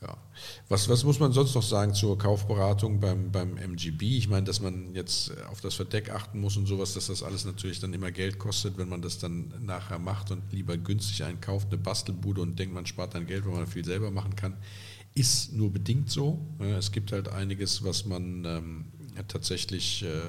Ja. 0.03 0.17
Was, 0.71 0.89
was 0.89 1.05
muss 1.05 1.21
man 1.21 1.33
sonst 1.33 1.55
noch 1.55 1.63
sagen 1.63 1.93
zur 1.93 2.17
Kaufberatung 2.17 3.01
beim, 3.01 3.31
beim 3.31 3.59
MGB? 3.59 4.17
Ich 4.17 4.29
meine, 4.29 4.45
dass 4.47 4.61
man 4.61 4.95
jetzt 4.95 5.33
auf 5.49 5.61
das 5.61 5.75
Verdeck 5.75 6.11
achten 6.11 6.41
muss 6.41 6.57
und 6.57 6.67
sowas, 6.67 6.95
dass 6.95 7.09
das 7.09 7.23
alles 7.23 7.45
natürlich 7.45 7.81
dann 7.81 7.93
immer 7.93 8.11
Geld 8.11 8.39
kostet, 8.39 8.79
wenn 8.79 8.89
man 8.89 9.03
das 9.03 9.19
dann 9.19 9.53
nachher 9.61 9.99
macht 9.99 10.31
und 10.31 10.43
lieber 10.53 10.79
günstig 10.79 11.23
einkauft, 11.25 11.69
eine 11.69 11.77
Bastelbude 11.77 12.41
und 12.41 12.59
denkt, 12.59 12.75
man 12.75 12.87
spart 12.87 13.15
dann 13.15 13.27
Geld, 13.27 13.45
weil 13.45 13.53
man 13.53 13.67
viel 13.67 13.85
selber 13.85 14.11
machen 14.11 14.35
kann. 14.35 14.57
Ist 15.15 15.53
nur 15.53 15.71
bedingt 15.71 16.09
so. 16.09 16.47
Ja, 16.61 16.79
Es 16.79 16.93
gibt 16.93 17.13
halt 17.13 17.29
einiges, 17.29 17.85
was 17.85 18.07
man 18.07 18.45
ähm, 18.47 18.85
tatsächlich 19.29 20.03
äh, 20.05 20.21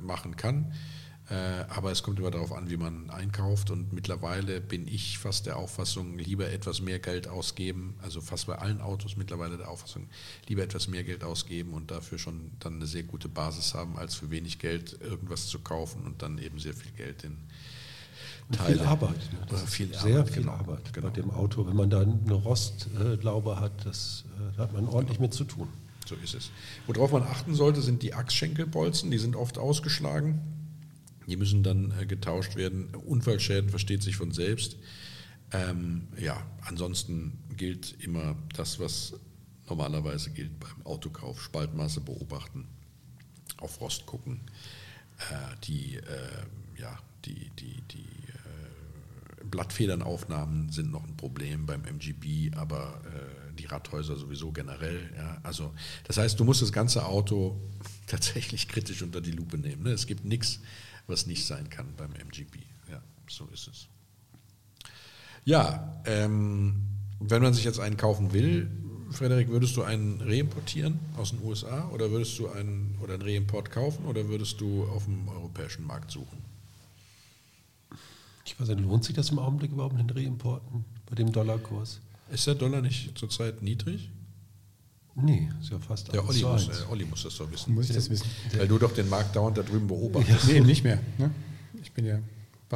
machen 0.00 0.36
kann. 0.36 0.74
Äh, 1.30 1.64
aber 1.70 1.90
es 1.90 2.02
kommt 2.02 2.18
immer 2.18 2.30
darauf 2.30 2.52
an, 2.52 2.68
wie 2.68 2.76
man 2.76 3.08
einkauft. 3.08 3.70
Und 3.70 3.92
mittlerweile 3.92 4.60
bin 4.60 4.86
ich 4.86 5.18
fast 5.18 5.46
der 5.46 5.56
Auffassung, 5.56 6.18
lieber 6.18 6.50
etwas 6.50 6.82
mehr 6.82 6.98
Geld 6.98 7.28
ausgeben, 7.28 7.94
also 8.02 8.20
fast 8.20 8.46
bei 8.46 8.56
allen 8.56 8.82
Autos 8.82 9.16
mittlerweile 9.16 9.56
der 9.56 9.70
Auffassung, 9.70 10.06
lieber 10.48 10.62
etwas 10.62 10.86
mehr 10.86 11.02
Geld 11.02 11.24
ausgeben 11.24 11.72
und 11.72 11.90
dafür 11.90 12.18
schon 12.18 12.50
dann 12.60 12.74
eine 12.74 12.86
sehr 12.86 13.04
gute 13.04 13.28
Basis 13.28 13.72
haben, 13.72 13.96
als 13.96 14.14
für 14.14 14.30
wenig 14.30 14.58
Geld 14.58 14.98
irgendwas 15.00 15.46
zu 15.46 15.60
kaufen 15.60 16.02
und 16.04 16.20
dann 16.20 16.36
eben 16.38 16.58
sehr 16.58 16.74
viel 16.74 16.92
Geld 16.92 17.24
in 17.24 17.38
Und 18.50 18.58
Teile. 18.58 18.76
viel 18.76 18.86
Arbeit. 18.86 19.32
Ne? 19.32 19.46
Oder 19.48 19.58
viel 19.58 19.88
sehr 19.94 20.18
Arbeit, 20.18 20.28
viel 20.34 20.42
genau, 20.42 20.52
Arbeit 20.52 20.92
genau. 20.92 21.08
bei 21.08 21.14
dem 21.14 21.30
Auto. 21.30 21.66
Wenn 21.66 21.76
man 21.76 21.88
da 21.88 22.02
eine 22.02 22.34
Rostlaube 22.34 23.60
hat, 23.60 23.86
das, 23.86 24.24
äh, 24.36 24.56
da 24.58 24.64
hat 24.64 24.74
man 24.74 24.86
ordentlich 24.88 25.20
mit 25.20 25.32
zu 25.32 25.44
tun. 25.44 25.68
So 26.06 26.16
ist 26.16 26.34
es. 26.34 26.50
Worauf 26.86 27.12
man 27.12 27.22
achten 27.22 27.54
sollte, 27.54 27.80
sind 27.80 28.02
die 28.02 28.12
Achsschenkelbolzen. 28.12 29.10
Die 29.10 29.16
sind 29.16 29.36
oft 29.36 29.56
ausgeschlagen. 29.56 30.42
Die 31.26 31.36
müssen 31.36 31.62
dann 31.62 31.92
äh, 31.98 32.06
getauscht 32.06 32.56
werden. 32.56 32.94
Unfallschäden 32.94 33.70
versteht 33.70 34.02
sich 34.02 34.16
von 34.16 34.32
selbst. 34.32 34.76
Ähm, 35.52 36.08
ja, 36.18 36.44
ansonsten 36.62 37.38
gilt 37.56 37.94
immer 38.00 38.36
das, 38.54 38.80
was 38.80 39.14
normalerweise 39.68 40.30
gilt 40.30 40.58
beim 40.58 40.84
Autokauf. 40.84 41.42
Spaltmaße 41.42 42.00
beobachten, 42.00 42.66
auf 43.58 43.80
Rost 43.80 44.06
gucken. 44.06 44.40
Äh, 45.18 45.56
die, 45.64 45.96
äh, 45.96 46.80
ja, 46.80 46.98
die, 47.24 47.50
die, 47.58 47.82
die 47.82 48.00
äh, 48.00 49.44
Blattfedernaufnahmen 49.44 50.70
sind 50.70 50.90
noch 50.90 51.04
ein 51.04 51.16
Problem 51.16 51.66
beim 51.66 51.84
MGB, 51.84 52.50
aber 52.56 53.00
äh, 53.06 53.52
die 53.54 53.66
Radhäuser 53.66 54.16
sowieso 54.16 54.52
generell. 54.52 55.10
Ja. 55.16 55.38
Also, 55.42 55.72
das 56.04 56.16
heißt, 56.16 56.38
du 56.38 56.44
musst 56.44 56.62
das 56.62 56.72
ganze 56.72 57.06
Auto 57.06 57.60
tatsächlich 58.06 58.68
kritisch 58.68 59.02
unter 59.02 59.20
die 59.20 59.32
Lupe 59.32 59.58
nehmen. 59.58 59.84
Ne? 59.84 59.90
Es 59.90 60.06
gibt 60.06 60.24
nichts, 60.24 60.60
was 61.06 61.26
nicht 61.26 61.46
sein 61.46 61.68
kann 61.70 61.94
beim 61.96 62.12
MGB. 62.14 62.58
Ja, 62.90 63.00
so 63.28 63.46
ist 63.52 63.68
es. 63.68 63.88
Ja, 65.44 66.02
ähm, 66.06 66.82
wenn 67.20 67.42
man 67.42 67.52
sich 67.52 67.64
jetzt 67.64 67.80
einen 67.80 67.96
kaufen 67.96 68.32
will, 68.32 68.70
Frederik, 69.10 69.48
würdest 69.48 69.76
du 69.76 69.82
einen 69.82 70.20
reimportieren 70.20 70.98
aus 71.16 71.30
den 71.30 71.42
USA 71.44 71.88
oder 71.90 72.10
würdest 72.10 72.38
du 72.38 72.48
einen 72.48 72.98
oder 73.00 73.14
einen 73.14 73.22
Reimport 73.22 73.70
kaufen 73.70 74.06
oder 74.06 74.28
würdest 74.28 74.60
du 74.60 74.84
auf 74.84 75.04
dem 75.04 75.28
europäischen 75.28 75.86
Markt 75.86 76.10
suchen? 76.10 76.38
Ich 78.44 78.58
weiß 78.58 78.68
nicht, 78.68 78.80
lohnt 78.80 79.04
sich 79.04 79.14
das 79.14 79.30
im 79.30 79.38
Augenblick 79.38 79.72
überhaupt 79.72 79.96
mit 79.96 80.10
den 80.10 80.16
Reimporten 80.16 80.84
bei 81.06 81.14
dem 81.14 81.32
Dollarkurs? 81.32 82.00
Ist 82.30 82.46
der 82.46 82.54
Dollar 82.54 82.82
nicht 82.82 83.16
zurzeit 83.16 83.62
niedrig? 83.62 84.10
Nee, 85.16 85.48
ist 85.60 85.70
ja 85.70 85.78
fast 85.78 86.12
Der 86.12 86.26
Olli 86.26 86.42
muss, 86.42 86.68
äh, 86.68 86.72
Olli 86.90 87.04
muss 87.04 87.22
das 87.22 87.36
doch 87.36 87.50
wissen. 87.50 87.74
Muss 87.74 87.88
ich 87.88 87.94
das 87.94 88.10
wissen? 88.10 88.26
Weil 88.56 88.66
du 88.66 88.78
doch 88.78 88.92
den 88.92 89.08
Markt 89.08 89.36
dauernd 89.36 89.56
da 89.56 89.62
drüben 89.62 89.86
beobachtest. 89.86 90.48
Nee, 90.48 90.60
nicht 90.60 90.82
mehr. 90.82 90.98
Ne? 91.18 91.30
Ich 91.80 91.92
bin 91.92 92.04
ja 92.04 92.18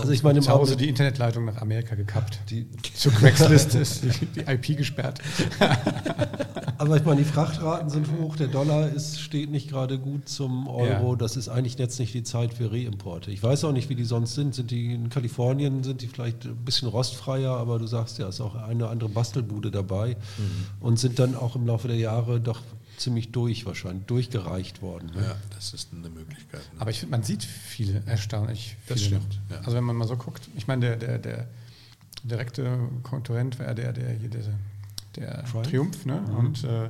Also 0.00 0.12
ich 0.12 0.22
meine, 0.22 0.38
im 0.38 0.44
zu 0.44 0.50
Hause 0.50 0.76
die 0.76 0.88
Internetleitung 0.88 1.44
nach 1.44 1.56
Amerika 1.60 1.94
gekappt. 1.94 2.38
Die, 2.50 2.66
Zu 2.94 3.10
Craigslist 3.10 3.74
ist 3.76 4.04
die, 4.04 4.26
die 4.26 4.40
IP 4.40 4.76
gesperrt. 4.76 5.20
aber 6.78 6.96
ich 6.96 7.04
meine, 7.04 7.18
die 7.22 7.24
Frachtraten 7.24 7.90
sind 7.90 8.06
hoch, 8.20 8.36
der 8.36 8.48
Dollar 8.48 8.88
ist, 8.88 9.20
steht 9.20 9.50
nicht 9.50 9.68
gerade 9.68 9.98
gut 9.98 10.28
zum 10.28 10.68
Euro. 10.68 11.12
Ja. 11.12 11.16
Das 11.16 11.36
ist 11.36 11.48
eigentlich 11.48 11.76
jetzt 11.78 11.98
nicht 11.98 12.14
die 12.14 12.22
Zeit 12.22 12.54
für 12.54 12.70
Reimporte. 12.72 13.30
Ich 13.30 13.42
weiß 13.42 13.64
auch 13.64 13.72
nicht, 13.72 13.88
wie 13.88 13.94
die 13.94 14.04
sonst 14.04 14.34
sind. 14.34 14.54
Sind 14.54 14.70
die 14.70 14.94
in 14.94 15.08
Kalifornien, 15.10 15.82
sind 15.82 16.02
die 16.02 16.06
vielleicht 16.06 16.44
ein 16.44 16.56
bisschen 16.64 16.88
rostfreier, 16.88 17.50
aber 17.52 17.78
du 17.78 17.86
sagst 17.86 18.18
ja, 18.18 18.28
ist 18.28 18.40
auch 18.40 18.54
eine 18.54 18.88
andere 18.88 19.08
Bastelbude 19.08 19.70
dabei 19.70 20.16
Mhm. 20.38 20.66
und 20.80 20.98
sind 20.98 21.18
dann 21.18 21.34
auch 21.34 21.56
im 21.56 21.66
Laufe 21.66 21.88
der 21.88 21.96
Jahre 21.96 22.40
doch 22.40 22.60
ziemlich 22.98 23.32
durch 23.32 23.66
wahrscheinlich, 23.66 24.06
durchgereicht 24.06 24.82
worden. 24.82 25.10
Ne? 25.14 25.22
Ja, 25.22 25.36
das 25.54 25.74
ist 25.74 25.90
eine 25.92 26.08
Möglichkeit. 26.08 26.60
Ne? 26.74 26.80
Aber 26.80 26.90
ich 26.90 27.00
finde, 27.00 27.12
man 27.12 27.22
sieht 27.22 27.44
viele, 27.44 28.02
erstaunlich 28.06 28.76
viele 28.84 28.94
Das 28.94 29.04
stimmt, 29.04 29.40
ja. 29.50 29.58
Also 29.58 29.74
wenn 29.74 29.84
man 29.84 29.96
mal 29.96 30.08
so 30.08 30.16
guckt, 30.16 30.48
ich 30.56 30.66
meine, 30.66 30.80
der, 30.80 30.96
der, 30.96 31.18
der 31.18 31.48
direkte 32.24 32.78
Konkurrent 33.02 33.58
wäre 33.58 33.74
der, 33.74 33.92
der 33.92 34.12
hier, 34.12 34.28
der, 34.28 34.42
der 35.16 35.44
Triumph. 35.44 35.68
Triumph, 35.68 36.06
ne? 36.06 36.20
Und 36.36 36.64
äh, 36.64 36.88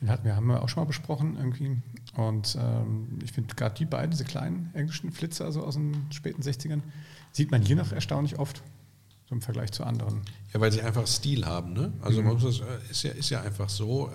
den 0.00 0.10
hatten 0.10 0.24
wir, 0.24 0.36
haben 0.36 0.46
wir 0.46 0.62
auch 0.62 0.68
schon 0.68 0.82
mal 0.82 0.86
besprochen 0.86 1.36
irgendwie. 1.36 1.76
Und 2.16 2.56
ähm, 2.60 3.18
ich 3.22 3.32
finde 3.32 3.54
gerade 3.54 3.74
die 3.76 3.84
beiden, 3.84 4.10
diese 4.10 4.24
kleinen 4.24 4.70
englischen 4.74 5.12
Flitzer 5.12 5.50
so 5.52 5.64
aus 5.64 5.74
den 5.74 6.06
späten 6.10 6.42
60ern, 6.42 6.80
sieht 7.32 7.50
man 7.50 7.62
hier 7.62 7.76
noch 7.76 7.92
erstaunlich 7.92 8.38
oft, 8.38 8.62
so 9.28 9.34
im 9.34 9.42
Vergleich 9.42 9.72
zu 9.72 9.84
anderen. 9.84 10.22
Ja, 10.52 10.60
weil 10.60 10.72
sie 10.72 10.82
einfach 10.82 11.06
Stil 11.06 11.46
haben. 11.46 11.72
Ne? 11.72 11.92
Also 12.00 12.22
man 12.22 12.34
muss, 12.34 12.42
das, 12.42 12.60
äh, 12.60 12.90
ist, 12.90 13.02
ja, 13.02 13.10
ist 13.12 13.30
ja 13.30 13.42
einfach 13.42 13.68
so. 13.68 14.10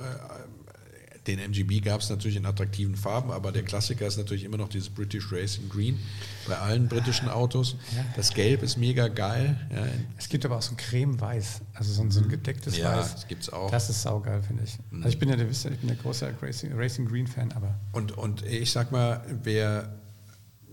Den 1.28 1.40
MGB 1.40 1.82
gab 1.82 2.02
es 2.02 2.10
natürlich 2.10 2.38
in 2.38 2.46
attraktiven 2.46 2.96
Farben, 2.96 3.32
aber 3.32 3.52
der 3.52 3.64
Klassiker 3.64 4.08
ist 4.08 4.18
natürlich 4.18 4.44
immer 4.44 4.58
noch 4.58 4.70
dieses 4.70 4.90
British 4.90 5.32
Racing 5.32 5.70
Green 5.70 6.00
bei 6.48 6.58
allen 6.58 6.88
britischen 6.88 7.30
Autos. 7.30 7.76
Das 8.16 8.34
Gelb 8.34 8.64
ist 8.64 8.78
mega 8.78 9.08
geil. 9.10 9.60
Ja, 9.74 9.88
Es 10.18 10.30
gibt 10.30 10.46
aber 10.46 10.58
auch 10.58 10.62
so 10.62 10.72
ein 10.74 10.78
Creme-Weiß, 10.78 11.62
also 11.74 11.94
so 11.94 12.02
ein, 12.02 12.12
so 12.12 12.22
ein 12.22 12.30
gedecktes 12.30 12.78
Ja, 12.78 12.98
Weiß. 12.98 13.14
das 13.14 13.28
gibt's 13.28 13.50
auch. 13.50 13.70
Das 13.70 13.90
ist 13.90 14.02
saugeil, 14.02 14.42
finde 14.42 14.64
ich. 14.64 14.78
Also 14.96 15.10
ich 15.10 15.20
bin 15.20 15.30
ja, 15.30 15.36
der, 15.36 15.50
ich 15.50 15.62
bin 15.64 15.88
der 15.88 15.98
große 15.98 16.34
Racing, 16.42 16.72
Racing 16.76 17.06
Green-Fan, 17.06 17.52
aber 17.52 17.76
Und, 17.92 18.18
und 18.18 18.44
ich 18.46 18.72
sag 18.72 18.92
mal, 18.92 19.22
wer, 19.44 19.99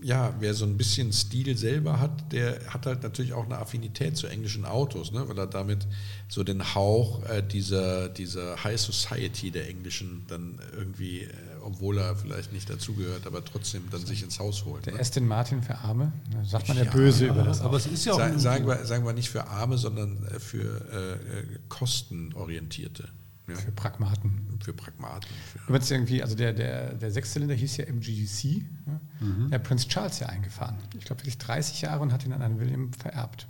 ja, 0.01 0.33
wer 0.39 0.53
so 0.53 0.65
ein 0.65 0.77
bisschen 0.77 1.11
Stil 1.11 1.57
selber 1.57 1.99
hat, 1.99 2.31
der 2.31 2.59
hat 2.67 2.85
halt 2.85 3.03
natürlich 3.03 3.33
auch 3.33 3.45
eine 3.45 3.57
Affinität 3.57 4.15
zu 4.15 4.27
englischen 4.27 4.65
Autos, 4.65 5.11
ne? 5.11 5.27
weil 5.27 5.37
er 5.37 5.47
damit 5.47 5.87
so 6.27 6.43
den 6.43 6.75
Hauch 6.75 7.23
äh, 7.25 7.41
dieser, 7.41 8.09
dieser 8.09 8.63
High 8.63 8.79
Society 8.79 9.49
der 9.51 9.67
Englischen 9.69 10.25
dann 10.27 10.59
irgendwie, 10.75 11.21
äh, 11.21 11.29
obwohl 11.63 11.97
er 11.97 12.15
vielleicht 12.15 12.53
nicht 12.53 12.69
dazugehört, 12.69 13.25
aber 13.25 13.43
trotzdem 13.43 13.83
dann 13.89 14.05
sich 14.05 14.23
ins 14.23 14.39
Haus 14.39 14.65
holt. 14.65 14.85
der 14.85 14.93
Ne? 14.93 14.99
Aston 14.99 15.25
Martin 15.25 15.63
für 15.63 15.77
Arme, 15.77 16.13
da 16.31 16.43
sagt 16.43 16.67
man 16.67 16.77
ja, 16.77 16.83
Ja, 16.83 16.91
böse 16.91 17.25
über 17.27 17.43
das. 17.43 17.61
Aber 17.61 17.77
es 17.77 17.87
ist 17.87 18.05
ja 18.05 18.13
auch 18.13 18.17
Sa 18.19 18.37
sagen, 18.37 18.67
wir, 18.67 18.85
sagen 18.85 19.05
wir 19.05 19.13
nicht 19.13 19.29
für 19.29 19.47
Arme, 19.47 19.77
sondern 19.77 20.23
äh, 20.27 20.39
für 20.39 20.85
äh, 20.91 21.13
äh, 21.13 21.59
Kostenorientierte. 21.69 23.09
Ja? 23.47 23.55
Für 23.55 23.71
Pragmaten. 23.71 24.59
Für 24.63 24.73
Pragmaten. 24.73 25.29
Für 25.51 25.59
Übrigens 25.69 25.89
irgendwie, 25.89 26.21
also 26.21 26.35
der, 26.35 26.53
der, 26.53 26.93
der 26.93 27.11
Sechszylinder 27.11 27.55
hieß 27.55 27.77
ja 27.77 27.85
MGC. 27.85 28.65
Ne? 28.85 28.99
Mhm. 29.19 29.49
Der 29.49 29.59
hat 29.59 29.65
Prinz 29.67 29.87
Charles 29.87 30.19
ja 30.19 30.27
eingefahren. 30.27 30.77
Ich 30.97 31.05
glaube 31.05 31.21
wirklich 31.21 31.37
30 31.37 31.81
Jahre 31.81 32.01
und 32.01 32.11
hat 32.13 32.25
ihn 32.25 32.33
an 32.33 32.41
einen 32.41 32.59
William 32.59 32.93
vererbt. 32.93 33.47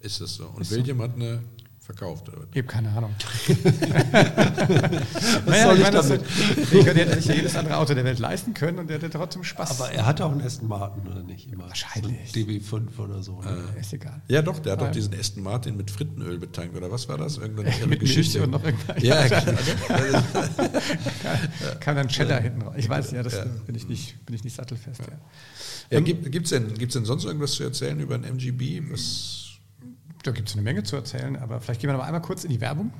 ist 0.00 0.20
es 0.20 0.34
so. 0.34 0.46
Und 0.48 0.62
Ist 0.62 0.70
so. 0.70 0.76
William 0.76 1.00
hat 1.02 1.14
eine 1.14 1.42
verkauft. 1.88 2.28
Oder? 2.28 2.46
Ich 2.52 2.58
habe 2.58 2.68
keine 2.68 2.90
Ahnung. 2.90 3.14
Was 5.46 5.62
soll 5.62 5.76
ich 5.76 5.82
meine, 5.82 5.90
das- 5.96 6.08
damit? 6.08 6.22
ich 6.60 6.84
könnte 6.84 6.94
hätte 7.00 7.14
sich 7.16 7.26
ja 7.26 7.34
jedes 7.34 7.56
andere 7.56 7.78
Auto 7.78 7.94
der 7.94 8.04
Welt 8.04 8.18
leisten 8.18 8.52
können 8.52 8.78
und 8.78 8.90
der 8.90 8.98
hätte 8.98 9.08
trotzdem 9.08 9.42
Spaß. 9.42 9.80
Aber 9.80 9.90
er 9.90 10.04
hatte 10.04 10.26
auch 10.26 10.32
einen 10.32 10.42
Aston 10.42 10.68
Martin, 10.68 11.10
oder 11.10 11.22
nicht? 11.22 11.50
Immer. 11.50 11.68
Wahrscheinlich. 11.68 12.30
So 12.30 12.40
ein 12.40 12.46
DB5 12.46 12.98
oder 12.98 13.22
so. 13.22 13.40
Ne? 13.40 13.64
ist 13.80 13.92
egal. 13.94 14.20
Ja, 14.28 14.42
doch, 14.42 14.58
der 14.58 14.72
hat 14.72 14.82
doch 14.82 14.90
diesen 14.90 15.18
Aston 15.18 15.42
Martin 15.42 15.78
mit 15.78 15.90
Frittenöl 15.90 16.38
betankt, 16.38 16.76
oder 16.76 16.90
was 16.92 17.08
war 17.08 17.16
das? 17.16 17.38
Irgendeine 17.38 17.70
irre 17.74 17.86
Mit 17.86 18.02
Milch 18.02 18.38
und 18.38 18.50
noch 18.50 18.62
irgendwas. 18.62 19.02
Ja, 19.02 19.24
Ja, 19.26 19.40
genau. 19.40 20.22
Kam 21.80 21.96
dann 21.96 22.08
Cheddar 22.08 22.40
hinten 22.42 22.62
raus. 22.62 22.74
Ich 22.76 22.88
weiß 22.88 23.12
ja, 23.12 23.22
das 23.22 23.40
bin, 23.66 23.74
ich 23.74 23.88
nicht, 23.88 24.26
bin 24.26 24.34
ich 24.34 24.44
nicht 24.44 24.56
sattelfest. 24.56 25.00
Ja. 25.90 25.98
ja, 25.98 26.00
gibt 26.00 26.44
es 26.44 26.50
denn, 26.50 26.74
gibt's 26.74 26.94
denn 26.94 27.06
sonst 27.06 27.24
irgendwas 27.24 27.52
zu 27.52 27.62
erzählen 27.64 27.98
über 27.98 28.14
ein 28.14 28.24
MGB? 28.24 28.82
Was, 28.90 29.47
Da 30.28 30.32
gibt 30.32 30.50
es 30.50 30.54
eine 30.54 30.62
Menge 30.62 30.82
zu 30.82 30.94
erzählen, 30.94 31.36
aber 31.36 31.58
vielleicht 31.58 31.80
gehen 31.80 31.88
wir 31.88 31.96
noch 31.96 32.04
einmal 32.04 32.20
kurz 32.20 32.44
in 32.44 32.50
die 32.50 32.60
Werbung. 32.60 32.92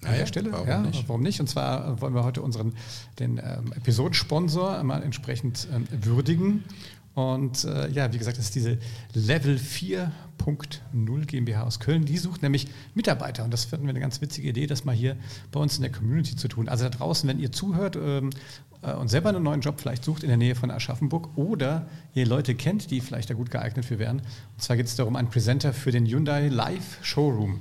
An 0.00 0.10
Naja, 0.10 0.18
der 0.20 0.26
Stelle, 0.26 0.50
warum 0.52 0.68
ja, 0.68 0.80
nicht? 0.80 1.06
warum 1.06 1.22
nicht? 1.22 1.40
Und 1.40 1.46
zwar 1.48 2.00
wollen 2.00 2.14
wir 2.14 2.24
heute 2.24 2.40
unseren 2.40 2.72
den 3.18 3.36
ähm, 3.36 3.72
Episodensponsor 3.76 4.82
mal 4.82 5.02
entsprechend 5.02 5.68
ähm, 5.74 5.86
würdigen. 5.90 6.64
Und 7.12 7.64
äh, 7.64 7.90
ja, 7.90 8.12
wie 8.12 8.18
gesagt, 8.18 8.38
das 8.38 8.46
ist 8.46 8.54
diese 8.54 8.78
Level 9.12 9.56
4.0 9.56 11.26
GmbH 11.26 11.64
aus 11.64 11.80
Köln. 11.80 12.04
Die 12.04 12.16
sucht 12.16 12.42
nämlich 12.42 12.68
Mitarbeiter. 12.94 13.44
Und 13.44 13.50
das 13.50 13.64
finden 13.64 13.86
wir 13.86 13.90
eine 13.90 14.00
ganz 14.00 14.20
witzige 14.20 14.48
Idee, 14.48 14.66
das 14.66 14.84
mal 14.84 14.94
hier 14.94 15.16
bei 15.50 15.60
uns 15.60 15.76
in 15.76 15.82
der 15.82 15.92
Community 15.92 16.36
zu 16.36 16.48
tun. 16.48 16.68
Also 16.68 16.84
da 16.84 16.90
draußen, 16.90 17.28
wenn 17.28 17.40
ihr 17.40 17.52
zuhört 17.52 17.96
ähm, 17.96 18.30
äh, 18.30 18.67
und 18.82 19.08
selber 19.08 19.30
einen 19.30 19.42
neuen 19.42 19.60
Job 19.60 19.80
vielleicht 19.80 20.04
sucht 20.04 20.22
in 20.22 20.28
der 20.28 20.36
Nähe 20.36 20.54
von 20.54 20.70
Aschaffenburg 20.70 21.36
oder 21.36 21.88
ihr 22.14 22.26
Leute 22.26 22.54
kennt, 22.54 22.90
die 22.90 23.00
vielleicht 23.00 23.28
da 23.28 23.34
gut 23.34 23.50
geeignet 23.50 23.84
für 23.84 23.98
wären. 23.98 24.20
Und 24.20 24.62
zwar 24.62 24.76
geht 24.76 24.86
es 24.86 24.96
darum, 24.96 25.16
einen 25.16 25.30
Presenter 25.30 25.72
für 25.72 25.90
den 25.90 26.06
Hyundai 26.06 26.48
Live 26.48 26.98
Showroom 27.02 27.60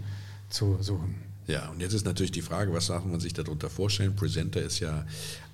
zu 0.49 0.77
suchen. 0.81 1.15
Ja, 1.47 1.69
und 1.69 1.79
jetzt 1.79 1.93
ist 1.93 2.05
natürlich 2.05 2.31
die 2.31 2.41
Frage, 2.41 2.73
was 2.73 2.87
darf 2.87 3.05
man 3.05 3.21
sich 3.21 3.33
darunter 3.33 3.69
vorstellen? 3.69 4.15
Presenter 4.15 4.61
ist 4.61 4.79
ja 4.79 5.05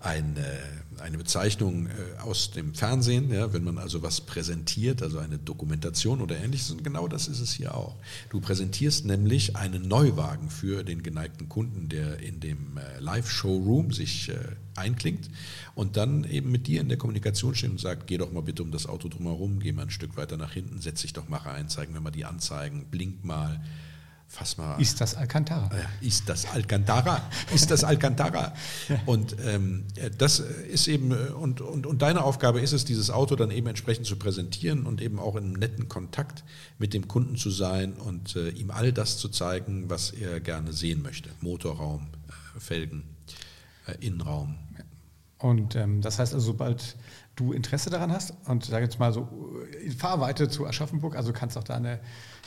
ein, 0.03 0.35
äh, 0.37 1.01
eine 1.01 1.17
Bezeichnung 1.17 1.87
äh, 1.87 2.21
aus 2.21 2.51
dem 2.51 2.73
Fernsehen, 2.73 3.31
ja, 3.31 3.53
wenn 3.53 3.63
man 3.63 3.77
also 3.77 4.03
was 4.03 4.21
präsentiert, 4.21 5.01
also 5.01 5.17
eine 5.19 5.37
Dokumentation 5.37 6.21
oder 6.21 6.37
ähnliches. 6.37 6.71
Und 6.71 6.83
genau 6.83 7.07
das 7.07 7.27
ist 7.27 7.39
es 7.39 7.53
hier 7.53 7.75
auch. 7.75 7.95
Du 8.29 8.41
präsentierst 8.41 9.05
nämlich 9.05 9.55
einen 9.55 9.87
Neuwagen 9.87 10.49
für 10.49 10.83
den 10.83 11.03
geneigten 11.03 11.47
Kunden, 11.47 11.87
der 11.87 12.19
in 12.19 12.39
dem 12.41 12.77
äh, 12.77 12.99
Live-Showroom 12.99 13.93
sich 13.93 14.29
äh, 14.29 14.35
einklingt 14.75 15.29
und 15.73 15.95
dann 15.95 16.25
eben 16.25 16.51
mit 16.51 16.67
dir 16.67 16.81
in 16.81 16.89
der 16.89 16.97
Kommunikation 16.97 17.55
steht 17.55 17.71
und 17.71 17.79
sagt, 17.79 18.07
geh 18.07 18.17
doch 18.17 18.31
mal 18.31 18.41
bitte 18.41 18.63
um 18.63 18.71
das 18.71 18.85
Auto 18.85 19.07
drumherum, 19.07 19.59
geh 19.59 19.71
mal 19.71 19.83
ein 19.83 19.89
Stück 19.89 20.17
weiter 20.17 20.35
nach 20.35 20.51
hinten, 20.51 20.81
setz 20.81 21.01
dich 21.01 21.13
doch 21.13 21.29
mal 21.29 21.37
rein, 21.37 21.69
zeigen 21.69 21.93
wir 21.93 22.01
mal 22.01 22.11
die 22.11 22.25
Anzeigen, 22.25 22.85
blink 22.91 23.23
mal, 23.23 23.61
fass 24.33 24.57
mal 24.57 24.81
Ist 24.81 24.99
das 24.99 25.15
Alcantara? 25.15 25.69
ist 26.01 26.27
das 26.27 26.45
Alcantara? 26.51 27.21
Ist 27.53 27.69
das 27.69 27.83
Alcantara? 27.83 28.53
Und 29.05 29.35
ähm, 29.45 29.85
das 30.17 30.39
ist 30.39 30.87
eben, 30.87 31.11
äh, 31.11 31.31
und, 31.31 31.61
und, 31.61 31.85
und 31.85 32.01
deine 32.01 32.23
Aufgabe 32.23 32.59
ist 32.59 32.73
es, 32.73 32.83
dieses 32.83 33.11
Auto 33.11 33.35
dann 33.35 33.51
eben 33.51 33.67
entsprechend 33.67 34.07
zu 34.07 34.15
präsentieren 34.15 34.87
und 34.87 35.01
eben 35.01 35.19
auch 35.19 35.35
in 35.35 35.43
einem 35.43 35.53
netten 35.53 35.87
Kontakt 35.87 36.43
mit 36.79 36.93
dem 36.95 37.07
Kunden 37.07 37.35
zu 37.35 37.51
sein 37.51 37.93
und 37.93 38.35
äh, 38.35 38.49
ihm 38.49 38.71
all 38.71 38.91
das 38.91 39.17
zu 39.19 39.29
zeigen, 39.29 39.89
was 39.89 40.09
er 40.09 40.39
gerne 40.39 40.73
sehen 40.73 41.03
möchte. 41.03 41.29
Motorraum, 41.41 42.07
äh, 42.55 42.59
Felgen, 42.59 43.03
äh, 43.85 43.93
Innenraum. 44.05 44.55
Und 45.37 45.75
ähm, 45.75 46.01
das 46.01 46.17
heißt 46.17 46.33
also, 46.33 46.47
sobald 46.47 46.95
du 47.35 47.53
Interesse 47.53 47.89
daran 47.89 48.11
hast 48.11 48.33
und 48.45 48.65
sag 48.65 48.81
jetzt 48.81 48.99
mal 48.99 49.11
so 49.11 49.27
in 49.83 49.91
Fahrweite 49.91 50.49
zu 50.49 50.65
Aschaffenburg, 50.65 51.15
also 51.15 51.33
kannst 51.33 51.57
auch 51.57 51.63
da 51.63 51.75
eine, 51.75 51.99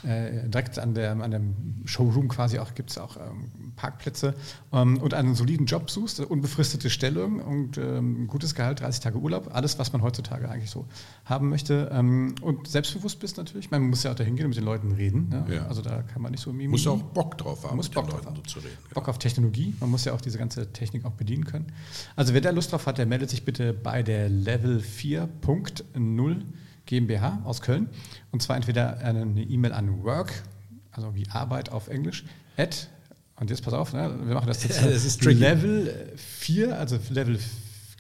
äh, 0.05 0.49
direkt 0.49 0.79
an, 0.79 0.95
der, 0.95 1.13
an 1.13 1.31
dem 1.31 1.55
Showroom 1.85 2.29
quasi 2.29 2.59
auch 2.59 2.75
gibt 2.75 2.91
es 2.91 2.99
auch 2.99 3.17
ähm, 3.17 3.73
Parkplätze 3.77 4.35
ähm, 4.73 4.99
und 4.99 5.15
einen 5.15 5.35
soliden 5.35 5.67
Job 5.67 5.91
suchst, 5.91 6.21
unbefristete 6.21 6.91
Stellung 6.91 7.41
und 7.41 7.79
ähm, 7.79 8.27
gutes 8.27 8.55
Gehalt, 8.55 8.81
30 8.81 9.01
Tage 9.01 9.19
Urlaub, 9.19 9.55
alles, 9.55 9.79
was 9.79 9.93
man 9.93 10.03
heutzutage 10.03 10.49
eigentlich 10.51 10.71
so 10.71 10.87
haben 11.25 11.49
möchte 11.49 11.91
ähm, 11.93 12.35
und 12.43 12.69
selbstbewusst 12.69 13.21
bist 13.21 13.37
natürlich. 13.39 13.71
Man 13.71 13.83
muss 13.89 14.03
ja 14.03 14.13
auch 14.13 14.17
dahin 14.17 14.37
gehen 14.37 14.45
und 14.45 14.51
mit 14.51 14.59
den 14.59 14.65
Leuten 14.65 14.93
reden. 14.93 15.29
Ne? 15.31 15.47
Ja. 15.55 15.67
Also 15.67 15.83
da 15.83 16.03
kann 16.03 16.21
man 16.21 16.33
nicht 16.33 16.43
so 16.43 16.51
mimimi. 16.51 16.73
Muss 16.73 16.87
auch 16.87 17.03
Bock 17.03 17.39
drauf 17.39 17.65
haben, 17.65 17.77
muss 17.77 17.89
mit 17.89 17.95
Bock 17.95 18.05
den 18.05 18.11
drauf 18.11 18.25
Leuten 18.25 18.37
haben. 18.37 18.45
so 18.45 18.53
zu 18.53 18.59
reden. 18.59 18.77
Bock 18.93 19.09
auf 19.09 19.19
Technologie. 19.19 19.75
Man 19.81 19.91
muss 19.91 20.05
ja 20.05 20.13
auch 20.13 20.21
diese 20.21 20.39
ganze 20.39 20.73
Technik 20.73 21.05
auch 21.05 21.13
bedienen 21.13 21.45
können. 21.45 21.73
Also 22.17 22.35
wer 22.35 22.41
da 22.41 22.51
Lust 22.51 22.73
drauf 22.73 22.87
hat, 22.87 22.99
der 22.99 23.07
meldet 23.07 23.31
sich 23.31 23.45
bitte 23.45 23.73
bei 23.73 24.03
der 24.03 24.29
Level 24.29 24.79
4.0 24.79 26.43
GmbH 26.87 27.41
aus 27.45 27.61
Köln. 27.61 27.89
Und 28.37 28.43
zwar 28.43 28.57
entweder 28.57 28.99
eine 28.99 29.43
E-Mail 29.45 29.73
an 29.73 30.05
Work, 30.05 30.43
also 30.91 31.15
wie 31.15 31.27
Arbeit 31.31 31.71
auf 31.71 31.89
Englisch, 31.89 32.27
at, 32.59 32.91
und 33.37 33.49
jetzt 33.49 33.63
pass 33.63 33.73
auf, 33.73 33.95
ne, 33.95 34.15
wir 34.27 34.35
machen 34.35 34.47
das 34.47 34.63
jetzt. 34.63 34.79
Ja, 34.79 34.91
das 34.91 35.07
ist 35.07 35.23
tricky. 35.23 35.41
Level 35.41 36.13
4, 36.17 36.79
also 36.79 36.99
Level 37.09 37.39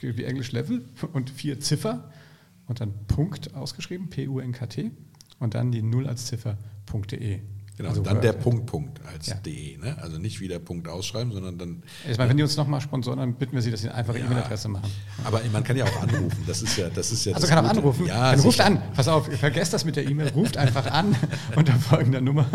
wie 0.02 0.24
Englisch 0.24 0.52
Level 0.52 0.84
und 1.14 1.30
vier 1.30 1.58
Ziffer 1.58 2.10
und 2.66 2.82
dann 2.82 2.92
Punkt 3.06 3.54
ausgeschrieben, 3.54 4.10
P-U-N-K-T 4.10 4.90
und 5.38 5.54
dann 5.54 5.72
die 5.72 5.80
0 5.80 6.06
als 6.06 6.26
Ziffer.de. 6.26 7.40
Genau, 7.76 7.90
Also 7.90 8.00
dann 8.02 8.20
der 8.22 8.30
at- 8.30 8.40
Punkt, 8.40 8.66
Punkt 8.66 9.00
als 9.06 9.26
Ja. 9.26 9.34
de. 9.34 9.76
Ne? 9.76 9.96
Also 10.00 10.16
nicht 10.18 10.40
wieder 10.40 10.58
Punkt 10.58 10.88
ausschreiben, 10.88 11.32
sondern 11.32 11.58
dann 11.58 11.82
Ich 12.10 12.16
meine, 12.16 12.30
wenn 12.30 12.36
die 12.38 12.42
uns 12.42 12.56
nochmal 12.56 12.80
sponsoren, 12.80 13.18
dann 13.18 13.34
bitten 13.34 13.52
wir 13.54 13.60
sie, 13.60 13.70
dass 13.70 13.80
sie 13.82 13.88
eine 13.88 13.96
einfache 13.98 14.18
Ja. 14.18 14.24
E-Mail-Adresse 14.24 14.68
machen. 14.68 14.90
Aber 15.24 15.42
man 15.52 15.62
kann 15.62 15.76
ja 15.76 15.84
auch 15.84 16.02
anrufen. 16.02 16.42
Das 16.46 16.62
ist 16.62 16.76
ja, 16.78 16.88
das 16.88 17.12
ist 17.12 17.24
ja 17.26 17.34
Also 17.34 17.46
das 17.46 17.54
kann 17.54 17.64
auch 17.64 17.68
anrufen. 17.70 18.06
Ja, 18.06 18.30
dann 18.32 18.40
ruft 18.40 18.60
an. 18.62 18.80
Pass 18.94 19.08
auf, 19.08 19.26
vergesst 19.38 19.72
das 19.74 19.84
mit 19.84 19.96
der 19.96 20.08
E-Mail. 20.08 20.28
Ruft 20.30 20.56
einfach 20.56 20.86
an 20.86 21.14
unter 21.56 21.74
folgender 21.74 22.20
Nummer. 22.22 22.46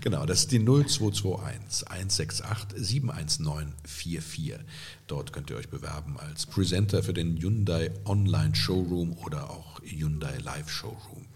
Genau, 0.00 0.26
das 0.26 0.40
ist 0.40 0.52
die 0.52 0.58
0221 0.58 1.88
168 1.88 2.78
719 2.84 3.72
44. 3.86 4.58
Dort 5.06 5.32
könnt 5.32 5.50
ihr 5.50 5.56
euch 5.56 5.68
bewerben 5.68 6.16
als 6.18 6.46
Presenter 6.46 7.02
für 7.02 7.12
den 7.14 7.36
Hyundai 7.40 7.92
Online 8.04 8.54
Showroom 8.54 9.12
oder 9.24 9.50
auch 9.50 9.80
Hyundai 9.82 10.36
Live 10.44 10.68
Showroom. 10.68 11.26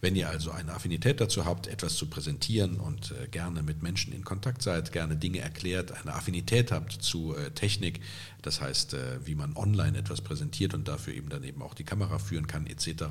Wenn 0.00 0.16
ihr 0.16 0.30
also 0.30 0.50
eine 0.50 0.72
Affinität 0.72 1.20
dazu 1.20 1.44
habt, 1.44 1.66
etwas 1.66 1.96
zu 1.96 2.06
präsentieren 2.06 2.80
und 2.80 3.12
äh, 3.12 3.26
gerne 3.28 3.62
mit 3.62 3.82
Menschen 3.82 4.14
in 4.14 4.24
Kontakt 4.24 4.62
seid, 4.62 4.92
gerne 4.92 5.16
Dinge 5.16 5.40
erklärt, 5.40 5.92
eine 5.92 6.14
Affinität 6.14 6.72
habt 6.72 6.92
zu 6.92 7.36
äh, 7.36 7.50
Technik, 7.50 8.00
das 8.40 8.62
heißt, 8.62 8.94
äh, 8.94 9.26
wie 9.26 9.34
man 9.34 9.54
online 9.56 9.98
etwas 9.98 10.22
präsentiert 10.22 10.72
und 10.72 10.88
dafür 10.88 11.12
eben 11.14 11.28
dann 11.28 11.44
eben 11.44 11.60
auch 11.60 11.74
die 11.74 11.84
Kamera 11.84 12.18
führen 12.18 12.46
kann 12.46 12.66
etc., 12.66 13.04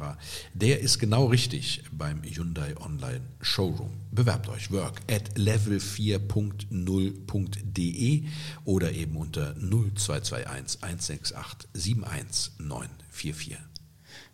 der 0.53 0.79
ist 0.79 0.97
genau 0.97 1.27
richtig 1.27 1.83
beim 1.91 2.23
Hyundai 2.23 2.75
Online 2.77 3.21
Showroom. 3.41 3.91
Bewerbt 4.11 4.49
euch 4.49 4.71
work 4.71 5.01
at 5.09 5.37
level4.0.de 5.37 8.23
oder 8.65 8.91
eben 8.91 9.15
unter 9.15 9.53
0221 9.53 10.83
168 10.83 11.69
71944. 11.73 13.68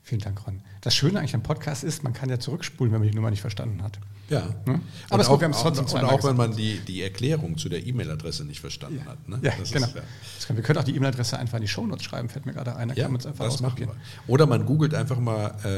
Vielen 0.08 0.22
Dank, 0.22 0.46
Ron. 0.46 0.62
Das 0.82 0.94
Schöne 0.94 1.18
eigentlich 1.18 1.34
am 1.34 1.42
Podcast 1.42 1.84
ist, 1.84 2.04
man 2.04 2.14
kann 2.14 2.30
ja 2.30 2.40
zurückspulen, 2.40 2.94
wenn 2.94 3.00
man 3.00 3.10
die 3.10 3.16
Nummer 3.16 3.32
nicht 3.32 3.42
verstanden 3.42 3.82
hat. 3.82 4.00
Ja. 4.30 4.54
Ne? 4.68 4.80
Aber 5.10 5.24
es 5.24 5.28
gut, 5.28 5.40
wir 5.42 5.48
auch, 5.48 5.50
haben 5.50 5.52
es 5.52 5.62
trotzdem 5.62 5.86
und 6.00 6.06
auch 6.06 6.24
wenn 6.24 6.36
man 6.36 6.56
die, 6.56 6.78
die 6.82 7.02
Erklärung 7.02 7.58
zu 7.58 7.70
der 7.70 7.88
E-Mail-Adresse 7.88 8.46
nicht 8.46 8.60
verstanden 8.60 9.04
hat. 9.06 9.28
Ne? 9.28 9.40
Ja, 9.42 9.50
Das 9.58 9.62
ist- 9.62 9.74
genau. 9.74 9.88
ja. 9.88 10.04
Das 10.36 10.46
können, 10.46 10.58
wir 10.58 10.64
können 10.64 10.78
auch 10.78 10.84
die 10.84 10.96
E-Mail-Adresse 10.96 11.40
einfach 11.40 11.58
in 11.58 11.64
die 11.64 11.68
Shownotes 11.68 12.04
schreiben, 12.06 12.30
fällt 12.30 12.46
mir 12.46 12.54
gerade 12.54 12.76
ein. 12.76 12.90
Da 12.90 12.94
Ja, 12.94 13.06
kann 13.06 13.14
man 13.14 13.20
es 13.20 13.26
einfach 13.26 13.46
das 13.46 13.62
machen 13.62 13.80
wir. 13.80 13.96
Oder 14.28 14.46
man 14.46 14.68
googelt 14.68 14.94
einfach 14.94 15.18
mal 15.20 15.56
äh, 15.66 15.70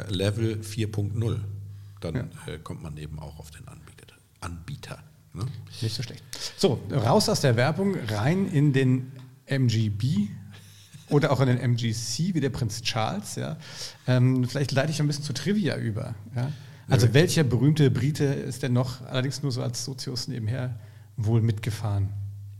äh, 0.00 0.12
Level 0.12 0.60
4.0. 0.62 1.38
Dann 2.00 2.14
Ja. 2.16 2.22
äh, 2.52 2.58
kommt 2.58 2.82
man 2.82 2.96
eben 2.96 3.20
auch 3.20 3.38
auf 3.38 3.52
den 3.52 3.68
Anbieter. 3.68 4.16
Anbieter 4.40 4.98
ne? 5.32 5.44
Nicht 5.80 5.94
so 5.94 6.02
schlecht. 6.02 6.24
So, 6.56 6.80
raus 6.92 7.28
aus 7.28 7.40
der 7.40 7.54
Werbung, 7.54 7.94
rein 8.08 8.48
in 8.48 8.72
den 8.72 9.12
MGB 9.46 10.28
oder 11.10 11.30
auch 11.32 11.40
in 11.40 11.46
den 11.48 11.58
MGC, 11.58 12.34
wie 12.34 12.40
der 12.40 12.50
Prinz 12.50 12.82
Charles. 12.82 13.36
Ja. 13.36 13.56
Ähm, 14.06 14.46
vielleicht 14.48 14.72
leite 14.72 14.90
ich 14.92 15.00
ein 15.00 15.06
bisschen 15.06 15.24
zu 15.24 15.32
Trivia 15.32 15.76
über. 15.76 16.14
Ja. 16.34 16.50
Also, 16.88 17.12
welcher 17.14 17.42
berühmte 17.44 17.90
Brite 17.90 18.24
ist 18.24 18.62
denn 18.62 18.72
noch, 18.72 19.04
allerdings 19.06 19.42
nur 19.42 19.50
so 19.52 19.62
als 19.62 19.84
Sozius 19.84 20.28
nebenher, 20.28 20.78
wohl 21.16 21.40
mitgefahren 21.42 22.10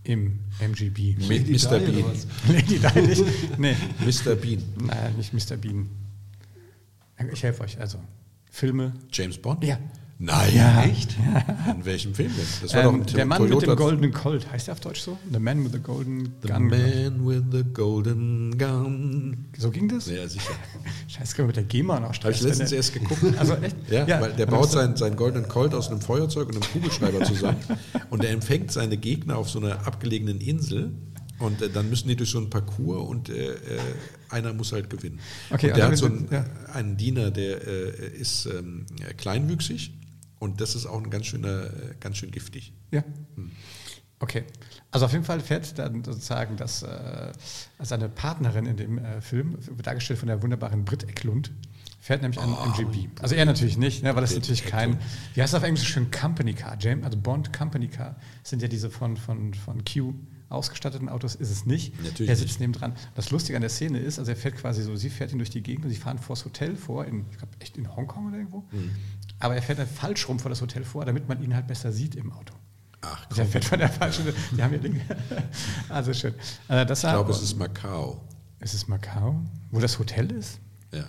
im 0.03 0.41
MGB? 0.61 1.15
Mi- 1.19 1.29
Lady 1.39 1.53
Mr. 1.53 1.79
Bean. 1.79 2.05
Lady 2.49 2.79
Di 2.79 3.01
nicht? 3.03 3.59
Nee, 3.59 3.77
Mr. 4.05 4.35
Bean. 4.35 4.63
nein, 4.85 5.15
nicht 5.17 5.33
Mr. 5.33 5.57
Bean. 5.57 5.89
Ich 7.33 7.43
helfe 7.43 7.63
euch. 7.63 7.79
Also, 7.81 7.99
Filme. 8.51 8.93
James 9.13 9.39
Bond? 9.39 9.63
Ja. 9.65 9.79
Nein. 10.19 10.55
Ja. 10.57 10.83
Echt? 10.85 11.15
In 11.77 11.85
welchem 11.85 12.15
Film 12.15 12.33
denn? 12.35 12.47
Das 12.63 12.73
war 12.75 12.85
doch 12.85 12.95
Ähm, 12.95 13.01
ein 13.03 13.07
der 13.07 13.27
Mann 13.27 13.43
mit 13.43 13.53
Toyota- 13.53 13.67
dem 13.67 13.77
goldenen 13.77 14.13
Colt. 14.15 14.51
Heißt 14.51 14.67
der 14.67 14.73
auf 14.73 14.81
Deutsch 14.81 15.01
so? 15.01 15.19
The 15.31 15.39
Man 15.39 15.63
with 15.63 15.73
the 15.73 15.79
Golden 15.79 16.33
The 16.41 16.49
Gun. 16.49 16.69
Man 16.69 17.27
with 17.29 17.43
the 17.53 17.65
Golden 17.75 18.57
Gun. 18.57 19.45
So 19.59 19.71
ging 19.71 19.89
das? 19.89 20.07
Ja, 20.09 20.27
sicher. 20.27 20.53
Scheiße, 21.09 21.37
können 21.37 21.49
wir 21.49 21.49
mit 21.49 21.57
der 21.57 21.65
GEMA 21.65 22.01
noch 22.01 22.15
Habe 22.19 22.31
ich 22.33 22.41
letztens 22.41 22.73
erst 22.73 22.95
geguckt. 22.95 23.23
der- 23.23 23.39
Also 23.41 23.55
echt? 23.57 23.77
Ja, 23.91 24.21
weil 24.23 24.33
der 24.33 24.47
baut 24.47 24.71
seinen, 24.71 24.97
seinen 24.97 25.17
goldenen 25.17 25.49
Colt 25.49 25.75
aus 25.75 25.89
einem 25.91 26.01
Feuerzeug 26.01 26.49
und 26.49 26.55
einem 26.55 26.73
Kugelschreiber 26.73 27.23
zusammen 27.25 27.59
und 28.11 28.25
er 28.25 28.31
empfängt 28.31 28.73
seine 28.73 28.97
Gegner 28.97 29.37
auf 29.37 29.51
so 29.51 29.59
einer 29.61 29.87
abgelegenen 29.87 30.41
Insel 30.41 30.93
und 31.41 31.61
äh, 31.61 31.69
dann 31.69 31.91
müssen 31.91 32.09
die 32.09 32.17
durch 32.17 32.31
so 32.31 32.39
einen 32.39 32.49
Parcours 32.49 33.07
und 33.07 33.29
äh, 33.29 33.51
äh, 33.51 33.57
einer 34.31 34.55
muss 34.55 34.73
halt 34.73 34.89
gewinnen. 34.89 35.21
Okay, 35.51 35.69
und 35.69 35.77
der 35.77 35.87
also 35.89 36.07
hat 36.07 36.13
so 36.13 36.19
einen, 36.19 36.29
sind- 36.29 36.75
einen 36.75 36.97
Diener, 36.97 37.31
der 37.31 37.67
äh, 37.69 38.17
ist 38.19 38.47
ähm, 38.47 38.87
ja, 38.99 39.13
kleinwüchsig 39.13 39.93
und 40.39 40.61
das 40.61 40.75
ist 40.75 40.87
auch 40.87 41.03
ein 41.03 41.11
ganz 41.11 41.27
schöner, 41.27 41.65
äh, 41.65 41.95
ganz 42.01 42.17
schön 42.19 42.31
giftig. 42.31 42.73
Ja. 42.91 43.03
Okay. 44.19 44.45
Also 44.91 45.07
auf 45.07 45.13
jeden 45.13 45.25
Fall 45.25 45.41
fährt 45.41 45.79
dann 45.79 46.03
sozusagen 46.03 46.57
das, 46.57 46.83
äh, 46.83 47.33
seine 47.81 48.09
Partnerin 48.09 48.67
in 48.67 48.77
dem 48.77 48.99
äh, 48.99 49.21
Film, 49.21 49.59
dargestellt 49.83 50.19
von 50.19 50.29
der 50.29 50.43
wunderbaren 50.43 50.85
Brit 50.85 51.05
Eklund, 51.05 51.53
fährt 52.01 52.23
nämlich 52.23 52.41
einen 52.41 52.55
MGB. 52.55 53.09
Also 53.21 53.35
er 53.35 53.45
natürlich 53.45 53.77
nicht, 53.77 54.03
ne, 54.03 54.15
weil 54.15 54.23
das 54.23 54.31
ist 54.31 54.39
natürlich 54.39 54.65
kein, 54.65 54.99
wie 55.35 55.43
heißt 55.43 55.53
das 55.53 55.61
auf 55.61 55.67
Englisch 55.67 55.83
so 55.83 55.87
schön, 55.87 56.11
Company 56.11 56.55
Car, 56.55 56.77
James, 56.81 57.05
also 57.05 57.19
Bond 57.19 57.53
Company 57.53 57.89
Car, 57.89 58.17
sind 58.43 58.63
ja 58.63 58.69
diese 58.69 58.91
von, 58.91 59.17
von, 59.17 59.53
von 59.55 59.85
Q 59.85 60.15
ausgestatteten 60.49 61.09
Autos, 61.09 61.35
ist 61.35 61.51
es 61.51 61.67
nicht. 61.67 62.01
Natürlich 62.03 62.31
er 62.31 62.37
sitzt 62.37 62.53
nicht. 62.53 62.61
neben 62.61 62.73
dran. 62.73 62.95
Das 63.17 63.31
Lustige 63.31 63.57
an 63.57 63.63
der 63.63 63.71
Szene 63.71 63.99
ist, 63.99 64.19
also 64.19 64.31
er 64.31 64.37
fährt 64.37 64.55
quasi 64.57 64.83
so, 64.83 64.95
sie 64.95 65.11
fährt 65.11 65.33
ihn 65.33 65.39
durch 65.39 65.51
die 65.51 65.63
Gegend 65.63 65.85
und 65.85 65.91
sie 65.91 65.97
fahren 65.97 66.19
vors 66.19 66.45
Hotel 66.45 66.77
vor, 66.77 67.05
in, 67.05 67.25
ich 67.31 67.39
glaube 67.39 67.53
echt 67.59 67.77
in 67.77 67.95
Hongkong 67.95 68.29
oder 68.29 68.37
irgendwo. 68.37 68.65
Mhm. 68.71 68.91
Aber 69.39 69.55
er 69.55 69.63
fährt 69.63 69.79
dann 69.79 69.87
falsch 69.89 70.29
rum 70.29 70.39
vor 70.39 70.49
das 70.49 70.61
Hotel 70.63 70.85
vor, 70.85 71.05
damit 71.05 71.29
man 71.29 71.43
ihn 71.43 71.55
halt 71.55 71.67
besser 71.67 71.93
sieht 71.93 72.15
im 72.15 72.33
Auto. 72.33 72.55
Ach, 73.03 73.27
Der 73.27 73.47
fährt 73.47 73.65
von 73.65 73.79
der 73.79 73.89
falschen. 73.89 74.25
Die 74.57 74.63
haben 74.63 74.73
ja 74.73 74.79
Dinge. 74.79 75.01
Also 75.89 76.13
schön. 76.15 76.35
Äh, 76.69 76.85
das 76.87 77.05
ich 77.05 77.11
glaube, 77.11 77.31
es 77.31 77.43
ist 77.43 77.57
Macau. 77.57 78.25
Ist 78.61 78.75
es 78.75 78.89
Macau? 78.89 79.41
Wo 79.71 79.79
das 79.81 79.99
Hotel 79.99 80.33
ist? 80.33 80.59
Ja. 80.93 81.05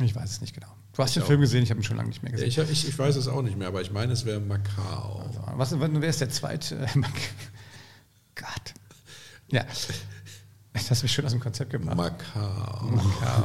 Ich 0.00 0.14
weiß 0.14 0.30
es 0.30 0.40
nicht 0.40 0.54
genau. 0.54 0.66
Du 0.92 1.02
hast 1.02 1.14
den 1.16 1.22
auch. 1.22 1.26
Film 1.26 1.40
gesehen, 1.40 1.62
ich 1.62 1.70
habe 1.70 1.80
ihn 1.80 1.84
schon 1.84 1.96
lange 1.96 2.08
nicht 2.08 2.22
mehr 2.22 2.32
gesehen. 2.32 2.48
ich, 2.48 2.58
ich, 2.58 2.88
ich 2.88 2.98
weiß 2.98 3.16
es 3.16 3.26
auch 3.28 3.42
nicht 3.42 3.56
mehr, 3.56 3.68
aber 3.68 3.80
ich 3.80 3.90
meine, 3.92 4.12
es 4.12 4.24
wäre 4.24 4.40
Macau. 4.40 5.28
Was, 5.56 5.74
wer 5.78 6.08
ist 6.08 6.20
der 6.20 6.30
zweite? 6.30 6.76
äh, 6.82 6.86
Gott. 8.34 8.74
Ja. 9.48 9.64
Das 10.72 10.90
hast 10.90 11.02
du 11.02 11.04
mich 11.04 11.12
schön 11.12 11.24
aus 11.24 11.32
dem 11.32 11.40
Konzept 11.40 11.70
gebracht. 11.70 11.96
Macau. 11.96 12.86
Macau. 12.86 13.44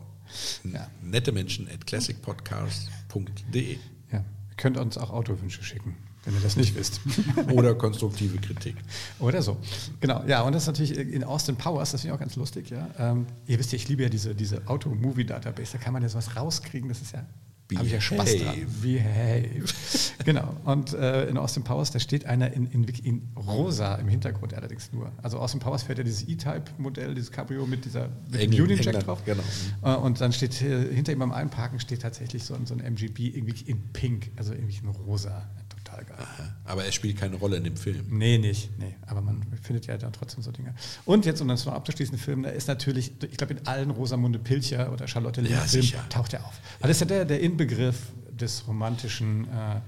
Ja. 0.63 0.87
nettemenschen.classicpodcast.de 1.03 3.77
Ja. 4.11 4.19
Ihr 4.19 4.55
könnt 4.57 4.77
uns 4.77 4.97
auch 4.97 5.09
Autowünsche 5.11 5.63
schicken, 5.63 5.95
wenn 6.25 6.33
ihr 6.35 6.41
das 6.41 6.55
nicht 6.55 6.75
wisst. 6.75 7.01
oder 7.51 7.73
konstruktive 7.75 8.37
Kritik. 8.37 8.75
Oder 9.19 9.41
so. 9.41 9.57
Genau, 9.99 10.23
ja, 10.25 10.41
und 10.41 10.53
das 10.53 10.63
ist 10.63 10.67
natürlich 10.67 10.97
in 10.97 11.23
Austin 11.23 11.55
Powers, 11.55 11.91
das 11.91 12.01
finde 12.01 12.13
ich 12.13 12.17
auch 12.17 12.21
ganz 12.21 12.35
lustig, 12.35 12.69
ja. 12.69 12.89
Ähm, 12.97 13.25
ihr 13.47 13.57
wisst 13.59 13.71
ja, 13.71 13.77
ich 13.77 13.87
liebe 13.87 14.03
ja 14.03 14.09
diese, 14.09 14.35
diese 14.35 14.67
Auto-Movie-Database, 14.67 15.73
da 15.73 15.77
kann 15.77 15.93
man 15.93 16.03
ja 16.03 16.09
sowas 16.09 16.35
rauskriegen, 16.35 16.89
das 16.89 17.01
ist 17.01 17.13
ja, 17.13 17.25
habe 17.77 17.87
ich 17.87 17.93
ja 17.93 18.01
Spaß 18.01 18.35
dran. 18.37 18.55
Behave. 18.81 19.65
genau, 20.25 20.55
und 20.65 20.93
äh, 20.93 21.27
in 21.27 21.37
Austin 21.37 21.63
Powers, 21.63 21.91
da 21.91 21.99
steht 21.99 22.25
einer 22.25 22.51
in, 22.53 22.65
in, 22.67 22.83
in 22.85 23.21
rosa 23.35 23.95
im 23.95 24.07
Hintergrund 24.07 24.53
allerdings 24.53 24.91
nur. 24.93 25.11
Also 25.21 25.39
Austin 25.39 25.59
Powers 25.59 25.83
fährt 25.83 25.97
ja 25.97 26.03
dieses 26.03 26.27
E-Type-Modell, 26.27 27.13
dieses 27.15 27.31
Cabrio 27.31 27.65
mit 27.65 27.85
dieser 27.85 28.09
mit 28.29 28.41
Union 28.49 28.79
Jack 28.81 28.99
drauf. 29.05 29.23
genau. 29.25 29.43
Äh, 29.83 29.95
und 29.95 30.19
dann 30.21 30.31
steht 30.33 30.61
äh, 30.61 30.93
hinter 30.93 31.11
ihm 31.13 31.19
beim 31.19 31.31
Einparken 31.31 31.79
steht 31.79 32.01
tatsächlich 32.01 32.43
so, 32.43 32.53
ein- 32.53 32.65
so 32.65 32.73
ein 32.73 32.79
MGB 32.81 33.27
irgendwie 33.29 33.63
in 33.69 33.81
pink, 33.93 34.31
also 34.37 34.53
irgendwie 34.53 34.77
in 34.81 34.89
rosa. 34.89 35.49
Geil. 36.05 36.17
Aber 36.65 36.83
er 36.85 36.91
spielt 36.91 37.17
keine 37.17 37.35
Rolle 37.35 37.57
in 37.57 37.63
dem 37.63 37.77
Film. 37.77 38.05
Nee, 38.09 38.37
nicht. 38.37 38.69
Nee, 38.79 38.95
aber 39.07 39.21
man 39.21 39.41
findet 39.61 39.87
ja 39.87 39.97
dann 39.97 40.13
trotzdem 40.13 40.41
so 40.43 40.51
Dinge. 40.51 40.73
Und 41.05 41.25
jetzt, 41.25 41.41
um 41.41 41.47
das 41.47 41.65
noch 41.65 41.73
abzuschließen, 41.73 42.17
Film, 42.17 42.43
da 42.43 42.49
ist 42.49 42.67
natürlich, 42.67 43.11
ich 43.29 43.37
glaube, 43.37 43.53
in 43.53 43.67
allen 43.67 43.89
Rosamunde 43.91 44.39
Pilcher 44.39 44.91
oder 44.91 45.07
Charlotte 45.07 45.41
Ja, 45.41 45.47
Lehmann 45.47 45.67
Filmen 45.67 45.83
sicher. 45.83 46.05
taucht 46.09 46.33
er 46.33 46.45
auf. 46.45 46.59
Weil 46.79 46.87
das 46.89 46.97
ist 46.97 47.01
ja 47.01 47.07
der, 47.07 47.25
der 47.25 47.39
Inbegriff 47.41 47.97
des 48.31 48.67
romantischen 48.67 49.47
äh, 49.49 49.79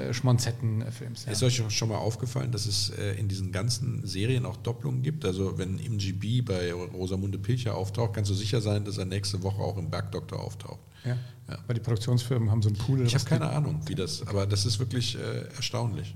Insel-Schmonzetten-Films. 0.00 1.24
Ja. 1.26 1.32
Ist 1.32 1.42
euch 1.42 1.62
schon 1.68 1.88
mal 1.88 1.96
aufgefallen, 1.98 2.52
dass 2.52 2.66
es 2.66 2.90
äh, 2.90 3.12
in 3.18 3.28
diesen 3.28 3.52
ganzen 3.52 4.06
Serien 4.06 4.46
auch 4.46 4.56
Doppelungen 4.56 5.02
gibt? 5.02 5.24
Also 5.24 5.58
wenn 5.58 5.78
MGB 5.78 6.42
bei 6.42 6.72
Rosamunde 6.72 7.38
Pilcher 7.38 7.74
auftaucht, 7.76 8.14
kannst 8.14 8.30
du 8.30 8.34
sicher 8.34 8.60
sein, 8.60 8.84
dass 8.84 8.98
er 8.98 9.04
nächste 9.04 9.42
Woche 9.42 9.60
auch 9.62 9.76
im 9.78 9.90
Bergdoktor 9.90 10.40
auftaucht. 10.40 10.80
Ja. 11.04 11.16
Ja. 11.50 11.58
Weil 11.66 11.74
die 11.74 11.80
Produktionsfirmen 11.80 12.50
haben 12.50 12.62
so 12.62 12.68
einen 12.68 12.78
Pool. 12.78 13.00
Ich 13.04 13.14
habe 13.14 13.24
keine 13.24 13.46
die- 13.46 13.50
Ahnung, 13.56 13.80
wie 13.86 13.94
das, 13.96 14.24
aber 14.26 14.46
das 14.46 14.64
ist 14.66 14.78
wirklich 14.78 15.18
äh, 15.18 15.48
erstaunlich. 15.56 16.14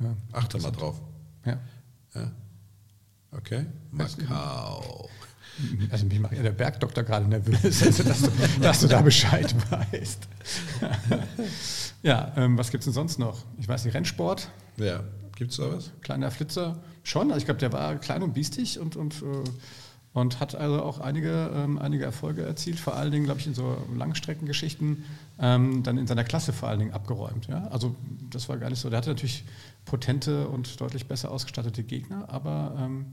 Ja. 0.00 0.16
Achte 0.32 0.58
mal 0.60 0.70
drauf. 0.70 1.00
Ja. 1.44 1.58
Ja. 2.14 2.30
Okay. 3.32 3.66
Macau. 3.90 5.08
Also 5.90 6.06
mich 6.06 6.20
macht 6.20 6.34
ja 6.34 6.42
der 6.42 6.52
Bergdoktor 6.52 7.02
gerade 7.02 7.26
nervös, 7.26 7.82
also, 7.82 8.02
dass, 8.04 8.22
du, 8.22 8.30
dass 8.62 8.80
du 8.80 8.86
da 8.86 9.02
Bescheid 9.02 9.52
weißt. 9.70 10.28
ja, 12.02 12.32
ähm, 12.36 12.56
was 12.56 12.70
gibt 12.70 12.82
es 12.82 12.84
denn 12.86 12.94
sonst 12.94 13.18
noch? 13.18 13.44
Ich 13.58 13.68
weiß 13.68 13.84
nicht, 13.84 13.94
Rennsport, 13.94 14.48
Ja. 14.76 15.02
Gibt's 15.36 15.56
da 15.56 15.72
was? 15.72 15.90
kleiner 16.00 16.30
Flitzer. 16.32 16.82
Schon, 17.04 17.28
also 17.28 17.38
ich 17.38 17.44
glaube, 17.44 17.60
der 17.60 17.72
war 17.72 17.96
klein 17.96 18.22
und 18.22 18.34
biestig 18.34 18.78
und, 18.80 18.96
und, 18.96 19.22
äh, 19.22 19.44
und 20.20 20.40
hat 20.40 20.54
also 20.54 20.82
auch 20.82 21.00
einige, 21.00 21.50
ähm, 21.54 21.78
einige 21.78 22.04
Erfolge 22.04 22.42
erzielt, 22.42 22.78
vor 22.78 22.96
allen 22.96 23.10
Dingen, 23.10 23.24
glaube 23.24 23.40
ich, 23.40 23.46
in 23.46 23.54
so 23.54 23.76
Langstreckengeschichten, 23.96 25.04
ähm, 25.38 25.82
dann 25.82 25.98
in 25.98 26.06
seiner 26.06 26.24
Klasse 26.24 26.52
vor 26.52 26.68
allen 26.68 26.80
Dingen 26.80 26.92
abgeräumt. 26.92 27.46
Ja? 27.46 27.66
Also 27.68 27.94
das 28.30 28.48
war 28.48 28.58
gar 28.58 28.70
nicht 28.70 28.80
so. 28.80 28.90
Der 28.90 28.98
hatte 28.98 29.10
natürlich 29.10 29.44
potente 29.84 30.48
und 30.48 30.80
deutlich 30.80 31.06
besser 31.06 31.30
ausgestattete 31.30 31.82
Gegner, 31.82 32.28
aber 32.28 32.76
ähm, 32.78 33.06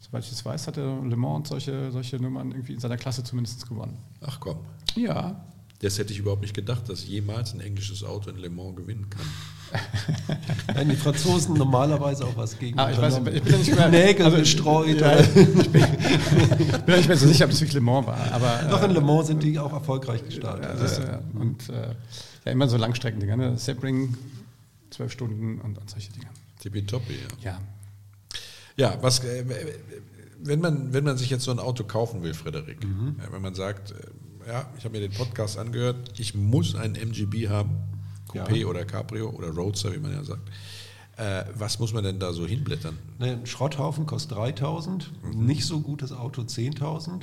soweit 0.00 0.24
ich 0.24 0.32
es 0.32 0.44
weiß, 0.44 0.66
hatte 0.66 0.80
Le 0.80 1.16
Mans 1.16 1.48
solche, 1.48 1.90
solche 1.90 2.16
Nummern 2.16 2.52
irgendwie 2.52 2.74
in 2.74 2.80
seiner 2.80 2.96
Klasse 2.96 3.24
zumindest 3.24 3.68
gewonnen. 3.68 3.98
Ach 4.20 4.38
komm. 4.40 4.58
Ja. 4.94 5.44
Das 5.80 5.98
hätte 5.98 6.12
ich 6.12 6.18
überhaupt 6.18 6.42
nicht 6.42 6.54
gedacht, 6.54 6.88
dass 6.88 7.06
jemals 7.06 7.52
ein 7.52 7.60
englisches 7.60 8.02
Auto 8.02 8.30
in 8.30 8.36
Le 8.36 8.48
Mans 8.48 8.76
gewinnen 8.76 9.10
kann. 9.10 9.26
Wenn 10.74 10.88
die 10.88 10.96
Franzosen 10.96 11.54
normalerweise 11.56 12.24
auch 12.24 12.36
was 12.36 12.58
gegen 12.58 12.78
Ah, 12.78 12.90
ich 12.90 12.98
weiß, 12.98 13.20
ich 13.32 13.42
bin 13.42 13.58
nicht 13.58 13.74
mehr, 13.74 13.88
Nägel 13.88 14.24
also, 14.26 14.38
gestreut. 14.38 15.00
Ja, 15.00 15.18
ich 15.20 15.28
bin, 15.34 15.52
bin 15.72 15.82
ja 16.86 16.96
nicht 16.96 17.08
mehr 17.08 17.16
so 17.16 17.26
sicher, 17.26 17.44
ob 17.46 17.50
es 17.50 17.60
wirklich 17.60 17.74
Le 17.74 17.80
Mans 17.80 18.06
war. 18.06 18.18
Aber, 18.32 18.60
Doch 18.70 18.82
äh, 18.82 18.86
in 18.86 18.90
Le 18.92 19.00
Mans 19.00 19.26
sind 19.28 19.42
die 19.42 19.58
auch 19.58 19.72
erfolgreich 19.72 20.24
gestartet. 20.24 20.64
Ja, 20.64 20.74
das, 20.74 20.98
äh, 20.98 21.18
und 21.34 21.68
äh, 21.68 21.94
ja, 22.44 22.52
immer 22.52 22.68
so 22.68 22.76
Langstreckendinger, 22.76 23.36
ne? 23.36 23.58
Sebring, 23.58 24.16
zwölf 24.90 25.12
Stunden 25.12 25.60
und, 25.60 25.78
und 25.78 25.90
solche 25.90 26.12
Dinge. 26.12 26.26
Tippitoppi, 26.60 27.14
ja. 27.42 27.52
Ja. 27.52 27.60
Ja, 28.76 28.98
was, 29.00 29.20
äh, 29.24 29.44
wenn, 30.38 30.60
man, 30.60 30.92
wenn 30.92 31.04
man 31.04 31.16
sich 31.16 31.30
jetzt 31.30 31.44
so 31.44 31.50
ein 31.50 31.58
Auto 31.58 31.84
kaufen 31.84 32.22
will, 32.22 32.34
Frederik, 32.34 32.84
Mhm. 32.84 33.16
äh, 33.18 33.32
wenn 33.32 33.42
man 33.42 33.54
sagt, 33.54 33.92
äh, 33.92 33.94
ja, 34.48 34.66
ich 34.78 34.84
habe 34.84 34.98
mir 34.98 35.08
den 35.08 35.16
Podcast 35.16 35.58
angehört, 35.58 35.96
ich 36.18 36.34
muss 36.34 36.74
einen 36.76 36.94
MGB 36.94 37.48
haben, 37.48 37.70
Coupé 38.44 38.56
Ja. 38.60 38.66
oder 38.66 38.84
Cabrio 38.84 39.30
oder 39.30 39.48
Roadster, 39.50 39.92
wie 39.92 39.98
man 39.98 40.12
ja 40.12 40.24
sagt. 40.24 40.42
Äh, 41.16 41.44
was 41.54 41.78
muss 41.78 41.92
man 41.94 42.04
denn 42.04 42.18
da 42.18 42.32
so 42.32 42.46
hinblättern? 42.46 42.98
Ne, 43.18 43.32
Ein 43.32 43.46
Schrotthaufen 43.46 44.04
kostet 44.06 44.32
3000, 44.36 45.10
nicht 45.34 45.64
so 45.64 45.80
gutes 45.80 46.12
Auto 46.12 46.42
10.000, 46.42 47.22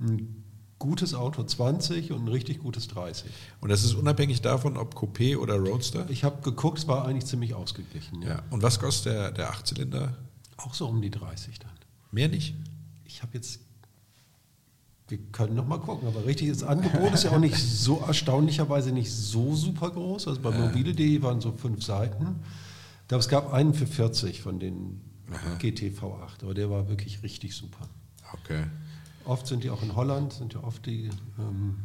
ein 0.00 0.44
gutes 0.78 1.14
Auto 1.14 1.42
20 1.42 2.12
und 2.12 2.24
ein 2.24 2.28
richtig 2.28 2.58
gutes 2.58 2.88
30. 2.88 3.30
Und 3.60 3.70
das 3.70 3.82
ist 3.84 3.94
unabhängig 3.94 4.42
davon, 4.42 4.76
ob 4.76 4.94
Coupé 4.94 5.36
oder 5.38 5.56
Roadster? 5.56 6.08
Ich 6.10 6.22
habe 6.24 6.42
geguckt, 6.42 6.78
es 6.78 6.88
war 6.88 7.06
eigentlich 7.06 7.26
ziemlich 7.26 7.54
ausgeglichen. 7.54 8.20
Ja. 8.22 8.28
Ja. 8.28 8.42
Und 8.50 8.62
was 8.62 8.78
kostet 8.78 9.12
der, 9.14 9.30
der 9.32 9.50
Achtzylinder? 9.50 10.16
Auch 10.58 10.74
so 10.74 10.86
um 10.86 11.00
die 11.00 11.10
30 11.10 11.58
dann. 11.60 11.70
Mehr 12.12 12.28
nicht? 12.28 12.54
Ich 13.04 13.22
habe 13.22 13.32
jetzt, 13.34 13.60
wir 15.10 15.18
können 15.32 15.54
noch 15.54 15.66
mal 15.66 15.78
gucken, 15.78 16.08
aber 16.08 16.24
richtig, 16.24 16.48
das 16.48 16.62
Angebot 16.62 17.12
ist 17.12 17.24
ja 17.24 17.30
auch 17.32 17.38
nicht 17.38 17.56
so 17.58 18.02
erstaunlicherweise 18.06 18.92
nicht 18.92 19.10
so 19.10 19.54
super 19.54 19.90
groß. 19.90 20.28
Also 20.28 20.40
bei 20.40 20.50
mobile.de 20.50 21.22
waren 21.22 21.40
so 21.40 21.52
fünf 21.52 21.84
Seiten. 21.84 22.36
Ich 23.02 23.08
glaube, 23.08 23.20
es 23.20 23.28
gab 23.28 23.52
einen 23.52 23.74
für 23.74 23.86
40 23.86 24.40
von 24.40 24.58
den 24.60 25.00
GTV8, 25.60 26.42
aber 26.42 26.54
der 26.54 26.70
war 26.70 26.88
wirklich 26.88 27.22
richtig 27.22 27.54
super. 27.54 27.88
Okay. 28.32 28.64
Oft 29.24 29.46
sind 29.46 29.64
die 29.64 29.70
auch 29.70 29.82
in 29.82 29.94
Holland, 29.94 30.32
sind 30.32 30.54
ja 30.54 30.62
oft 30.62 30.86
die 30.86 31.10
ähm, 31.38 31.76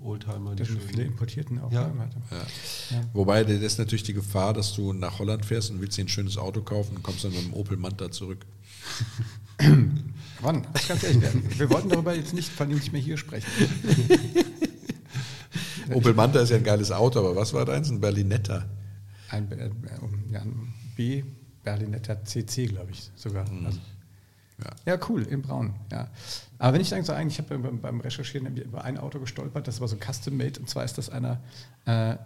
Oldtimer, 0.00 0.54
die 0.54 0.62
Da 0.62 0.64
sind 0.64 0.82
viele 0.82 1.04
Importierten 1.04 1.60
auch. 1.60 1.70
Ja. 1.70 1.88
ne? 1.88 2.08
Ja. 2.30 3.02
Wobei, 3.12 3.44
das 3.44 3.60
ist 3.60 3.78
natürlich 3.78 4.02
die 4.02 4.14
Gefahr, 4.14 4.52
dass 4.52 4.74
du 4.74 4.92
nach 4.92 5.18
Holland 5.18 5.44
fährst 5.44 5.70
und 5.70 5.80
willst 5.80 5.96
dir 5.96 6.04
ein 6.04 6.08
schönes 6.08 6.38
Auto 6.38 6.62
kaufen 6.62 6.96
und 6.96 7.02
kommst 7.02 7.24
dann 7.24 7.32
mit 7.32 7.44
dem 7.44 7.54
Opel 7.54 7.76
Manta 7.76 8.10
zurück. 8.10 8.44
Wann? 10.42 10.66
Das 10.72 10.88
ganz 10.88 11.02
ehrlich 11.04 11.22
werden. 11.22 11.44
Wir 11.58 11.70
wollten 11.70 11.88
darüber 11.88 12.14
jetzt 12.14 12.34
nicht, 12.34 12.50
vor 12.50 12.66
allem 12.66 12.74
nicht 12.74 12.92
mehr 12.92 13.00
hier 13.00 13.16
sprechen. 13.16 13.46
Opel 15.94 16.14
Manta 16.14 16.40
ist 16.40 16.50
ja 16.50 16.56
ein 16.56 16.64
geiles 16.64 16.90
Auto, 16.90 17.20
aber 17.20 17.36
was 17.36 17.52
war 17.52 17.64
deins? 17.64 17.90
Ein 17.90 18.00
Berlinetta. 18.00 18.66
Ein, 19.30 19.50
äh, 19.52 19.70
ja, 20.30 20.40
ein 20.40 20.72
B 20.96 21.22
Berlinetter 21.62 22.24
CC, 22.24 22.66
glaube 22.66 22.90
ich 22.90 23.10
sogar. 23.14 23.44
Also, 23.64 23.78
Ja. 24.86 24.94
ja, 24.94 24.98
cool, 25.08 25.22
in 25.22 25.42
Braun. 25.42 25.74
Ja. 25.90 26.08
Aber 26.58 26.74
wenn 26.74 26.80
ich 26.80 26.90
dann 26.90 27.04
so 27.04 27.12
eigentlich, 27.12 27.38
ich 27.38 27.44
habe 27.44 27.58
beim, 27.58 27.80
beim 27.80 28.00
Recherchieren 28.00 28.56
über 28.56 28.84
ein 28.84 28.98
Auto 28.98 29.18
gestolpert, 29.20 29.66
das 29.68 29.80
war 29.80 29.88
so 29.88 29.96
custom-made, 29.96 30.60
und 30.60 30.68
zwar 30.68 30.84
ist 30.84 30.98
das 30.98 31.08
einer, 31.08 31.40
äh, 31.84 32.16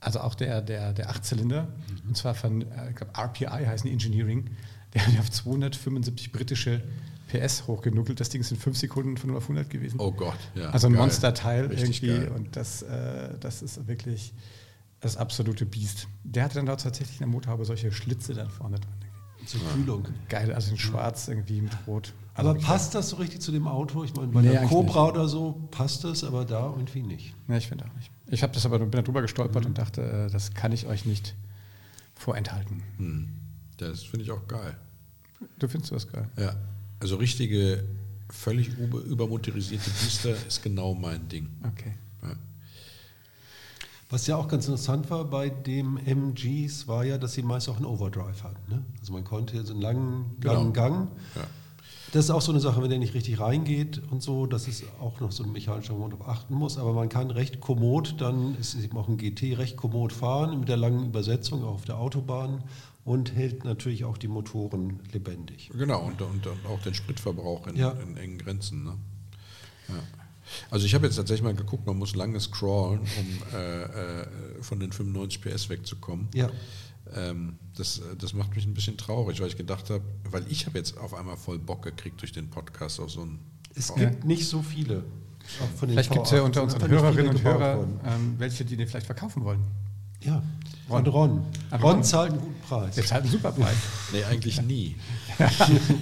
also 0.00 0.20
auch 0.20 0.34
der, 0.34 0.62
der, 0.62 0.92
der 0.92 1.10
Achtzylinder, 1.10 1.68
und 2.06 2.16
zwar 2.16 2.34
von, 2.34 2.62
äh, 2.62 2.90
ich 2.90 2.96
glaube, 2.96 3.12
RPI 3.16 3.46
heißen 3.66 3.86
die 3.86 3.92
Engineering, 3.92 4.50
der 4.94 5.06
hat 5.06 5.18
auf 5.18 5.30
275 5.30 6.32
britische 6.32 6.82
PS 7.28 7.66
hochgenuckelt. 7.66 8.20
Das 8.20 8.28
Ding 8.28 8.40
ist 8.40 8.50
in 8.50 8.58
5 8.58 8.76
Sekunden 8.76 9.16
von 9.16 9.28
0 9.30 9.38
auf 9.38 9.44
100 9.44 9.70
gewesen. 9.70 9.98
Oh 9.98 10.12
Gott, 10.12 10.38
ja. 10.54 10.70
also 10.70 10.86
ein 10.86 10.92
geil. 10.92 11.02
Monsterteil 11.02 11.66
Richtig 11.66 12.02
irgendwie. 12.02 12.26
geil. 12.26 12.32
Und 12.34 12.56
das, 12.56 12.82
äh, 12.82 13.38
das 13.40 13.62
ist 13.62 13.86
wirklich 13.86 14.34
das 15.00 15.16
absolute 15.16 15.66
Biest. 15.66 16.08
Der 16.24 16.44
hatte 16.44 16.56
dann 16.56 16.66
dort 16.66 16.82
tatsächlich 16.82 17.16
in 17.16 17.26
der 17.26 17.28
Motorhaube 17.28 17.64
solche 17.64 17.90
Schlitze 17.92 18.34
dann 18.34 18.50
vorne 18.50 18.78
dran. 18.78 18.92
Zur 19.46 19.60
Kühlung. 19.74 20.06
Geil, 20.28 20.52
also 20.52 20.70
in 20.70 20.78
schwarz 20.78 21.26
irgendwie 21.26 21.62
mit 21.62 21.72
rot. 21.88 22.12
Aber 22.34 22.50
Also 22.50 22.60
passt 22.60 22.94
das 22.94 23.08
so 23.08 23.16
richtig 23.16 23.40
zu 23.40 23.50
dem 23.50 23.66
Auto? 23.66 24.04
Ich 24.04 24.14
meine, 24.14 24.28
bei 24.28 24.40
Nee, 24.40 24.50
der 24.50 24.62
Cobra 24.62 25.08
oder 25.08 25.26
so 25.26 25.68
passt 25.72 26.04
das, 26.04 26.22
aber 26.22 26.44
da 26.44 26.66
irgendwie 26.70 27.02
nicht. 27.02 27.34
Ne, 27.48 27.58
ich 27.58 27.66
finde 27.66 27.84
auch 27.86 27.94
nicht. 27.96 28.10
Ich 28.28 28.44
habe 28.44 28.52
das 28.52 28.64
aber 28.64 28.78
bin 28.78 28.90
da 28.92 29.02
drüber 29.02 29.20
gestolpert 29.20 29.66
und 29.66 29.76
dachte, 29.78 30.02
äh, 30.02 30.30
das 30.30 30.54
kann 30.54 30.70
ich 30.70 30.86
euch 30.86 31.04
nicht 31.06 31.34
vorenthalten. 32.14 32.84
Hm. 32.98 33.28
Das 33.78 34.02
finde 34.04 34.24
ich 34.24 34.30
auch 34.30 34.46
geil. 34.46 34.76
Du 35.58 35.68
findest 35.68 35.92
das 35.92 36.10
geil. 36.10 36.28
Ja. 36.38 36.54
Also 37.00 37.16
richtige, 37.16 37.84
völlig 38.30 38.68
über, 38.78 38.98
übermotorisierte 39.00 39.90
Biester 39.90 40.34
ist 40.46 40.62
genau 40.62 40.94
mein 40.94 41.28
Ding. 41.28 41.48
Okay. 41.64 41.94
Ja. 42.22 42.32
Was 44.10 44.26
ja 44.26 44.36
auch 44.36 44.46
ganz 44.46 44.66
interessant 44.66 45.08
war 45.10 45.24
bei 45.24 45.48
dem 45.48 45.96
MGs, 45.96 46.86
war 46.86 47.04
ja, 47.04 47.18
dass 47.18 47.32
sie 47.32 47.42
meist 47.42 47.68
auch 47.68 47.76
einen 47.76 47.86
Overdrive 47.86 48.42
hatten. 48.44 48.70
Ne? 48.70 48.84
Also 49.00 49.12
man 49.12 49.24
konnte 49.24 49.64
so 49.64 49.72
einen 49.72 49.82
langen, 49.82 50.36
Genau. 50.40 50.54
langen 50.54 50.72
Gang. 50.72 51.08
Ja. 51.34 51.42
Das 52.12 52.26
ist 52.26 52.30
auch 52.30 52.42
so 52.42 52.52
eine 52.52 52.60
Sache, 52.60 52.82
wenn 52.82 52.90
der 52.90 52.98
nicht 52.98 53.14
richtig 53.14 53.40
reingeht 53.40 54.02
und 54.10 54.22
so, 54.22 54.44
dass 54.44 54.68
es 54.68 54.82
auch 55.00 55.20
noch 55.20 55.32
so 55.32 55.44
ein 55.44 55.52
mechanischer 55.52 55.94
Motor 55.94 56.20
auf 56.20 56.28
achten 56.28 56.54
muss. 56.54 56.76
Aber 56.76 56.92
man 56.92 57.08
kann 57.08 57.30
recht 57.30 57.60
kommod, 57.60 58.20
dann 58.20 58.54
ist 58.56 58.74
eben 58.74 58.98
auch 58.98 59.08
ein 59.08 59.16
GT 59.16 59.56
recht 59.56 59.78
kommod 59.78 60.12
fahren 60.12 60.60
mit 60.60 60.68
der 60.68 60.76
langen 60.76 61.06
Übersetzung 61.06 61.64
auch 61.64 61.72
auf 61.76 61.84
der 61.86 61.96
Autobahn 61.96 62.64
und 63.04 63.34
hält 63.34 63.64
natürlich 63.64 64.04
auch 64.04 64.16
die 64.18 64.28
Motoren 64.28 65.00
lebendig. 65.12 65.70
Genau, 65.74 66.04
und, 66.04 66.20
und, 66.22 66.46
und 66.46 66.66
auch 66.66 66.80
den 66.82 66.94
Spritverbrauch 66.94 67.66
in, 67.66 67.76
Ja. 67.76 67.90
in 67.90 68.16
engen 68.16 68.38
Grenzen. 68.38 68.84
Ne? 68.84 68.94
Ja. 69.88 69.94
Also 70.70 70.86
ich 70.86 70.94
habe 70.94 71.06
jetzt 71.06 71.16
tatsächlich 71.16 71.42
mal 71.42 71.54
geguckt, 71.54 71.86
man 71.86 71.96
muss 71.98 72.14
lange 72.14 72.38
scrollen, 72.40 73.00
um 73.00 73.56
äh, 73.58 73.82
äh, 73.82 74.26
von 74.60 74.78
den 74.80 74.92
95 74.92 75.40
PS 75.40 75.68
wegzukommen. 75.68 76.28
Ja. 76.34 76.50
Ähm, 77.14 77.58
das, 77.76 78.00
das 78.18 78.32
macht 78.34 78.54
mich 78.54 78.64
ein 78.66 78.74
bisschen 78.74 78.96
traurig, 78.96 79.40
weil 79.40 79.48
ich 79.48 79.56
gedacht 79.56 79.90
habe, 79.90 80.04
weil 80.30 80.44
ich 80.48 80.66
habe 80.66 80.78
jetzt 80.78 80.96
auf 80.98 81.14
einmal 81.14 81.36
voll 81.36 81.58
Bock 81.58 81.82
gekriegt 81.82 82.20
durch 82.20 82.32
den 82.32 82.48
Podcast 82.50 83.00
auf 83.00 83.10
so 83.10 83.22
ein 83.22 83.38
Es 83.74 83.88
V- 83.88 83.94
gibt 83.94 84.24
nicht 84.24 84.46
so 84.46 84.62
viele. 84.62 85.04
Auch 85.60 85.78
von 85.78 85.88
den 85.88 85.94
Vielleicht 85.96 86.12
gibt 86.12 86.26
es 86.26 86.30
ja 86.32 86.38
V8 86.38 86.44
unter 86.44 86.62
unseren 86.62 86.88
Hörerinnen 86.88 87.30
und 87.34 87.42
Hörern 87.42 87.78
worden. 87.78 88.00
ähm, 88.04 88.34
welche, 88.38 88.64
die 88.64 88.76
den 88.76 88.86
vielleicht 88.86 89.06
verkaufen 89.06 89.42
wollen. 89.44 89.60
Ja, 90.20 90.40
von 90.92 91.06
Ron. 91.06 91.42
Ron 91.72 91.80
Ron. 91.80 92.04
zahlt 92.04 92.32
einen 92.32 92.40
guten 92.40 92.60
Preis. 92.60 92.96
Jetzt 92.96 93.12
halt 93.12 93.22
einen 93.22 93.32
super 93.32 93.52
Preis. 93.52 93.74
Nee, 94.12 94.24
eigentlich 94.24 94.60
nie. 94.62 94.96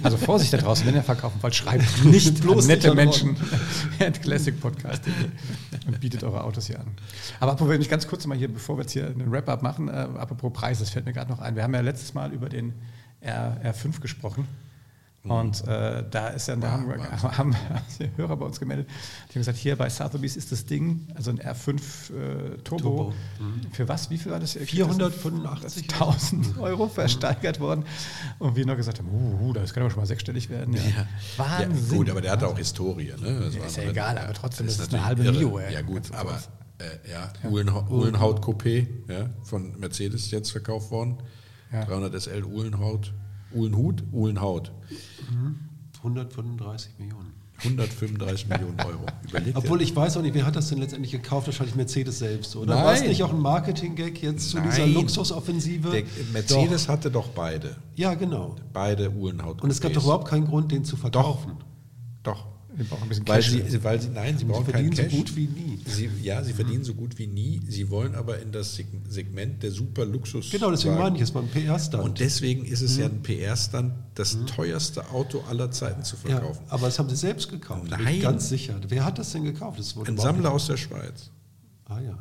Also 0.03 0.17
Vorsicht 0.17 0.51
da 0.53 0.57
draußen, 0.57 0.85
wenn 0.85 0.93
ihr 0.93 1.03
verkaufen 1.03 1.41
wollt, 1.41 1.55
schreibt 1.55 2.03
nicht 2.05 2.41
Bloß 2.41 2.51
an 2.51 2.57
nicht 2.57 2.67
nette 2.67 2.89
an 2.91 2.95
Menschen 2.95 3.37
at 3.99 4.21
classicpodcast.de 4.21 5.13
und 5.87 5.99
bietet 5.99 6.23
eure 6.23 6.43
Autos 6.43 6.67
hier 6.67 6.79
an. 6.79 6.87
Aber 7.39 7.53
apropos, 7.53 7.73
wenn 7.73 7.81
ich 7.81 7.89
ganz 7.89 8.07
kurz 8.07 8.27
mal 8.27 8.37
hier, 8.37 8.49
bevor 8.49 8.77
wir 8.77 8.81
jetzt 8.81 8.91
hier 8.91 9.07
einen 9.07 9.31
Wrap-up 9.31 9.63
machen, 9.63 9.87
äh, 9.87 9.91
apropos 9.91 10.51
Preis, 10.53 10.79
das 10.79 10.89
fällt 10.89 11.05
mir 11.05 11.13
gerade 11.13 11.31
noch 11.31 11.39
ein. 11.39 11.55
Wir 11.55 11.63
haben 11.63 11.73
ja 11.73 11.81
letztes 11.81 12.13
Mal 12.13 12.33
über 12.33 12.49
den 12.49 12.73
R, 13.21 13.57
R5 13.63 14.01
gesprochen. 14.01 14.47
Und 15.23 15.67
äh, 15.67 16.03
da 16.09 16.29
ist 16.29 16.47
ja, 16.47 16.55
da 16.55 16.71
haben, 16.71 16.87
wir- 16.89 17.37
haben, 17.37 17.55
Hörer 18.15 18.37
bei 18.37 18.45
uns 18.45 18.59
gemeldet, 18.59 18.87
die 19.29 19.33
haben 19.35 19.41
gesagt, 19.41 19.57
hier 19.59 19.75
bei 19.75 19.87
Sotheby's 19.89 20.35
ist 20.35 20.51
das 20.51 20.65
Ding, 20.65 21.07
also 21.13 21.29
ein 21.29 21.39
R5 21.39 21.69
äh, 21.75 22.57
Turbo, 22.63 22.63
Turbo, 22.63 23.13
für 23.71 23.87
was, 23.87 24.09
wie 24.09 24.17
viel 24.17 24.31
war 24.31 24.39
das? 24.39 24.53
485 24.53 25.93
1000 25.93 26.57
Euro 26.57 26.87
versteigert 26.87 27.59
worden. 27.59 27.85
Und 28.39 28.55
wir 28.55 28.65
noch 28.65 28.75
gesagt 28.75 28.97
haben, 28.99 29.09
uh, 29.09 29.49
uh, 29.49 29.53
das 29.53 29.73
kann 29.73 29.83
aber 29.83 29.91
schon 29.91 29.99
mal 29.99 30.07
sechsstellig 30.07 30.49
werden. 30.49 30.73
Ja. 30.73 30.81
Ja, 30.81 31.07
Wahnsinn. 31.37 31.97
gut, 31.99 32.09
aber 32.09 32.21
der 32.21 32.31
hatte 32.31 32.47
auch 32.47 32.57
Historie. 32.57 33.13
Ne? 33.21 33.41
Das 33.45 33.55
Ja, 33.55 33.65
ist 33.65 33.77
ja 33.77 33.83
egal, 33.83 34.17
aber 34.17 34.33
trotzdem, 34.33 34.65
das 34.65 34.79
ist 34.79 34.93
eine 34.93 35.03
natürlich 35.03 35.05
halbe 35.05 35.23
irre. 35.23 35.49
Mio, 35.51 35.59
ey. 35.59 35.73
Ja 35.73 35.81
gut, 35.81 36.11
aber 36.13 36.41
äh, 36.79 37.11
ja, 37.11 37.31
ja, 39.07 39.29
von 39.43 39.79
Mercedes 39.79 40.31
jetzt 40.31 40.51
verkauft 40.51 40.89
worden. 40.89 41.17
Ja. 41.71 41.85
300 41.85 42.21
SL 42.21 42.43
Uhlenhaut. 42.43 43.13
Uhlenhut? 43.53 44.03
Uhlenhaut. 44.11 44.71
135 45.97 46.99
Millionen. 46.99 47.33
135 47.63 48.47
Millionen 48.47 48.79
Euro. 48.81 49.05
Überlegt 49.29 49.55
Obwohl 49.55 49.81
ich 49.81 49.95
weiß 49.95 50.17
auch 50.17 50.21
nicht, 50.21 50.33
wer 50.33 50.45
hat 50.45 50.55
das 50.55 50.69
denn 50.69 50.79
letztendlich 50.79 51.11
gekauft? 51.11 51.47
Wahrscheinlich 51.47 51.75
Mercedes 51.75 52.19
selbst, 52.19 52.55
oder? 52.55 52.75
Nein. 52.75 52.85
War 52.85 52.93
es 52.93 53.03
nicht 53.03 53.21
auch 53.23 53.31
ein 53.31 53.39
Marketing-Gag 53.39 54.21
jetzt 54.21 54.49
zu 54.49 54.59
dieser 54.59 54.79
Nein. 54.79 54.93
Luxusoffensive? 54.93 55.91
der 55.91 56.03
Mercedes 56.33 56.89
hatte 56.89 57.11
doch 57.11 57.29
beide. 57.29 57.69
Doch. 57.69 57.75
Ja, 57.95 58.13
genau. 58.15 58.55
Beide 58.73 59.11
Uhlenhaut. 59.11 59.61
Und 59.61 59.69
es 59.69 59.79
gab 59.79 59.93
doch 59.93 60.03
überhaupt 60.03 60.27
keinen 60.27 60.47
Grund, 60.47 60.71
den 60.71 60.83
zu 60.85 60.97
verkaufen. 60.97 61.57
Doch. 62.23 62.47
Wir 62.75 62.85
brauchen 62.85 63.03
ein 63.03 63.09
bisschen 63.09 63.27
Weil 63.27 63.41
Cash. 63.41 63.49
sie, 63.51 63.83
weil 63.83 64.01
sie, 64.01 64.09
nein, 64.09 64.33
sie 64.35 64.39
Sie 64.39 64.45
brauchen 64.45 64.71
keinen 64.71 64.93
verdienen 64.93 65.09
so 65.11 65.17
gut 65.17 65.35
wie 65.35 65.47
nie. 65.47 65.79
Sie, 65.85 66.09
ja, 66.21 66.41
sie 66.43 66.53
verdienen 66.53 66.83
so 66.85 66.93
gut 66.93 67.17
wie 67.17 67.27
nie. 67.27 67.59
Sie 67.67 67.89
wollen 67.89 68.15
aber 68.15 68.39
in 68.39 68.51
das 68.51 68.77
Seg- 68.77 68.85
Segment 69.09 69.61
der 69.61 69.71
super 69.71 70.05
Luxus. 70.05 70.49
Genau, 70.51 70.71
deswegen 70.71 70.95
meine 70.95 71.15
ich, 71.17 71.21
es 71.21 71.33
war 71.35 71.41
ein 71.41 71.49
PR-Stand. 71.49 72.01
Und 72.03 72.19
deswegen 72.19 72.63
ist 72.63 72.81
es 72.81 72.95
ja 72.97 73.07
Mhm. 73.09 73.15
ein 73.15 73.21
PR-Stand, 73.23 73.93
das 74.15 74.37
teuerste 74.45 75.09
Auto 75.09 75.41
aller 75.49 75.69
Zeiten 75.71 76.03
zu 76.03 76.15
Ja, 76.23 76.37
verkaufen. 76.37 76.63
aber 76.69 76.85
das 76.87 76.97
haben 76.97 77.09
sie 77.09 77.15
selbst 77.17 77.49
gekauft. 77.49 77.83
bin 77.89 77.93
ich 77.99 78.05
Nein. 78.05 78.21
Ganz 78.21 78.47
sicher. 78.49 78.79
Wer 78.87 79.03
hat 79.05 79.19
das 79.19 79.31
denn 79.33 79.43
gekauft? 79.43 79.77
Das 79.79 79.95
wurde 79.95 80.11
Ein 80.11 80.17
Sammler 80.17 80.43
nicht- 80.49 80.55
aus 80.55 80.67
der 80.67 80.77
Schweiz. 80.77 81.29
Ah 81.85 81.99
ja. 81.99 82.17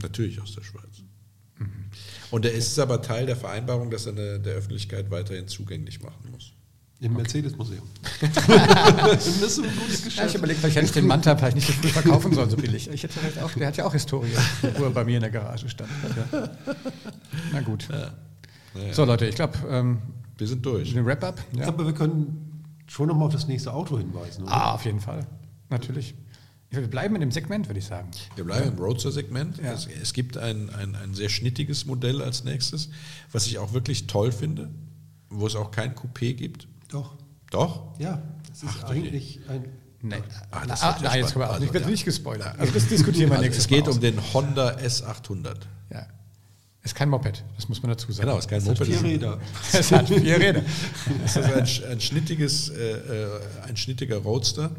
Natürlich 0.00 0.40
aus 0.40 0.54
der 0.54 0.62
Schweiz. 0.62 0.84
Und 2.30 2.44
er 2.44 2.52
ist 2.52 2.78
aber 2.78 3.02
Teil 3.02 3.26
der 3.26 3.36
Vereinbarung, 3.36 3.90
dass 3.90 4.06
er 4.06 4.12
eine, 4.12 4.38
der 4.40 4.54
Öffentlichkeit 4.54 5.10
weiterhin 5.10 5.48
zugänglich 5.48 6.00
machen 6.02 6.30
muss. 6.30 6.52
Im 7.00 7.12
Mercedes-Museum. 7.14 7.84
das 8.20 9.26
ist 9.28 9.58
ein 9.58 9.64
gutes 9.78 10.00
Ja, 10.00 10.04
Geschäft. 10.04 10.28
ich 10.30 10.34
überlege, 10.34 10.58
vielleicht 10.58 10.76
hätte 10.76 10.86
ich 10.86 10.92
den 10.92 11.06
Manta 11.06 11.36
vielleicht 11.36 11.54
nicht 11.54 11.66
so 11.68 11.72
früh 11.74 11.88
verkaufen 11.88 12.34
sollen, 12.34 12.50
so 12.50 12.56
billig. 12.56 12.90
Ich 12.90 13.02
hätte 13.04 13.14
vielleicht 13.14 13.38
auch, 13.40 13.52
der 13.52 13.68
hat 13.68 13.76
ja 13.76 13.84
auch 13.86 13.92
Historie, 13.92 14.30
wo 14.76 14.84
er 14.84 14.90
bei 14.90 15.04
mir 15.04 15.14
in 15.16 15.20
der 15.20 15.30
Garage 15.30 15.68
stand. 15.68 15.88
Ja. 16.32 16.50
Na 17.52 17.60
gut. 17.60 17.86
Naja, 17.88 18.10
So 18.92 19.04
Leute, 19.04 19.26
ich 19.26 19.36
glaube, 19.36 19.56
ähm, 19.70 19.98
wir 20.38 20.48
sind 20.48 20.66
durch. 20.66 20.96
ein 20.96 21.06
Wrap-up. 21.06 21.40
Ich 21.52 21.58
Ja. 21.58 21.64
glaube, 21.66 21.86
wir 21.86 21.94
können 21.94 22.64
schon 22.88 23.06
nochmal 23.06 23.26
auf 23.28 23.32
das 23.32 23.46
nächste 23.46 23.72
Auto 23.72 23.96
hinweisen. 23.96 24.42
Oder? 24.44 24.52
Ah, 24.52 24.74
auf 24.74 24.84
jeden 24.84 25.00
Fall. 25.00 25.24
Natürlich. 25.70 26.14
Wir 26.70 26.80
bleiben 26.88 27.14
in 27.14 27.20
dem 27.20 27.30
Segment, 27.30 27.68
würde 27.68 27.78
ich 27.78 27.86
sagen. 27.86 28.10
Wir 28.34 28.44
bleiben 28.44 28.72
im 28.76 28.78
Roadster-Segment. 28.82 29.58
Ja. 29.58 29.72
Es, 29.72 29.86
es 30.02 30.12
gibt 30.12 30.36
ein, 30.36 30.68
ein, 30.70 30.96
ein 30.96 31.14
sehr 31.14 31.28
schnittiges 31.28 31.86
Modell 31.86 32.20
als 32.22 32.42
nächstes, 32.44 32.90
was 33.30 33.46
ich 33.46 33.58
auch 33.58 33.72
wirklich 33.72 34.06
toll 34.08 34.32
finde, 34.32 34.68
wo 35.30 35.46
es 35.46 35.54
auch 35.54 35.70
kein 35.70 35.94
Coupé 35.94 36.34
gibt. 36.34 36.66
Doch. 36.88 37.16
Doch? 37.50 37.98
Ja, 37.98 38.22
es 38.52 38.62
ist 38.62 38.70
Ach, 38.82 38.90
eigentlich 38.90 39.40
ein 39.48 39.64
Nee. 40.00 40.14
Ah, 40.52 40.60
Ah, 40.60 40.66
das 40.66 40.82
ah, 40.82 40.96
ah, 41.02 41.16
jetzt 41.16 41.32
können 41.32 41.42
wir 41.44 41.48
auch 41.48 41.54
Also, 41.54 41.64
nicht, 41.64 41.74
wird 41.74 41.84
ja. 41.84 41.90
nicht 41.90 42.04
gespoilert. 42.04 42.58
Also 42.58 42.72
das 42.72 42.86
diskutieren 42.86 43.30
wir 43.30 43.36
Also 43.36 43.42
nächstes 43.42 43.64
es 43.64 43.68
geht 43.68 43.86
Mal 43.86 43.92
um 43.92 44.00
den 44.00 44.32
Honda 44.32 44.76
S800. 44.76 45.56
Ja. 45.92 46.06
Ist 46.84 46.94
kein 46.94 47.08
Moped, 47.08 47.44
das 47.56 47.68
muss 47.68 47.82
man 47.82 47.90
dazu 47.90 48.12
sagen. 48.12 48.28
Genau, 48.28 48.38
ist 48.38 48.48
kein 48.48 48.60
Das 48.64 48.68
hat 48.68 48.78
Moped. 48.78 48.94
vier 48.94 49.02
Räder. 49.02 49.40
Es 49.72 49.90
hat 49.90 50.08
vier 50.08 50.38
Räder. 50.38 50.62
Das 51.22 51.36
ist 51.36 51.82
ein, 51.84 51.90
ein, 51.92 52.00
schnittiges, 52.00 52.68
äh, 52.68 52.92
äh, 52.92 53.40
ein 53.66 53.76
schnittiger 53.76 54.18
Roadster, 54.18 54.70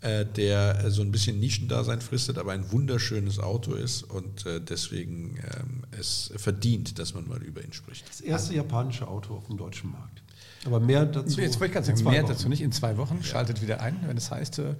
äh, 0.00 0.24
der 0.24 0.90
so 0.90 1.02
ein 1.02 1.12
bisschen 1.12 1.38
Nischendasein 1.38 2.00
fristet, 2.00 2.38
aber 2.38 2.52
ein 2.52 2.72
wunderschönes 2.72 3.38
Auto 3.38 3.74
ist 3.74 4.04
und 4.04 4.46
äh, 4.46 4.60
deswegen 4.62 5.36
ähm, 5.36 5.82
es 5.98 6.32
verdient, 6.36 6.98
dass 6.98 7.12
man 7.12 7.28
mal 7.28 7.42
über 7.42 7.62
ihn 7.62 7.74
spricht. 7.74 8.08
Das 8.08 8.22
erste 8.22 8.54
japanische 8.54 9.06
Auto 9.06 9.34
auf 9.36 9.46
dem 9.48 9.58
deutschen 9.58 9.92
Markt. 9.92 10.22
Aber 10.66 10.80
mehr 10.80 11.06
dazu. 11.06 11.40
Jetzt 11.40 11.60
wollte 11.60 11.72
ich 11.72 11.76
in 11.76 11.84
sagen, 11.84 11.98
zwei 11.98 12.10
mehr 12.10 12.22
Wochen. 12.22 12.32
dazu 12.32 12.48
nicht. 12.48 12.62
In 12.62 12.72
zwei 12.72 12.96
Wochen 12.96 13.22
schaltet 13.22 13.62
wieder 13.62 13.80
ein, 13.80 13.98
wenn 14.06 14.16
es 14.16 14.30
heißt 14.30 14.58
äh, 14.58 14.74